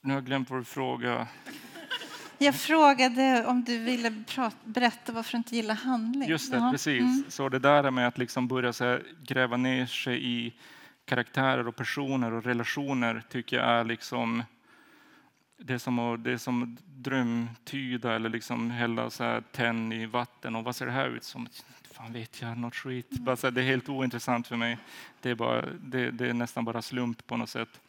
Nu 0.00 0.12
har 0.12 0.16
jag 0.16 0.26
glömt 0.26 0.50
vår 0.50 0.62
fråga. 0.62 1.26
Jag 2.42 2.54
frågade 2.54 3.46
om 3.46 3.64
du 3.64 3.78
ville 3.78 4.24
prata, 4.26 4.56
berätta 4.64 5.12
varför 5.12 5.32
du 5.32 5.38
inte 5.38 5.56
gillar 5.56 5.74
handling. 5.74 6.28
Just 6.28 6.52
det, 6.52 6.56
Ja. 6.56 6.70
precis. 6.72 7.00
Mm. 7.00 7.24
Så 7.28 7.48
det 7.48 7.58
där 7.58 7.90
med 7.90 8.08
att 8.08 8.18
liksom 8.18 8.48
börja 8.48 8.72
så 8.72 8.84
här, 8.84 9.02
gräva 9.22 9.56
ner 9.56 9.86
sig 9.86 10.26
i 10.26 10.52
karaktärer 11.04 11.68
och 11.68 11.76
personer 11.76 12.32
och 12.32 12.44
relationer 12.44 13.22
tycker 13.30 13.56
jag 13.56 13.66
är 13.66 13.84
liksom 13.84 14.42
det 15.64 15.74
är 15.74 15.78
som 15.78 15.98
att, 15.98 16.24
det 16.24 16.32
är 16.32 16.36
som 16.36 16.76
drömtyda 16.84 18.14
eller 18.14 18.28
liksom 18.28 18.70
hälla 18.70 19.10
så 19.10 19.24
här 19.24 19.40
tenn 19.52 19.92
i 19.92 20.06
vatten. 20.06 20.56
Och 20.56 20.64
vad 20.64 20.76
ser 20.76 20.86
det 20.86 20.92
här 20.92 21.08
ut 21.08 21.24
som? 21.24 21.48
Fan 21.92 22.12
vet 22.12 22.42
jag, 22.42 22.58
något 22.58 22.74
skit. 22.74 23.10
Bara 23.10 23.36
här, 23.42 23.50
det 23.50 23.60
är 23.60 23.64
helt 23.64 23.88
ointressant 23.88 24.46
för 24.46 24.56
mig. 24.56 24.78
Det 25.20 25.30
är, 25.30 25.34
bara, 25.34 25.64
det, 25.80 26.10
det 26.10 26.28
är 26.28 26.34
nästan 26.34 26.64
bara 26.64 26.82
slump 26.82 27.26
på 27.26 27.36
något 27.36 27.50
sätt. 27.50 27.80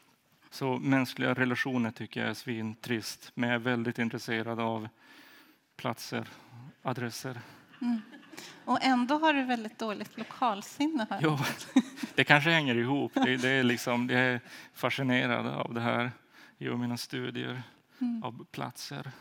Så 0.52 0.78
mänskliga 0.78 1.34
relationer 1.34 1.92
tycker 1.92 2.22
jag 2.22 2.30
är 2.30 2.34
svintrist. 2.34 3.32
Men 3.34 3.50
jag 3.50 3.56
är 3.56 3.60
väldigt 3.60 4.00
intresserad 4.00 4.60
av 4.60 4.88
platser, 5.78 6.28
adresser. 6.82 7.40
Och 8.66 8.78
ändå 8.82 9.18
har 9.18 9.34
du 9.34 9.44
väldigt 9.44 9.80
dåligt 9.80 10.18
lokalsinne. 10.18 11.08
Här. 11.10 11.20
Jo, 11.24 11.38
det 12.16 12.24
kanske 12.24 12.50
hänger 12.50 12.76
ihop. 12.76 13.12
Det, 13.14 13.38
det 13.38 13.50
är 13.50 13.64
liksom, 13.64 14.10
jag 14.10 14.22
är 14.22 14.40
fascinerad 14.74 15.48
av 15.48 15.74
det 15.74 15.82
här 15.82 16.12
i 16.58 16.70
mina 16.70 16.98
studier 16.98 17.64
av 18.24 18.46
platser. 18.52 19.12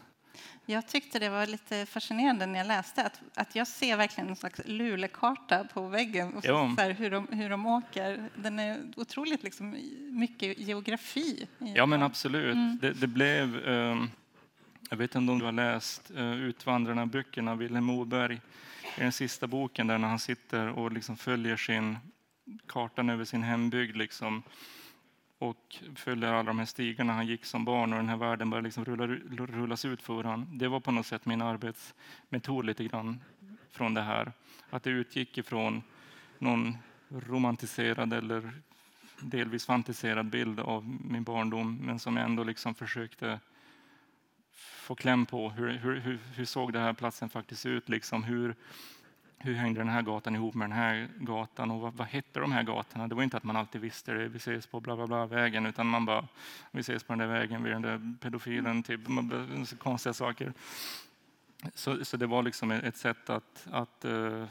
Jag 0.66 0.86
tyckte 0.86 1.18
det 1.18 1.28
var 1.28 1.46
lite 1.46 1.86
fascinerande 1.86 2.46
när 2.46 2.58
jag 2.58 2.66
läste 2.66 3.02
att, 3.02 3.20
att 3.34 3.54
jag 3.54 3.66
ser 3.66 3.96
verkligen 3.96 4.28
en 4.28 4.36
slags 4.36 4.60
Lulekarta 4.64 5.64
på 5.64 5.88
väggen 5.88 6.34
och 6.34 6.44
så, 6.44 6.74
här, 6.78 6.90
hur, 6.90 7.10
de, 7.10 7.28
hur 7.30 7.50
de 7.50 7.66
åker. 7.66 8.28
Den 8.34 8.58
är 8.58 8.78
otroligt 8.96 9.42
liksom, 9.42 9.76
mycket 10.10 10.58
geografi. 10.58 11.46
Ja, 11.58 11.86
men 11.86 12.02
absolut. 12.02 12.80
Det, 12.80 12.92
det 12.92 13.06
blev... 13.06 13.68
ehm, 13.68 14.10
jag 14.90 14.96
vet 14.96 15.14
inte 15.14 15.32
om 15.32 15.38
du 15.38 15.44
har 15.44 15.52
läst 15.52 16.10
uh, 16.10 16.32
Utvandrarna-böckerna, 16.32 17.54
Vilhelm 17.54 17.84
Moberg. 17.84 18.40
I 18.96 19.00
den 19.00 19.12
sista 19.12 19.46
boken 19.46 19.86
där 19.86 19.98
när 19.98 20.08
han 20.08 20.18
sitter 20.18 20.68
och 20.68 20.92
liksom 20.92 21.16
följer 21.16 21.56
sin 21.56 21.98
kartan 22.66 23.10
över 23.10 23.24
sin 23.24 23.42
hembygd 23.42 23.96
liksom, 23.96 24.42
och 25.40 25.76
följer 25.96 26.32
alla 26.32 26.42
de 26.42 26.58
här 26.58 26.66
stigarna 26.66 27.12
han 27.12 27.26
gick 27.26 27.44
som 27.44 27.64
barn 27.64 27.92
och 27.92 27.98
den 27.98 28.08
här 28.08 28.16
världen 28.16 28.50
börjar 28.50 28.62
liksom 28.62 28.84
rulla, 28.84 29.06
rullas 29.46 29.84
ut 29.84 30.02
för 30.02 30.24
honom. 30.24 30.58
Det 30.58 30.68
var 30.68 30.80
på 30.80 30.90
något 30.90 31.06
sätt 31.06 31.26
min 31.26 31.42
arbetsmetod 31.42 32.64
lite 32.64 32.84
grann 32.84 33.20
från 33.70 33.94
det 33.94 34.02
här. 34.02 34.32
Att 34.70 34.82
det 34.82 34.90
utgick 34.90 35.38
ifrån 35.38 35.82
någon 36.38 36.76
romantiserad 37.08 38.12
eller 38.12 38.52
delvis 39.20 39.66
fantiserad 39.66 40.26
bild 40.26 40.60
av 40.60 40.98
min 41.04 41.24
barndom 41.24 41.76
men 41.76 41.98
som 41.98 42.16
jag 42.16 42.24
ändå 42.24 42.44
liksom 42.44 42.74
försökte 42.74 43.40
få 44.54 44.94
kläm 44.94 45.26
på. 45.26 45.50
Hur, 45.50 45.68
hur, 45.68 46.00
hur, 46.00 46.18
hur 46.34 46.44
såg 46.44 46.72
den 46.72 46.82
här 46.82 46.92
platsen 46.92 47.28
faktiskt 47.28 47.66
ut? 47.66 47.88
Liksom 47.88 48.24
hur, 48.24 48.54
hur 49.42 49.54
hängde 49.54 49.80
den 49.80 49.88
här 49.88 50.02
gatan 50.02 50.34
ihop 50.34 50.54
med 50.54 50.70
den 50.70 50.76
här 50.78 51.08
gatan 51.18 51.70
och 51.70 51.80
vad, 51.80 51.94
vad 51.94 52.06
hette 52.06 52.40
de 52.40 52.52
här 52.52 52.62
gatorna? 52.62 53.08
Det 53.08 53.14
var 53.14 53.22
inte 53.22 53.36
att 53.36 53.44
man 53.44 53.56
alltid 53.56 53.80
visste 53.80 54.12
det. 54.12 54.28
Vi 54.28 54.36
ses 54.36 54.66
på 54.66 54.80
bla 54.80 54.96
bla 54.96 55.06
bla 55.06 55.26
vägen 55.26 55.66
utan 55.66 55.86
man 55.86 56.04
bara 56.06 56.28
vi 56.70 56.80
ses 56.80 57.04
på 57.04 57.12
den 57.12 57.18
där 57.18 57.26
vägen 57.26 57.62
vid 57.62 57.72
den 57.72 57.82
där 57.82 58.14
pedofilen. 58.20 58.82
Typ, 58.82 59.00
bara- 59.06 59.64
så 59.66 59.76
konstiga 59.76 60.12
saker. 60.12 60.52
Så, 61.74 62.04
så 62.04 62.16
det 62.16 62.26
var 62.26 62.42
liksom 62.42 62.70
ett 62.70 62.96
sätt 62.96 63.30
att, 63.30 63.66
att 63.70 64.04
eh, 64.04 64.44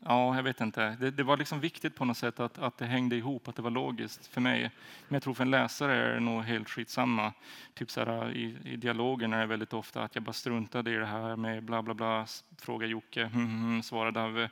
Ja, 0.00 0.36
jag 0.36 0.42
vet 0.42 0.60
inte. 0.60 0.96
Det, 1.00 1.10
det 1.10 1.22
var 1.22 1.36
liksom 1.36 1.60
viktigt 1.60 1.94
på 1.94 2.04
något 2.04 2.16
sätt 2.16 2.40
att, 2.40 2.58
att 2.58 2.78
det 2.78 2.86
hängde 2.86 3.16
ihop, 3.16 3.48
att 3.48 3.56
det 3.56 3.62
var 3.62 3.70
logiskt 3.70 4.26
för 4.26 4.40
mig. 4.40 4.60
Men 5.08 5.14
jag 5.14 5.22
tror 5.22 5.34
för 5.34 5.44
en 5.44 5.50
läsare 5.50 5.96
är 5.96 6.14
det 6.14 6.20
nog 6.20 6.42
helt 6.42 6.70
skitsamma. 6.70 7.32
Typ 7.74 7.90
så 7.90 8.04
här, 8.04 8.30
i, 8.32 8.56
I 8.64 8.76
dialogen 8.76 9.32
är 9.32 9.40
det 9.40 9.46
väldigt 9.46 9.72
ofta 9.72 10.02
att 10.02 10.14
jag 10.14 10.24
bara 10.24 10.32
struntade 10.32 10.90
i 10.90 10.94
det 10.94 11.06
här 11.06 11.36
med 11.36 11.62
bla 11.64 11.82
bla 11.82 11.94
bla, 11.94 12.26
fråga 12.58 12.86
Jocke, 12.86 13.24
hm, 13.24 13.46
hm, 13.46 13.82
svara 13.82 14.10
Dave. 14.10 14.50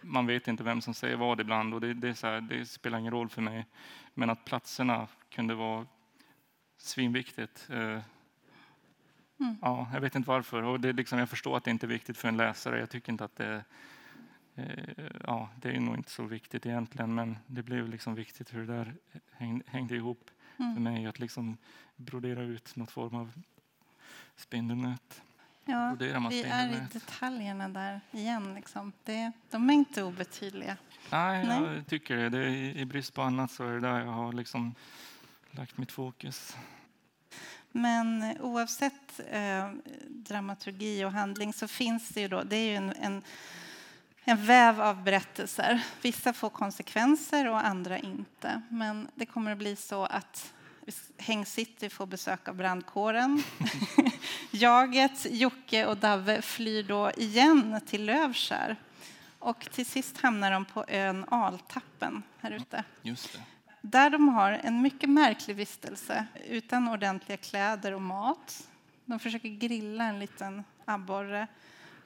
Man 0.00 0.26
vet 0.26 0.48
inte 0.48 0.62
vem 0.62 0.80
som 0.80 0.94
säger 0.94 1.16
vad 1.16 1.40
ibland 1.40 1.74
och 1.74 1.80
det, 1.80 1.94
det, 1.94 2.22
här, 2.22 2.40
det 2.40 2.66
spelar 2.66 2.98
ingen 2.98 3.12
roll 3.12 3.28
för 3.28 3.42
mig. 3.42 3.66
Men 4.14 4.30
att 4.30 4.44
platserna 4.44 5.06
kunde 5.30 5.54
vara 5.54 5.86
svinviktigt. 6.78 7.68
Eh, 7.70 7.98
Ja, 9.60 9.88
jag 9.92 10.00
vet 10.00 10.14
inte 10.14 10.28
varför. 10.28 10.62
Och 10.62 10.80
det 10.80 10.92
liksom, 10.92 11.18
jag 11.18 11.28
förstår 11.28 11.56
att 11.56 11.64
det 11.64 11.70
inte 11.70 11.86
är 11.86 11.88
viktigt 11.88 12.18
för 12.18 12.28
en 12.28 12.36
läsare. 12.36 12.80
Jag 12.80 12.90
tycker 12.90 13.12
inte 13.12 13.24
att 13.24 13.36
det 13.36 13.64
ja, 15.26 15.48
det 15.56 15.70
är 15.70 15.80
nog 15.80 15.94
inte 15.94 16.10
så 16.10 16.24
viktigt 16.24 16.66
egentligen, 16.66 17.14
men 17.14 17.38
det 17.46 17.62
blev 17.62 17.88
liksom 17.88 18.14
viktigt 18.14 18.54
hur 18.54 18.66
det 18.66 18.74
där 18.74 18.94
häng, 19.32 19.62
hängde 19.66 19.96
ihop 19.96 20.30
för 20.56 20.80
mig. 20.80 21.06
Att 21.06 21.18
liksom 21.18 21.56
brodera 21.96 22.42
ut 22.42 22.76
något 22.76 22.90
form 22.90 23.14
av 23.14 23.32
spindelnät. 24.36 25.22
Ja, 25.64 25.94
Broderar 25.96 26.20
man 26.20 26.30
vi 26.30 26.42
är 26.42 26.68
i 26.68 26.80
detaljerna 26.92 27.68
där 27.68 28.00
igen. 28.10 28.54
Liksom. 28.54 28.92
Det, 29.04 29.32
de 29.50 29.70
är 29.70 29.74
inte 29.74 30.02
obetydliga. 30.02 30.76
Nej, 31.12 31.46
Nej. 31.46 31.74
jag 31.74 31.86
tycker 31.86 32.16
det. 32.16 32.28
det 32.28 32.38
är, 32.38 32.76
i, 32.76 32.84
brist 32.84 33.14
på 33.14 33.22
annat 33.22 33.50
så 33.50 33.64
är 33.64 33.72
det 33.72 33.80
där 33.80 34.00
jag 34.00 34.12
har 34.12 34.32
liksom 34.32 34.74
lagt 35.50 35.78
mitt 35.78 35.92
fokus. 35.92 36.56
Men 37.72 38.22
eh, 38.22 38.40
oavsett 38.40 39.20
eh, 39.30 39.70
dramaturgi 40.08 41.04
och 41.04 41.12
handling 41.12 41.52
så 41.52 41.68
finns 41.68 42.08
det 42.08 42.20
ju 42.20 42.28
då, 42.28 42.42
det 42.42 42.56
är 42.56 42.70
ju 42.70 42.76
en, 42.76 42.92
en, 42.92 43.22
en 44.24 44.46
väv 44.46 44.80
av 44.80 45.02
berättelser. 45.02 45.82
Vissa 46.02 46.32
får 46.32 46.50
konsekvenser 46.50 47.48
och 47.48 47.66
andra 47.66 47.98
inte. 47.98 48.62
Men 48.68 49.08
det 49.14 49.26
kommer 49.26 49.52
att 49.52 49.58
bli 49.58 49.76
så 49.76 50.04
att 50.04 50.52
Häng 51.16 51.46
City 51.46 51.90
får 51.90 52.06
besök 52.06 52.48
av 52.48 52.54
brandkåren. 52.54 53.42
Jaget, 54.50 55.26
Jocke 55.30 55.86
och 55.86 55.96
Dave 55.96 56.42
flyr 56.42 56.82
då 56.82 57.10
igen 57.16 57.80
till 57.86 58.04
Lövskär. 58.04 58.76
Och 59.38 59.68
till 59.70 59.86
sist 59.86 60.20
hamnar 60.20 60.50
de 60.50 60.64
på 60.64 60.84
ön 60.88 61.24
Altappen 61.28 62.22
här 62.38 62.50
ute. 62.50 62.84
Just 63.02 63.32
det. 63.32 63.40
Där 63.80 64.10
de 64.10 64.28
har 64.28 64.52
en 64.52 64.82
mycket 64.82 65.10
märklig 65.10 65.56
vistelse 65.56 66.26
utan 66.48 66.88
ordentliga 66.88 67.36
kläder 67.36 67.92
och 67.92 68.02
mat. 68.02 68.68
De 69.04 69.18
försöker 69.18 69.48
grilla 69.48 70.04
en 70.04 70.18
liten 70.18 70.64
abborre 70.84 71.46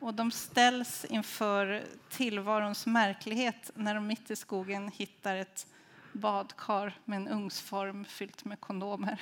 och 0.00 0.14
de 0.14 0.30
ställs 0.30 1.04
inför 1.04 1.82
tillvarons 2.10 2.86
märklighet 2.86 3.70
när 3.74 3.94
de 3.94 4.06
mitt 4.06 4.30
i 4.30 4.36
skogen 4.36 4.88
hittar 4.94 5.36
ett 5.36 5.66
badkar 6.12 6.98
med 7.04 7.16
en 7.16 7.28
ugnsform 7.28 8.04
fyllt 8.04 8.44
med 8.44 8.60
kondomer. 8.60 9.20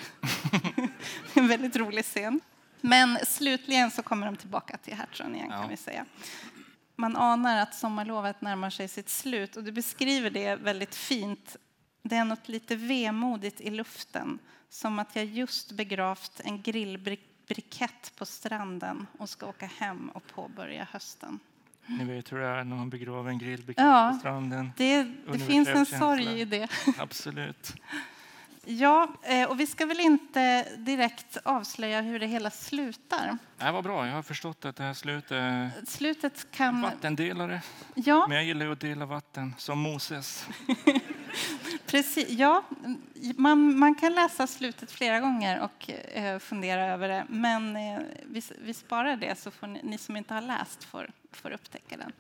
en 1.35 1.49
väldigt 1.49 1.77
rolig 1.77 2.05
scen. 2.05 2.41
Men 2.81 3.19
slutligen 3.27 3.91
så 3.91 4.03
kommer 4.03 4.27
de 4.27 4.37
tillbaka 4.37 4.77
till 4.77 4.95
Hertsön 4.95 5.35
igen, 5.35 5.49
Ja. 5.51 5.61
kan 5.61 5.69
vi 5.69 5.77
säga. 5.77 6.07
Man 6.97 7.17
anar 7.17 7.57
att 7.57 7.75
sommarlovet 7.75 8.41
närmar 8.41 8.71
sig 8.71 8.89
sitt 8.89 9.09
slut 9.09 9.57
och 9.57 9.65
du 9.65 9.73
beskriver 9.73 10.31
det 10.31 10.57
väldigt 10.57 10.95
fint. 10.95 11.57
Det 12.03 12.17
är 12.17 12.25
något 12.25 12.49
lite 12.49 12.77
vemodigt 12.77 13.61
i 13.61 13.71
luften, 13.71 14.39
som 14.69 14.99
att 14.99 15.17
jag 15.17 15.25
just 15.25 15.73
begravt 15.73 16.41
en 16.45 16.63
grillbrikett 17.47 18.13
på 18.17 18.27
stranden 18.27 19.07
och 19.19 19.29
ska 19.29 19.47
åka 19.47 19.67
hem 19.67 20.09
och 20.09 20.27
påbörja 20.27 20.87
hösten. 20.93 21.39
Ni 21.87 22.05
vet 22.05 22.33
hur 22.33 22.39
det 22.39 22.47
är 22.47 22.65
när 22.65 22.77
man 22.77 22.91
begraver 22.91 23.31
en 23.31 23.39
grillbrikett 23.39 23.85
Ja. 23.85 24.11
på 24.15 24.19
stranden. 24.19 24.73
Det, 24.77 25.03
det 25.33 25.39
finns 25.39 25.69
en 25.69 25.87
sorg 25.87 26.41
i 26.41 26.45
det. 26.45 26.69
Absolut. 26.99 27.75
Ja, 28.65 29.09
eh, 29.23 29.51
och 29.51 29.61
vi 29.61 29.67
ska 29.67 29.87
väl 29.87 30.01
inte 30.01 30.67
direkt 30.77 31.37
avslöja 31.45 32.01
hur 32.01 32.19
det 32.19 32.27
hela 32.27 32.51
slutar. 32.51 33.39
Det 33.59 33.71
var 33.73 33.83
bra. 33.83 34.07
Jag 34.07 34.15
har 34.15 34.23
förstått 34.23 34.65
att 34.65 34.77
det 34.77 34.83
här 34.83 34.95
slutet 34.95 35.89
Slutet 35.89 36.47
kan... 36.51 36.83
vattendelare. 36.83 37.63
Ja, 37.95 38.27
Men 38.29 38.37
jag 38.37 38.45
gillar 38.47 38.67
ju 38.67 38.73
att 38.73 38.81
dela 38.81 39.07
vatten, 39.07 39.55
som 39.59 39.79
Moses. 39.79 40.47
precis. 41.87 42.29
Ja, 42.29 42.65
man, 43.37 43.79
man 43.79 43.95
kan 43.95 44.15
läsa 44.15 44.47
slutet 44.47 44.91
flera 44.91 45.21
gånger 45.21 45.61
och 45.61 45.91
eh, 45.91 46.39
fundera 46.39 46.87
över 46.87 47.09
det. 47.09 47.27
Men 47.29 47.77
eh, 47.77 48.01
vi, 48.27 48.43
vi 48.59 48.75
sparar 48.75 49.17
det 49.17 49.39
så 49.39 49.51
får 49.51 49.67
ni, 49.67 49.81
ni 49.83 49.99
som 49.99 50.17
inte 50.17 50.35
har 50.35 50.41
läst 50.41 50.85
får, 50.85 51.11
får 51.33 51.51
upptäcka 51.51 51.97
den. 51.97 52.13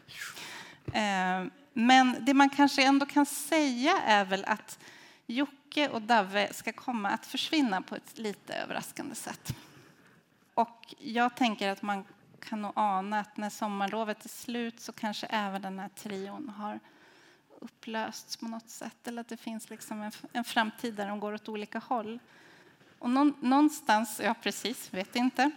Eh, 0.94 1.52
men 1.72 2.16
det 2.20 2.34
man 2.34 2.50
kanske 2.50 2.84
ändå 2.84 3.06
kan 3.06 3.26
säga 3.26 3.92
är 4.06 4.24
väl 4.24 4.44
att 4.44 4.78
Jocke 5.26 5.88
och 5.88 6.02
Dave 6.02 6.52
ska 6.52 6.72
komma 6.72 7.08
att 7.08 7.26
försvinna 7.26 7.82
på 7.82 7.96
ett 7.96 8.18
lite 8.18 8.54
överraskande 8.54 9.14
sätt. 9.14 9.54
Och 10.54 10.94
jag 10.98 11.34
tänker 11.34 11.68
att 11.68 11.82
man 11.82 12.04
kan 12.40 12.62
nog 12.62 12.72
ana 12.74 13.20
att 13.20 13.36
när 13.36 13.50
sommarlovet 13.50 14.24
är 14.24 14.28
slut 14.28 14.80
så 14.80 14.92
kanske 14.92 15.26
även 15.26 15.62
den 15.62 15.78
här 15.78 15.88
trion 15.88 16.48
har 16.48 16.80
upplösts 17.62 18.36
på 18.36 18.44
något 18.44 18.70
sätt. 18.70 19.08
Eller 19.08 19.20
att 19.20 19.28
det 19.28 19.36
finns 19.36 19.70
liksom 19.70 20.02
en, 20.02 20.12
en 20.32 20.44
framtid 20.44 20.94
där 20.94 21.08
de 21.08 21.20
går 21.20 21.32
åt 21.32 21.48
olika 21.48 21.78
håll. 21.78 22.18
Och 22.98 23.10
någon, 23.10 23.34
någonstans, 23.40 24.20
ja 24.24 24.34
precis, 24.42 24.94
vet 24.94 25.16
inte. 25.16 25.50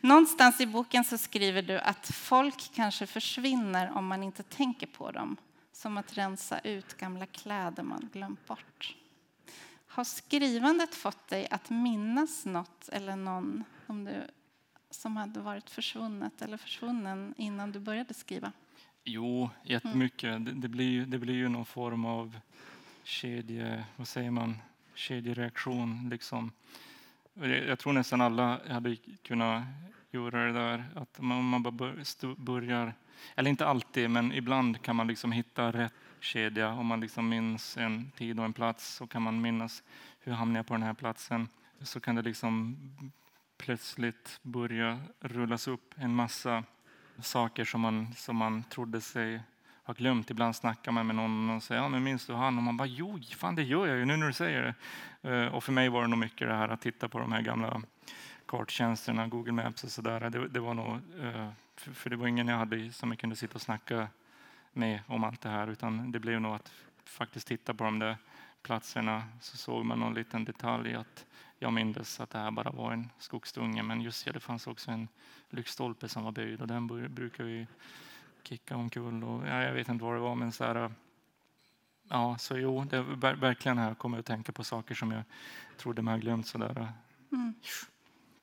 Någonstans 0.00 0.60
i 0.60 0.66
boken 0.66 1.04
så 1.04 1.18
skriver 1.18 1.62
du 1.62 1.78
att 1.78 2.06
folk 2.06 2.70
kanske 2.74 3.06
försvinner 3.06 3.90
om 3.90 4.06
man 4.06 4.22
inte 4.22 4.42
tänker 4.42 4.86
på 4.86 5.10
dem. 5.10 5.36
Som 5.72 5.98
att 5.98 6.16
rensa 6.16 6.58
ut 6.58 6.96
gamla 6.96 7.26
kläder 7.26 7.82
man 7.82 8.08
glömt 8.12 8.46
bort. 8.46 8.96
Har 9.86 10.04
skrivandet 10.04 10.94
fått 10.94 11.28
dig 11.28 11.48
att 11.50 11.70
minnas 11.70 12.44
något 12.44 12.88
eller 12.88 13.16
någon 13.16 13.64
om 13.86 14.04
du, 14.04 14.26
som 14.90 15.16
hade 15.16 15.40
varit 15.40 15.70
försvunnet 15.70 16.42
eller 16.42 16.56
försvunnen 16.56 17.34
innan 17.36 17.72
du 17.72 17.80
började 17.80 18.14
skriva? 18.14 18.52
Jo, 19.04 19.50
jättemycket. 19.62 20.44
Det, 20.44 20.52
det, 20.52 20.68
blir, 20.68 20.90
ju- 20.90 21.04
det 21.06 21.18
blir 21.18 21.34
ju 21.34 21.48
någon 21.48 21.64
form 21.66 22.04
av 22.04 22.38
kedje, 23.04 23.84
vad 23.96 24.08
säger 24.08 24.30
man, 24.30 24.58
kedjereaktion. 24.94 26.08
Liksom. 26.10 26.52
Jag, 27.34 27.78
tror 27.78 27.92
nästan 27.92 28.20
alla 28.20 28.60
hade 28.68 28.96
kunnat 29.22 29.64
göra 30.10 30.46
det 30.46 30.52
där. 30.52 30.84
Att 30.94 31.20
man, 31.20 31.44
man 31.44 31.62
bara 31.62 31.92
börjar, 32.36 32.94
eller 33.34 33.50
inte 33.50 33.66
alltid, 33.66 34.10
men 34.10 34.32
ibland 34.32 34.82
kan 34.82 34.96
man 34.96 35.06
liksom 35.06 35.32
hitta 35.32 35.72
rätt 35.72 35.92
kedja. 36.20 36.72
Om 36.72 36.86
man 36.86 37.00
liksom 37.00 37.28
minns 37.28 37.76
en 37.76 38.10
tid 38.10 38.38
och 38.38 38.44
en 38.44 38.52
plats 38.52 38.94
så 38.94 39.06
kan 39.06 39.22
man 39.22 39.40
minnas 39.40 39.82
hur 40.20 40.32
hamnade 40.32 40.58
jag 40.58 40.66
på 40.66 40.74
den 40.74 40.82
här 40.82 40.94
platsen. 40.94 41.48
Så 41.80 42.00
kan 42.00 42.14
det 42.14 42.22
liksom 42.22 42.76
plötsligt 43.56 44.38
börja 44.42 45.00
rullas 45.20 45.68
upp 45.68 45.94
en 45.96 46.14
massa 46.14 46.64
saker 47.20 47.64
som 47.64 47.80
man, 47.80 48.14
som 48.14 48.36
man 48.36 48.62
trodde 48.62 49.00
sig 49.00 49.40
ha 49.82 49.94
glömt. 49.94 50.30
Ibland 50.30 50.56
snackar 50.56 50.92
man 50.92 51.06
med 51.06 51.16
någon 51.16 51.50
och 51.50 51.62
säger 51.62 51.82
ja, 51.82 51.88
men 51.88 52.04
minns 52.04 52.26
du 52.26 52.34
han? 52.34 52.56
Och 52.56 52.62
man 52.62 52.76
bara 52.76 52.88
jo, 52.88 53.20
fan 53.36 53.54
det 53.54 53.62
gör 53.62 53.86
jag 53.86 53.98
ju 53.98 54.04
nu 54.04 54.16
när 54.16 54.26
du 54.26 54.32
säger 54.32 54.74
det. 55.22 55.30
Eh, 55.30 55.54
och 55.54 55.64
för 55.64 55.72
mig 55.72 55.88
var 55.88 56.02
det 56.02 56.08
nog 56.08 56.18
mycket 56.18 56.48
det 56.48 56.54
här 56.54 56.68
att 56.68 56.80
titta 56.80 57.08
på 57.08 57.18
de 57.18 57.32
här 57.32 57.42
gamla 57.42 57.82
karttjänsterna, 58.46 59.28
Google 59.28 59.52
Maps 59.52 59.84
och 59.84 59.90
sådär. 59.90 60.30
Det, 60.30 60.48
det 60.48 60.60
var 60.60 60.74
nog, 60.74 60.94
eh, 60.96 61.48
för 61.76 61.92
för 61.92 62.10
det 62.10 62.16
var 62.16 62.26
ingen 62.26 62.48
jag 62.48 62.56
hade 62.56 62.92
som 62.92 63.10
jag 63.10 63.18
kunde 63.18 63.36
sitta 63.36 63.54
och 63.54 63.62
snacka 63.62 64.08
med 64.72 65.00
om 65.06 65.24
allt 65.24 65.40
det 65.40 65.48
här, 65.48 65.66
utan 65.66 66.12
det 66.12 66.18
blev 66.18 66.40
nog 66.40 66.54
att 66.54 66.72
faktiskt 67.04 67.48
titta 67.48 67.74
på 67.74 67.84
de 67.84 67.98
där 67.98 68.16
platserna 68.62 69.22
så 69.40 69.56
såg 69.56 69.84
man 69.84 70.00
någon 70.00 70.14
liten 70.14 70.44
detalj 70.44 70.94
att 70.94 71.26
jag 71.58 71.72
mindes 71.72 72.20
att 72.20 72.30
det 72.30 72.38
här 72.38 72.50
bara 72.50 72.70
var 72.70 72.92
en 72.92 73.10
skogsdunge, 73.18 73.82
men 73.82 74.00
just 74.00 74.26
ja, 74.26 74.32
det 74.32 74.40
fanns 74.40 74.66
också 74.66 74.90
en 74.90 75.08
lyktstolpe 75.50 76.08
som 76.08 76.24
var 76.24 76.32
böjd 76.32 76.60
och 76.60 76.66
den 76.66 76.86
brukar 77.14 77.44
vi 77.44 77.66
kicka 78.42 78.76
omkull. 78.76 79.24
Och, 79.24 79.46
ja, 79.48 79.62
jag 79.62 79.72
vet 79.74 79.88
inte 79.88 80.04
vad 80.04 80.14
det 80.14 80.20
var, 80.20 80.34
men 80.34 80.52
så 80.52 80.64
här, 80.64 80.92
ja, 82.08 82.38
så 82.38 82.58
jo, 82.58 82.84
det 82.84 82.96
är 82.96 83.02
ver- 83.02 83.36
verkligen 83.40 83.78
här 83.78 83.94
kommer 83.94 84.16
jag 84.16 84.20
att 84.20 84.26
tänka 84.26 84.52
på 84.52 84.64
saker 84.64 84.94
som 84.94 85.10
jag 85.12 85.22
trodde 85.76 86.02
man 86.02 86.12
hade 86.12 86.22
glömt. 86.22 86.46
Sådär. 86.46 86.88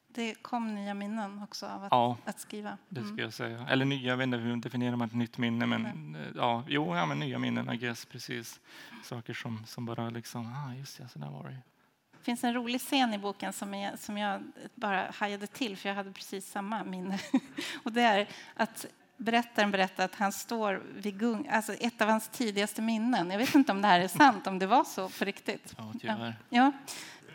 Det 0.08 0.36
kom 0.36 0.76
nya 0.76 0.94
minnen 0.94 1.44
också 1.44 1.66
av 1.66 1.84
att, 1.84 1.92
Ja, 1.92 2.18
att 2.26 2.40
skriva. 2.40 2.78
det 2.90 3.00
Mm. 3.00 3.10
skulle 3.12 3.24
jag 3.24 3.34
säga. 3.34 3.68
Eller 3.68 3.86
nya, 3.86 4.10
jag 4.10 4.18
vet 4.18 4.24
inte 4.24 4.38
hur 4.38 4.56
definierar 4.58 4.96
man 4.96 5.08
ett 5.08 5.14
nytt 5.14 5.38
minne, 5.38 5.66
men 5.66 6.16
eh, 6.16 6.22
ja, 6.36 6.64
jo, 6.68 6.96
ja, 6.96 7.06
men 7.06 7.20
nya 7.20 7.40
minnen, 7.40 7.70
I 7.74 7.78
guess, 7.78 8.06
precis. 8.06 8.60
Saker 9.04 9.34
som, 9.34 9.66
som 9.66 9.86
bara 9.86 10.10
liksom, 10.10 10.54
ah, 10.54 10.74
just 10.74 10.98
det, 10.98 11.08
så 11.08 11.20
där 11.20 11.30
var 11.30 11.44
det. 11.50 11.58
Det 12.26 12.28
finns 12.28 12.44
en 12.44 12.54
rolig 12.54 12.82
scen 12.82 13.14
i 13.14 13.18
boken 13.18 13.54
som 13.54 13.74
jag, 13.74 14.00
som 14.00 14.18
jag 14.18 14.44
bara 14.76 15.12
hajade 15.12 15.48
till, 15.48 15.78
för 15.78 15.90
jag 15.90 15.96
hade 15.96 16.12
precis 16.12 16.52
samma 16.52 16.84
minne. 16.84 17.20
Och 17.84 17.92
det 17.92 18.02
är 18.02 18.28
att 18.54 18.86
berättaren 19.18 19.72
berättar 19.72 20.06
att 20.06 20.16
han 20.16 20.32
står 20.32 20.84
vid 20.96 21.20
gung, 21.20 21.48
alltså 21.52 21.74
ett 21.74 22.02
av 22.02 22.10
hans 22.10 22.28
tidigaste 22.28 22.82
minnen. 22.82 23.32
Jag 23.32 23.38
vet 23.38 23.56
inte 23.56 23.72
om 23.72 23.82
det 23.82 23.88
här 23.88 24.00
är 24.00 24.08
sant, 24.08 24.48
om 24.48 24.60
det 24.60 24.68
var 24.68 24.84
så 24.84 25.10
på 25.10 25.26
riktigt. 25.26 25.76
Ja, 25.78 25.94
tyvärr. 26.02 26.36
Ja. 26.50 26.72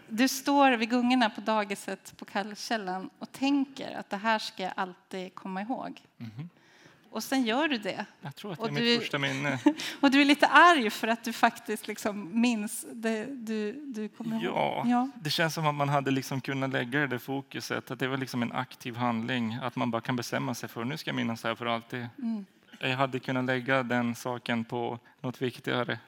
Du 0.08 0.28
står 0.28 0.72
vid 0.72 0.90
gungorna 0.90 1.30
på 1.30 1.40
dagiset 1.40 2.16
på 2.16 2.24
Kallkällan 2.24 3.10
och 3.18 3.32
tänker 3.32 3.96
att 3.96 4.10
det 4.10 4.16
här 4.16 4.38
ska 4.38 4.62
jag 4.62 4.72
alltid 4.76 5.34
komma 5.34 5.62
ihåg. 5.62 6.02
Mhm. 6.16 6.48
Och 7.10 7.22
sen 7.24 7.44
gör 7.44 7.68
du 7.68 7.78
det. 7.78 8.04
Jag 8.20 8.36
tror 8.36 8.52
att 8.52 8.58
det 8.58 8.62
Och 8.62 8.68
är 8.68 8.72
mitt 8.72 8.82
du- 8.84 8.98
första 8.98 9.18
minne. 9.18 9.58
Och 10.00 10.10
du 10.10 10.20
är 10.20 10.24
lite 10.24 10.46
arg 10.46 10.90
för 10.90 11.08
att 11.08 11.24
du 11.24 11.32
faktiskt 11.32 11.88
liksom 11.88 12.40
minns 12.40 12.86
det 12.92 13.24
du, 13.26 13.72
du 13.72 14.08
kommer 14.08 14.36
ihåg. 14.44 14.54
Ja, 14.56 14.82
Ja. 14.86 15.08
det 15.14 15.30
känns 15.30 15.54
som 15.54 15.66
att 15.66 15.74
man 15.74 15.88
hade 15.88 16.10
liksom 16.10 16.40
kunnat 16.40 16.70
lägga 16.70 17.00
det 17.00 17.06
där 17.06 17.18
fokuset, 17.18 17.90
att 17.90 17.98
det 17.98 18.08
var 18.08 18.16
liksom 18.16 18.42
en 18.42 18.52
aktiv 18.52 18.96
handling, 18.96 19.54
att 19.62 19.76
man 19.76 19.90
bara 19.90 20.00
kan 20.02 20.16
bestämma 20.16 20.54
sig 20.54 20.68
för 20.68 20.84
nu 20.84 20.96
ska 20.96 21.08
jag 21.10 21.16
minnas 21.16 21.42
det 21.42 21.48
här 21.48 21.54
för 21.54 21.66
alltid. 21.66 22.06
Mm. 22.18 22.44
Jag 22.80 22.96
hade 22.96 23.18
kunnat 23.20 23.44
lägga 23.44 23.82
den 23.82 24.14
saken 24.14 24.64
på 24.64 24.98
något 25.20 25.42
viktigare. 25.42 25.98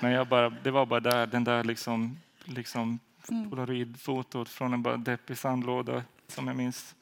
Men 0.00 0.12
jag 0.12 0.26
bara, 0.28 0.50
det 0.50 0.70
var 0.70 0.86
bara 0.86 1.00
där, 1.00 1.26
den 1.26 1.44
där 1.44 1.64
liksom, 1.64 2.18
liksom 2.44 2.98
Mm. 3.30 3.50
polaroidfotot 3.50 4.48
från 4.48 4.72
en 4.74 4.82
bara 4.82 4.96
deppig 4.96 5.38
sandlåda 5.38 6.02
som 6.28 6.46
jag 6.46 6.56
minns. 6.56 6.94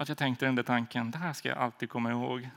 Att 0.00 0.08
jag 0.08 0.18
tänkte 0.18 0.44
den 0.44 0.54
där 0.54 0.62
tanken, 0.62 1.10
det 1.10 1.18
här 1.18 1.32
ska 1.32 1.48
jag 1.48 1.58
alltid 1.58 1.90
komma 1.90 2.10
ihåg. 2.10 2.48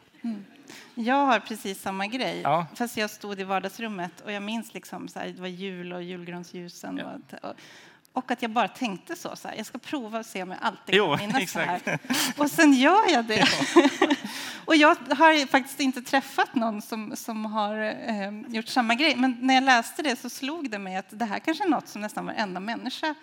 Jag 0.95 1.25
har 1.25 1.39
precis 1.39 1.81
samma 1.81 2.07
grej, 2.07 2.41
Ja. 2.43 2.65
fast 2.75 2.97
jag 2.97 3.09
stod 3.09 3.39
i 3.39 3.43
vardagsrummet 3.43 4.21
och 4.21 4.31
jag 4.31 4.43
minns 4.43 4.73
liksom 4.73 5.07
så 5.07 5.19
här, 5.19 5.27
det 5.27 5.41
var 5.41 5.47
jul 5.47 5.93
och 5.93 6.03
julgransljusen. 6.03 6.97
Ja. 6.97 7.39
Och, 7.41 7.55
och, 8.13 8.31
att 8.31 8.41
jag 8.41 8.51
bara 8.51 8.67
tänkte 8.67 9.15
så, 9.15 9.35
så 9.35 9.47
här, 9.47 9.55
jag 9.55 9.65
ska 9.65 9.77
prova 9.77 10.19
och 10.19 10.25
se 10.25 10.43
om 10.43 10.49
jag 10.49 10.59
alltid 10.61 10.95
kan 10.95 11.17
minnas 11.17 11.53
det 11.53 11.59
här. 11.59 11.99
Och 12.37 12.51
sen 12.51 12.73
gör 12.73 13.11
jag 13.11 13.25
det. 13.25 13.47
och 14.65 14.75
jag 14.75 14.95
har 14.95 15.47
faktiskt 15.47 15.79
inte 15.79 16.01
träffat 16.01 16.55
någon 16.55 16.81
som, 16.81 17.15
som 17.15 17.45
har 17.45 17.75
eh, 17.77 18.31
gjort 18.47 18.67
samma 18.67 18.95
grej. 18.95 19.15
Men 19.15 19.37
när 19.41 19.53
jag 19.53 19.63
läste 19.63 20.01
det 20.01 20.15
så 20.15 20.29
slog 20.29 20.69
det 20.69 20.79
mig 20.79 20.95
att 20.95 21.19
det 21.19 21.25
här 21.25 21.39
kanske 21.39 21.63
är 21.63 21.69
något 21.69 21.87
som 21.87 22.01
nästan 22.01 22.25
varenda 22.25 22.59
människa 22.59 23.15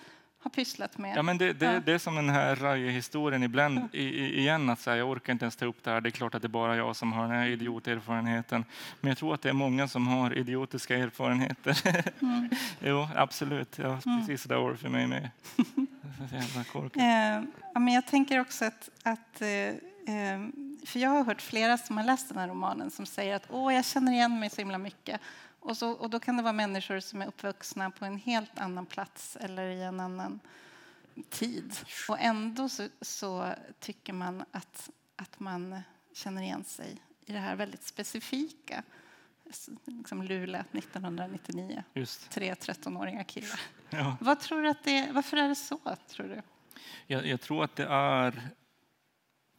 har 0.42 0.50
pysslat 0.50 0.98
med. 0.98 1.16
Ja, 1.16 1.22
men 1.22 1.38
det, 1.38 1.52
det, 1.52 1.66
Ja. 1.66 1.80
det 1.80 1.92
är 1.92 1.98
som 1.98 2.14
den 2.14 2.28
här 2.28 2.56
Raje-historien 2.56 3.42
ibland 3.42 3.80
i, 3.92 4.02
i, 4.02 4.38
igen, 4.38 4.70
att 4.70 4.80
säga, 4.80 4.96
jag 4.96 5.10
orkar 5.10 5.32
inte 5.32 5.44
ens 5.44 5.56
ta 5.56 5.64
upp 5.66 5.84
det 5.84 5.90
här. 5.90 6.00
Det 6.00 6.08
är 6.08 6.10
klart 6.10 6.34
att 6.34 6.42
det 6.42 6.46
är 6.46 6.48
bara 6.50 6.76
jag 6.76 6.96
som 6.96 7.12
har 7.12 7.22
den 7.22 7.30
här 7.36 7.46
idioterfarenheten. 7.46 8.64
Men 9.00 9.08
jag 9.08 9.18
tror 9.18 9.34
att 9.34 9.42
det 9.42 9.48
är 9.48 9.52
många 9.52 9.88
som 9.88 10.08
har 10.08 10.38
idiotiska 10.38 10.96
erfarenheter. 10.96 12.02
Mm. 12.22 12.50
jo, 12.80 13.08
absolut. 13.16 13.78
Ja, 13.78 13.98
precis 14.04 14.44
där 14.44 14.56
var 14.56 14.70
det 14.70 14.76
för 14.76 14.88
mig 14.88 15.06
med. 15.06 15.30
Eh, 16.94 17.42
ja, 17.74 17.80
men 17.80 17.94
jag 17.94 18.06
tänker 18.06 18.40
också 18.40 18.64
att, 18.64 18.90
att 19.02 19.40
eh, 19.42 19.48
eh, 19.48 20.40
för 20.86 20.98
jag 20.98 21.10
har 21.10 21.24
hört 21.24 21.42
flera 21.42 21.78
som 21.78 21.96
har 21.96 22.04
läst 22.04 22.28
den 22.28 22.38
här 22.38 22.48
romanen 22.48 22.90
som 22.90 23.06
säger 23.06 23.36
att 23.36 23.46
Åh, 23.50 23.74
jag 23.74 23.84
känner 23.84 24.12
igen 24.12 24.40
mig 24.40 24.50
så 24.50 24.60
himla 24.60 24.78
mycket. 24.78 25.20
Och, 25.60 25.76
så, 25.76 25.90
och 25.90 26.10
då 26.10 26.20
kan 26.20 26.36
det 26.36 26.42
vara 26.42 26.52
människor 26.52 27.00
som 27.00 27.22
är 27.22 27.26
uppvuxna 27.26 27.90
på 27.90 28.04
en 28.04 28.18
helt 28.18 28.58
annan 28.58 28.86
plats 28.86 29.36
eller 29.40 29.70
i 29.70 29.82
en 29.82 30.00
annan 30.00 30.40
tid. 31.28 31.72
Och 32.08 32.20
ändå 32.20 32.68
så, 32.68 32.88
så 33.00 33.54
tycker 33.80 34.12
man 34.12 34.44
att, 34.50 34.90
att 35.16 35.40
man 35.40 35.80
känner 36.12 36.42
igen 36.42 36.64
sig 36.64 36.96
i 37.26 37.32
det 37.32 37.38
här 37.38 37.56
väldigt 37.56 37.82
specifika. 37.82 38.82
Liksom 39.84 40.22
Luleå 40.22 40.62
1999, 40.72 41.84
Just. 41.94 42.30
tre 42.30 42.54
13-åriga 42.54 43.24
killar. 43.24 43.60
Ja. 43.90 44.16
Vad 44.20 44.40
tror 44.40 44.62
du 44.62 44.68
att 44.68 44.84
det, 44.84 45.12
varför 45.12 45.36
är 45.36 45.48
det 45.48 45.54
så, 45.54 45.78
tror 46.08 46.28
du? 46.28 46.42
Jag, 47.06 47.26
jag 47.26 47.40
tror 47.40 47.64
att 47.64 47.76
det 47.76 47.86
är 47.86 48.48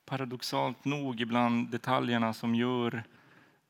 paradoxalt 0.05 0.85
nog 0.85 1.21
ibland 1.21 1.69
detaljerna 1.69 2.33
som 2.33 2.55
gör 2.55 3.03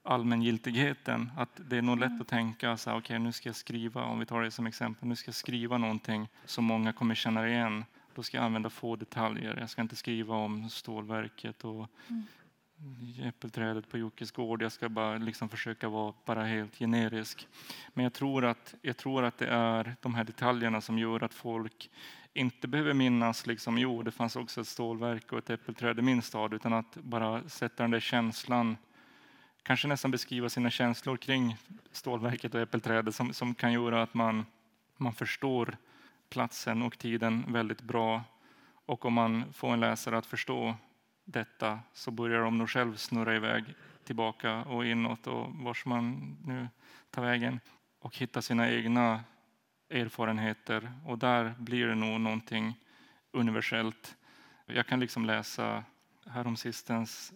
allmängiltigheten. 0.03 1.31
Att 1.37 1.61
det 1.69 1.77
är 1.77 1.81
nog 1.81 1.99
lätt 1.99 2.21
att 2.21 2.27
tänka 2.27 2.77
så 2.77 2.89
här, 2.89 2.97
okej 2.97 3.19
nu 3.19 3.31
ska 3.31 3.49
jag 3.49 3.55
skriva, 3.55 4.03
om 4.03 4.19
vi 4.19 4.25
tar 4.25 4.41
det 4.41 4.51
som 4.51 4.67
exempel, 4.67 5.07
nu 5.07 5.15
ska 5.15 5.29
jag 5.29 5.35
skriva 5.35 5.77
någonting 5.77 6.29
som 6.45 6.65
många 6.65 6.93
kommer 6.93 7.15
känna 7.15 7.47
igen. 7.47 7.85
Då 8.15 8.23
ska 8.23 8.37
jag 8.37 8.45
använda 8.45 8.69
få 8.69 8.95
detaljer. 8.95 9.57
Jag 9.59 9.69
ska 9.69 9.81
inte 9.81 9.95
skriva 9.95 10.35
om 10.35 10.69
stålverket 10.69 11.63
och 11.63 11.87
äppelträdet 13.23 13.89
på 13.89 13.97
Jockes 13.97 14.31
gård. 14.31 14.61
Jag 14.61 14.71
ska 14.71 14.89
bara 14.89 15.17
liksom 15.17 15.49
försöka 15.49 15.89
vara 15.89 16.13
bara 16.25 16.43
helt 16.43 16.77
generisk. 16.77 17.47
Men 17.93 18.03
jag 18.03 18.13
tror, 18.13 18.45
att, 18.45 18.75
jag 18.81 18.97
tror 18.97 19.23
att 19.23 19.37
det 19.37 19.47
är 19.47 19.95
de 20.01 20.15
här 20.15 20.23
detaljerna 20.23 20.81
som 20.81 20.99
gör 20.99 21.23
att 21.23 21.33
folk 21.33 21.89
inte 22.33 22.67
behöver 22.67 22.93
minnas, 22.93 23.47
liksom, 23.47 23.77
jo, 23.77 24.03
det 24.03 24.11
fanns 24.11 24.35
också 24.35 24.61
ett 24.61 24.67
stålverk 24.67 25.31
och 25.31 25.37
ett 25.37 25.49
äppelträd 25.49 25.99
i 25.99 26.01
min 26.01 26.21
stad, 26.21 26.53
utan 26.53 26.73
att 26.73 26.95
bara 26.95 27.49
sätta 27.49 27.83
den 27.83 27.91
där 27.91 27.99
känslan, 27.99 28.77
kanske 29.63 29.87
nästan 29.87 30.11
beskriva 30.11 30.49
sina 30.49 30.69
känslor 30.69 31.17
kring 31.17 31.57
stålverket 31.91 32.55
och 32.55 32.61
äppelträdet 32.61 33.15
som, 33.15 33.33
som 33.33 33.55
kan 33.55 33.73
göra 33.73 34.01
att 34.01 34.13
man, 34.13 34.45
man 34.97 35.13
förstår 35.13 35.77
platsen 36.29 36.81
och 36.81 36.97
tiden 36.97 37.45
väldigt 37.47 37.81
bra. 37.81 38.23
Och 38.85 39.05
om 39.05 39.13
man 39.13 39.53
får 39.53 39.73
en 39.73 39.79
läsare 39.79 40.17
att 40.17 40.25
förstå 40.25 40.75
detta 41.25 41.79
så 41.93 42.11
börjar 42.11 42.41
de 42.41 42.57
nog 42.57 42.69
själv 42.69 42.95
snurra 42.95 43.35
iväg 43.35 43.63
tillbaka 44.03 44.63
och 44.63 44.85
inåt 44.85 45.27
och 45.27 45.53
vars 45.53 45.85
man 45.85 46.37
nu 46.45 46.67
tar 47.09 47.21
vägen 47.21 47.59
och 47.99 48.17
hitta 48.17 48.41
sina 48.41 48.71
egna 48.71 49.23
erfarenheter 49.89 50.91
och 51.05 51.17
där 51.17 51.55
blir 51.57 51.87
det 51.87 51.95
nog 51.95 52.21
någonting 52.21 52.73
universellt. 53.31 54.15
Jag 54.65 54.87
kan 54.87 54.99
liksom 54.99 55.25
läsa 55.25 55.83
häromsistens 56.25 57.33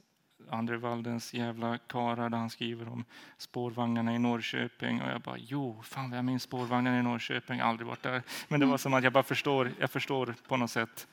André 0.50 0.78
Waldens 0.78 1.34
jävla 1.34 1.78
karlar 1.78 2.30
där 2.30 2.38
han 2.38 2.50
skriver 2.50 2.88
om 2.88 3.06
spårvagnarna 3.38 4.16
i 4.16 4.20
Norrköping 4.20 5.02
och 5.02 5.10
jag 5.10 5.22
bara 5.22 5.38
jo, 5.38 5.82
fan 5.84 6.12
jag 6.12 6.26
minns 6.26 6.44
spårvagnarna 6.44 7.00
i 7.00 7.04
Norrköping, 7.04 7.60
aldrig 7.60 7.88
varit 7.88 8.04
där. 8.04 8.24
Men 8.48 8.60
det 8.60 8.66
var 8.66 8.78
som 8.78 8.94
att 8.94 9.04
jag 9.04 9.14
bara 9.14 9.24
förstår, 9.24 9.72
jag 9.80 9.92
förstår 9.92 10.36
på 10.48 10.58
något 10.58 10.72
sätt 10.72 11.08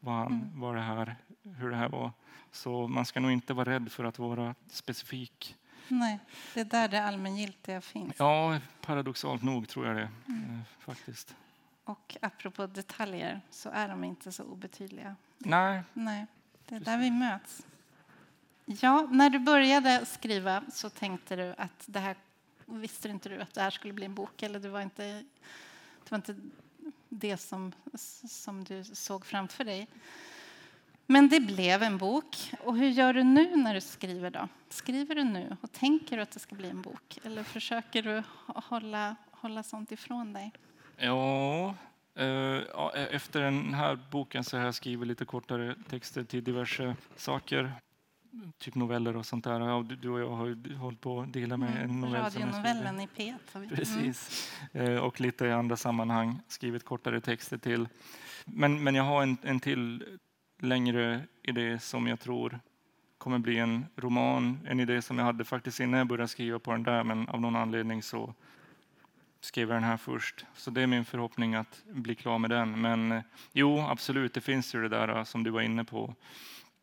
vad, 0.00 0.14
han, 0.14 0.50
vad 0.54 0.74
det 0.74 0.80
här, 0.80 1.16
hur 1.42 1.70
det 1.70 1.76
här 1.76 1.88
var. 1.88 2.12
Så 2.52 2.88
man 2.88 3.06
ska 3.06 3.20
nog 3.20 3.30
inte 3.30 3.54
vara 3.54 3.70
rädd 3.70 3.92
för 3.92 4.04
att 4.04 4.18
vara 4.18 4.54
specifik. 4.68 5.56
Nej, 5.88 6.18
det 6.54 6.60
är 6.60 6.64
där 6.64 6.88
det 6.88 7.02
allmängiltiga 7.02 7.80
finns. 7.80 8.14
Ja, 8.18 8.58
paradoxalt 8.80 9.42
nog 9.42 9.68
tror 9.68 9.86
jag 9.86 9.96
det 9.96 10.02
eh, 10.02 10.60
faktiskt. 10.78 11.36
Och 11.84 12.16
apropå 12.22 12.66
detaljer 12.66 13.40
så 13.50 13.70
är 13.70 13.88
de 13.88 14.04
inte 14.04 14.32
så 14.32 14.44
obetydliga. 14.44 15.16
Nej, 15.38 15.82
Nej, 15.92 16.26
det 16.68 16.74
är 16.74 16.80
där 16.80 16.98
vi 16.98 17.10
möts. 17.10 17.66
Ja, 18.70 19.08
när 19.10 19.30
du 19.30 19.38
började 19.38 20.06
skriva 20.06 20.62
så 20.72 20.90
tänkte 20.90 21.36
du 21.36 21.54
att 21.58 21.84
det 21.86 21.98
här 21.98 22.16
visste 22.66 23.08
inte 23.08 23.28
du 23.28 23.40
att 23.40 23.54
det 23.54 23.60
här 23.60 23.70
skulle 23.70 23.92
bli 23.92 24.04
en 24.04 24.14
bok 24.14 24.42
eller 24.42 24.60
det 24.60 24.68
var 24.68 24.80
inte 24.80 25.24
det, 26.04 26.10
var 26.10 26.16
inte 26.16 26.36
det 27.08 27.36
som, 27.36 27.72
som 28.28 28.64
du 28.64 28.84
såg 28.84 29.26
framför 29.26 29.64
dig. 29.64 29.88
Men 31.06 31.28
det 31.28 31.40
blev 31.40 31.82
en 31.82 31.98
bok. 31.98 32.52
Och 32.64 32.76
hur 32.76 32.88
gör 32.88 33.12
du 33.12 33.22
nu 33.22 33.56
när 33.56 33.74
du 33.74 33.80
skriver 33.80 34.30
då? 34.30 34.48
Skriver 34.68 35.14
du 35.14 35.24
nu 35.24 35.56
och 35.60 35.72
tänker 35.72 36.16
du 36.16 36.22
att 36.22 36.30
det 36.30 36.40
ska 36.40 36.54
bli 36.54 36.70
en 36.70 36.82
bok? 36.82 37.18
Eller 37.24 37.42
försöker 37.42 38.02
du 38.02 38.22
hålla, 38.46 39.16
hålla 39.30 39.62
sånt 39.62 39.92
ifrån 39.92 40.32
dig? 40.32 40.52
Ja, 40.96 41.74
eh, 42.14 42.26
ja, 42.26 42.92
efter 42.92 43.40
den 43.40 43.74
här 43.74 43.98
boken 44.10 44.44
så 44.44 44.56
har 44.56 44.64
jag 44.64 44.74
skrivit 44.74 45.08
lite 45.08 45.24
kortare 45.24 45.74
texter 45.88 46.24
till 46.24 46.44
diverse 46.44 46.96
saker. 47.16 47.72
Typ 48.58 48.74
noveller 48.74 49.16
och 49.16 49.26
sånt 49.26 49.44
där. 49.44 49.60
Ja, 49.60 49.84
du, 50.02 50.08
och 50.10 50.20
jag 50.20 50.30
har 50.30 50.46
ju 50.46 50.74
hållit 50.74 51.00
på 51.00 51.20
att 51.20 51.32
dela 51.32 51.56
med 51.56 51.82
en 51.84 52.00
novell 52.00 52.22
Radionovellen 52.22 53.00
i 53.00 53.06
P1. 53.16 53.34
har 53.52 53.60
vi- 53.60 53.66
Mm. 53.66 53.76
Precis. 53.76 54.52
Eh, 54.72 54.96
Och 54.96 55.20
lite 55.20 55.46
i 55.46 55.52
andra 55.52 55.76
sammanhang 55.76 56.40
skrivit 56.48 56.84
kortare 56.84 57.20
texter 57.20 57.58
till. 57.58 57.88
Men, 58.44 58.82
men 58.82 58.94
jag 58.94 59.04
har 59.04 59.22
en, 59.22 59.36
en 59.42 59.60
till 59.60 60.04
längre 60.60 61.20
idé 61.42 61.78
som 61.78 62.06
jag 62.06 62.20
tror 62.20 62.60
kommer 63.18 63.38
bli 63.38 63.58
en 63.58 63.86
roman. 63.96 64.58
En 64.66 64.80
idé 64.80 65.02
som 65.02 65.18
jag 65.18 65.24
hade 65.24 65.44
faktiskt 65.44 65.80
innan 65.80 65.98
jag 65.98 66.06
började 66.06 66.28
skriva 66.28 66.58
på 66.58 66.72
den 66.72 66.82
där, 66.82 67.04
men 67.04 67.28
av 67.28 67.40
någon 67.40 67.56
anledning 67.56 68.02
så 68.02 68.34
skrev 69.40 69.68
jag 69.68 69.76
den 69.76 69.84
här 69.84 69.96
först. 69.96 70.44
Så 70.54 70.70
det 70.70 70.82
är 70.82 70.86
min 70.86 71.04
förhoppning 71.04 71.54
att 71.54 71.82
bli 71.92 72.14
klar 72.14 72.38
med 72.38 72.50
den. 72.50 72.80
Men 72.80 73.12
eh, 73.12 73.22
jo, 73.52 73.80
absolut, 73.80 74.34
det 74.34 74.40
finns 74.40 74.74
ju 74.74 74.82
det 74.82 74.88
där 74.88 75.08
eh, 75.16 75.24
som 75.24 75.42
du 75.44 75.50
var 75.50 75.60
inne 75.60 75.84
på. 75.84 76.14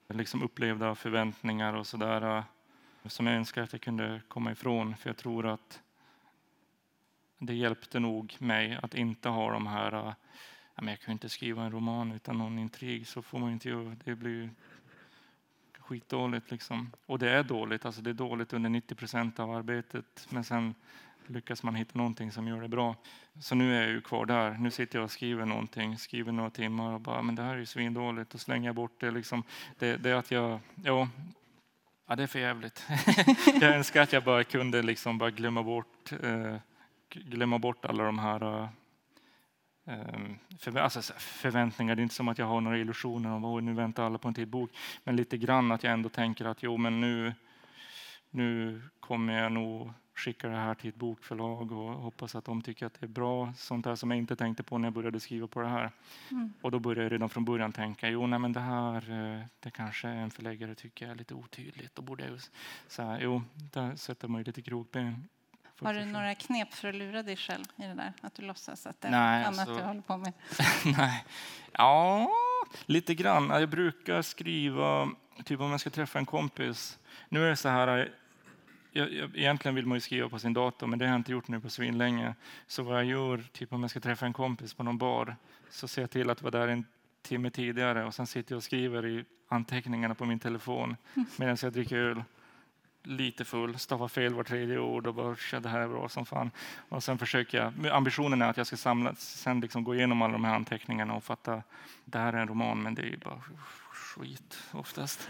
Liksom 0.08 0.44
upplevda 0.44 0.96
förväntningar 0.96 1.74
och 1.74 1.88
sådär. 1.88 2.38
Eh, 2.38 2.44
som 3.06 3.28
jag 3.28 3.36
önskar 3.36 3.64
att 3.64 3.74
jag 3.74 3.82
kunde 3.82 4.22
komma 4.28 4.52
ifrån. 4.52 4.96
För 4.96 5.10
jag 5.10 5.18
tror 5.18 5.48
att 5.48 5.82
det 7.38 7.54
hjälpte 7.54 8.00
nog 8.00 8.36
mig 8.40 8.80
att 8.82 8.96
inte 8.96 9.30
ha 9.30 9.52
de 9.52 9.68
här, 9.68 9.94
eh, 9.94 10.14
ja, 10.76 10.82
men 10.82 10.88
jag 10.88 11.00
kan 11.00 11.12
ju 11.12 11.14
inte 11.14 11.30
skriva 11.30 11.64
en 11.64 11.72
roman 11.72 12.12
utan 12.12 12.38
någon 12.38 12.60
intrig, 12.60 13.08
så 13.08 13.22
får 13.22 13.40
man 13.40 13.52
inte 13.52 13.70
göra. 13.70 13.96
Det 14.04 14.16
blir 14.16 14.50
skitdåligt 15.80 16.52
liksom. 16.52 16.92
Och 17.06 17.20
det 17.20 17.30
är 17.30 17.44
dåligt, 17.44 17.86
alltså 17.86 18.02
det 18.02 18.10
är 18.10 18.14
dåligt 18.14 18.54
under 18.54 18.70
90 18.70 18.96
procent 18.96 19.40
av 19.40 19.52
arbetet, 19.52 20.28
men 20.30 20.44
sen 20.44 20.76
lyckas 21.28 21.64
man 21.64 21.76
hitta 21.76 21.98
någonting 21.98 22.32
som 22.32 22.48
gör 22.48 22.62
det 22.62 22.68
bra. 22.68 22.96
Så 23.40 23.56
nu 23.56 23.78
är 23.78 23.82
jag 23.82 23.92
ju 23.92 24.02
kvar 24.02 24.26
där. 24.26 24.52
Nu 24.60 24.72
sitter 24.72 25.00
jag 25.00 25.04
och 25.04 25.12
skriver 25.12 25.46
någonting, 25.46 25.98
skriver 25.98 26.32
några 26.32 26.50
timmar 26.50 26.94
och 26.94 27.02
bara, 27.02 27.22
men 27.22 27.36
det 27.36 27.42
här 27.42 27.54
är 27.54 27.58
ju 27.58 27.66
svindåligt, 27.66 28.34
och 28.34 28.42
slänger 28.42 28.70
jag 28.70 28.76
bort 28.76 29.00
det 29.00 29.12
liksom. 29.12 29.44
Det, 29.80 29.98
det 29.98 30.10
är 30.10 30.16
att 30.16 30.32
jag, 30.32 30.60
ja, 30.84 31.10
ja 32.08 32.16
det 32.16 32.24
är 32.24 32.28
för 32.28 32.40
jävligt. 32.40 32.86
jag 33.62 33.76
önskar 33.76 34.02
att 34.02 34.14
jag 34.14 34.24
bara 34.24 34.44
kunde 34.44 34.82
liksom 34.82 35.18
bara 35.18 35.32
glömma 35.32 35.64
bort 35.64 36.12
eh, 36.24 36.58
glömma 37.10 37.60
bort 37.60 37.86
alla 37.86 38.04
de 38.04 38.20
här 38.20 38.64
eh, 38.64 38.70
eh 40.66 40.84
alltså 40.84 41.02
förväntningar. 41.18 41.96
Det 41.96 42.02
är 42.02 42.04
inte 42.04 42.16
som 42.16 42.28
att 42.28 42.38
jag 42.38 42.46
har 42.46 42.62
några 42.62 42.78
illusioner 42.78 43.32
om 43.32 43.46
att 43.46 43.64
nu 43.64 43.74
väntar 43.74 44.04
alla 44.04 44.18
på 44.18 44.28
en 44.28 44.34
till 44.34 44.48
bok. 44.48 44.72
Men 45.04 45.16
lite 45.16 45.38
grann 45.38 45.72
att 45.72 45.84
jag 45.84 45.94
ändå 45.94 46.10
tänker 46.10 46.46
att 46.46 46.64
jo, 46.64 46.78
men 46.78 47.02
nu, 47.02 47.34
nu 48.30 48.82
kommer 49.00 49.42
jag 49.42 49.52
nog 49.52 49.94
skicka 50.16 50.48
det 50.48 50.56
här 50.56 50.74
till 50.74 50.90
ett 50.90 50.96
bokförlag 50.96 51.72
och 51.72 51.94
hoppas 51.94 52.36
att 52.36 52.46
de 52.46 52.62
tycker 52.62 52.86
att 52.86 52.94
det 52.94 53.06
är 53.06 53.08
bra. 53.08 53.54
Sånt 53.58 53.84
där 53.84 53.96
som 53.96 54.12
jag 54.12 54.18
inte 54.18 54.36
tänkte 54.36 54.64
på 54.64 54.78
när 54.78 54.86
jag 54.88 54.94
började 54.94 55.20
skriva 55.20 55.48
på 55.48 55.62
det 55.62 55.68
här. 55.68 55.92
Mm. 56.32 56.54
Och 56.62 56.72
då 56.72 56.80
började 56.80 57.04
jag 57.04 57.12
redan 57.12 57.30
från 57.30 57.46
början 57.46 57.72
tänka, 57.72 58.10
jo, 58.10 58.28
nej, 58.28 58.40
men 58.40 58.54
det 58.54 58.60
här, 58.60 59.12
eh, 59.12 59.46
det 59.60 59.72
kanske 59.72 60.08
en 60.08 60.32
förläggare 60.32 60.76
tycker 60.76 61.10
är 61.10 61.16
lite 61.16 61.34
otydligt. 61.34 61.96
Då 61.96 62.02
borde 62.02 62.28
jag 62.28 62.40
så 62.88 63.04
här, 63.04 63.20
jo, 63.22 63.42
där 63.54 63.96
sätter 63.96 64.28
man 64.28 64.42
ju 64.42 64.46
lite 64.46 64.62
krokben. 64.62 65.28
Har 65.82 65.94
du 65.94 66.06
några 66.06 66.36
knep 66.36 66.74
för 66.74 66.88
att 66.88 66.96
lura 66.96 67.24
dig 67.24 67.36
själv 67.36 67.66
i 67.76 67.82
det 67.82 67.94
där? 67.94 68.14
Att 68.22 68.36
du 68.36 68.44
låtsas 68.44 68.88
att 68.88 69.02
det 69.02 69.08
är 69.08 69.12
Nej, 69.12 69.46
annat 69.46 69.60
alltså- 69.60 69.76
du 69.78 69.84
håller 69.84 70.02
på 70.02 70.18
med? 70.18 70.34
Nej. 70.98 71.26
Ja, 71.72 72.30
lite 72.86 73.16
grann. 73.16 73.50
Jag 73.50 73.70
brukar 73.70 74.22
skriva, 74.22 75.10
typ 75.46 75.60
om 75.60 75.72
jag 75.72 75.80
ska 75.80 75.90
träffa 75.90 76.20
en 76.20 76.26
kompis. 76.26 77.00
Nu 77.30 77.46
är 77.46 77.50
det 77.50 77.56
så 77.56 77.70
här, 77.70 78.12
jag, 78.96 79.14
jag, 79.14 79.38
egentligen 79.38 79.76
vill 79.76 79.86
man 79.86 79.96
ju 79.96 80.02
skriva 80.02 80.30
på 80.30 80.40
sin 80.40 80.54
dator, 80.54 80.88
men 80.88 81.00
det 81.00 81.06
har 81.06 81.12
jag 81.12 81.20
inte 81.20 81.32
gjort 81.32 81.48
nu 81.48 81.60
på 81.60 81.70
svinlänge. 81.70 82.36
Så 82.68 82.84
vad 82.84 82.98
jag 82.98 83.06
gör, 83.06 83.44
typ 83.52 83.74
om 83.74 83.82
jag 83.82 83.90
ska 83.90 84.00
träffa 84.00 84.26
en 84.26 84.34
kompis 84.34 84.74
på 84.74 84.84
någon 84.84 84.98
bar, 84.98 85.36
så 85.70 85.88
ser 85.88 86.02
jag 86.02 86.12
till 86.12 86.30
att 86.30 86.42
vara 86.42 86.52
där 86.60 86.68
en 86.68 86.86
timme 87.22 87.50
tidigare 87.50 88.06
och 88.06 88.14
sen 88.14 88.28
sitter 88.28 88.54
jag 88.54 88.58
och 88.58 88.64
skriver 88.64 89.06
i 89.06 89.26
anteckningarna 89.48 90.16
på 90.16 90.26
min 90.26 90.40
telefon 90.40 90.96
medan 91.38 91.58
jag 91.62 91.74
dricker 91.74 91.98
öl. 91.98 92.24
lite 93.04 93.46
full, 93.46 93.80
stavar 93.80 94.08
fel 94.08 94.34
var 94.34 94.44
tredje 94.44 94.80
ord 94.80 95.08
och 95.08 95.14
bara 95.14 95.60
det 95.60 95.70
här 95.70 95.80
är 95.80 95.88
bra 95.88 96.10
som 96.10 96.26
fan. 96.26 96.52
Och 96.90 97.04
sen 97.04 97.18
försöker 97.18 97.58
jag, 97.58 97.88
ambitionen 97.88 98.42
är 98.42 98.50
att 98.50 98.58
jag 98.58 98.68
ska 98.68 98.78
samla, 98.78 99.16
sen 99.16 99.60
liksom 99.60 99.84
gå 99.84 99.96
igenom 99.96 100.22
alla 100.22 100.34
de 100.34 100.46
här 100.46 100.56
anteckningarna 100.56 101.14
och 101.14 101.24
fatta 101.24 101.64
det 102.06 102.20
här 102.20 102.34
är 102.34 102.38
en 102.38 102.48
roman, 102.48 102.84
men 102.84 102.96
det 102.96 103.02
är 103.02 103.18
bara 103.18 103.42
skit 103.92 104.64
oftast. 104.72 105.30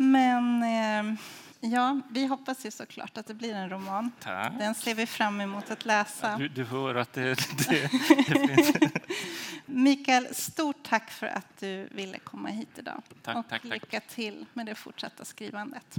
Men 0.00 0.62
eh, 0.62 1.14
ja, 1.60 2.00
vi 2.10 2.26
hoppas 2.26 2.66
ju 2.66 2.70
såklart 2.70 3.18
att 3.18 3.26
det 3.26 3.34
blir 3.34 3.54
en 3.54 3.70
roman. 3.70 4.12
Tack. 4.20 4.52
Den 4.58 4.74
ser 4.74 4.94
vi 4.94 5.06
fram 5.06 5.40
emot 5.40 5.70
att 5.70 5.84
läsa. 5.84 6.36
Du, 6.36 6.48
du 6.48 6.64
hör 6.64 6.94
att 6.94 7.12
det, 7.12 7.34
det, 7.68 7.90
det 8.28 8.48
finns. 8.56 8.92
Mikael, 9.66 10.34
stort 10.34 10.82
tack 10.82 11.10
för 11.10 11.26
att 11.26 11.60
du 11.60 11.88
ville 11.90 12.18
komma 12.18 12.48
hit 12.48 12.68
idag. 12.76 13.02
Tack, 13.22 13.36
och 13.36 13.44
tack, 13.48 13.62
tack. 13.62 13.70
lycka 13.70 14.00
till 14.00 14.46
med 14.52 14.66
det 14.66 14.74
fortsatta 14.74 15.24
skrivandet. 15.24 15.98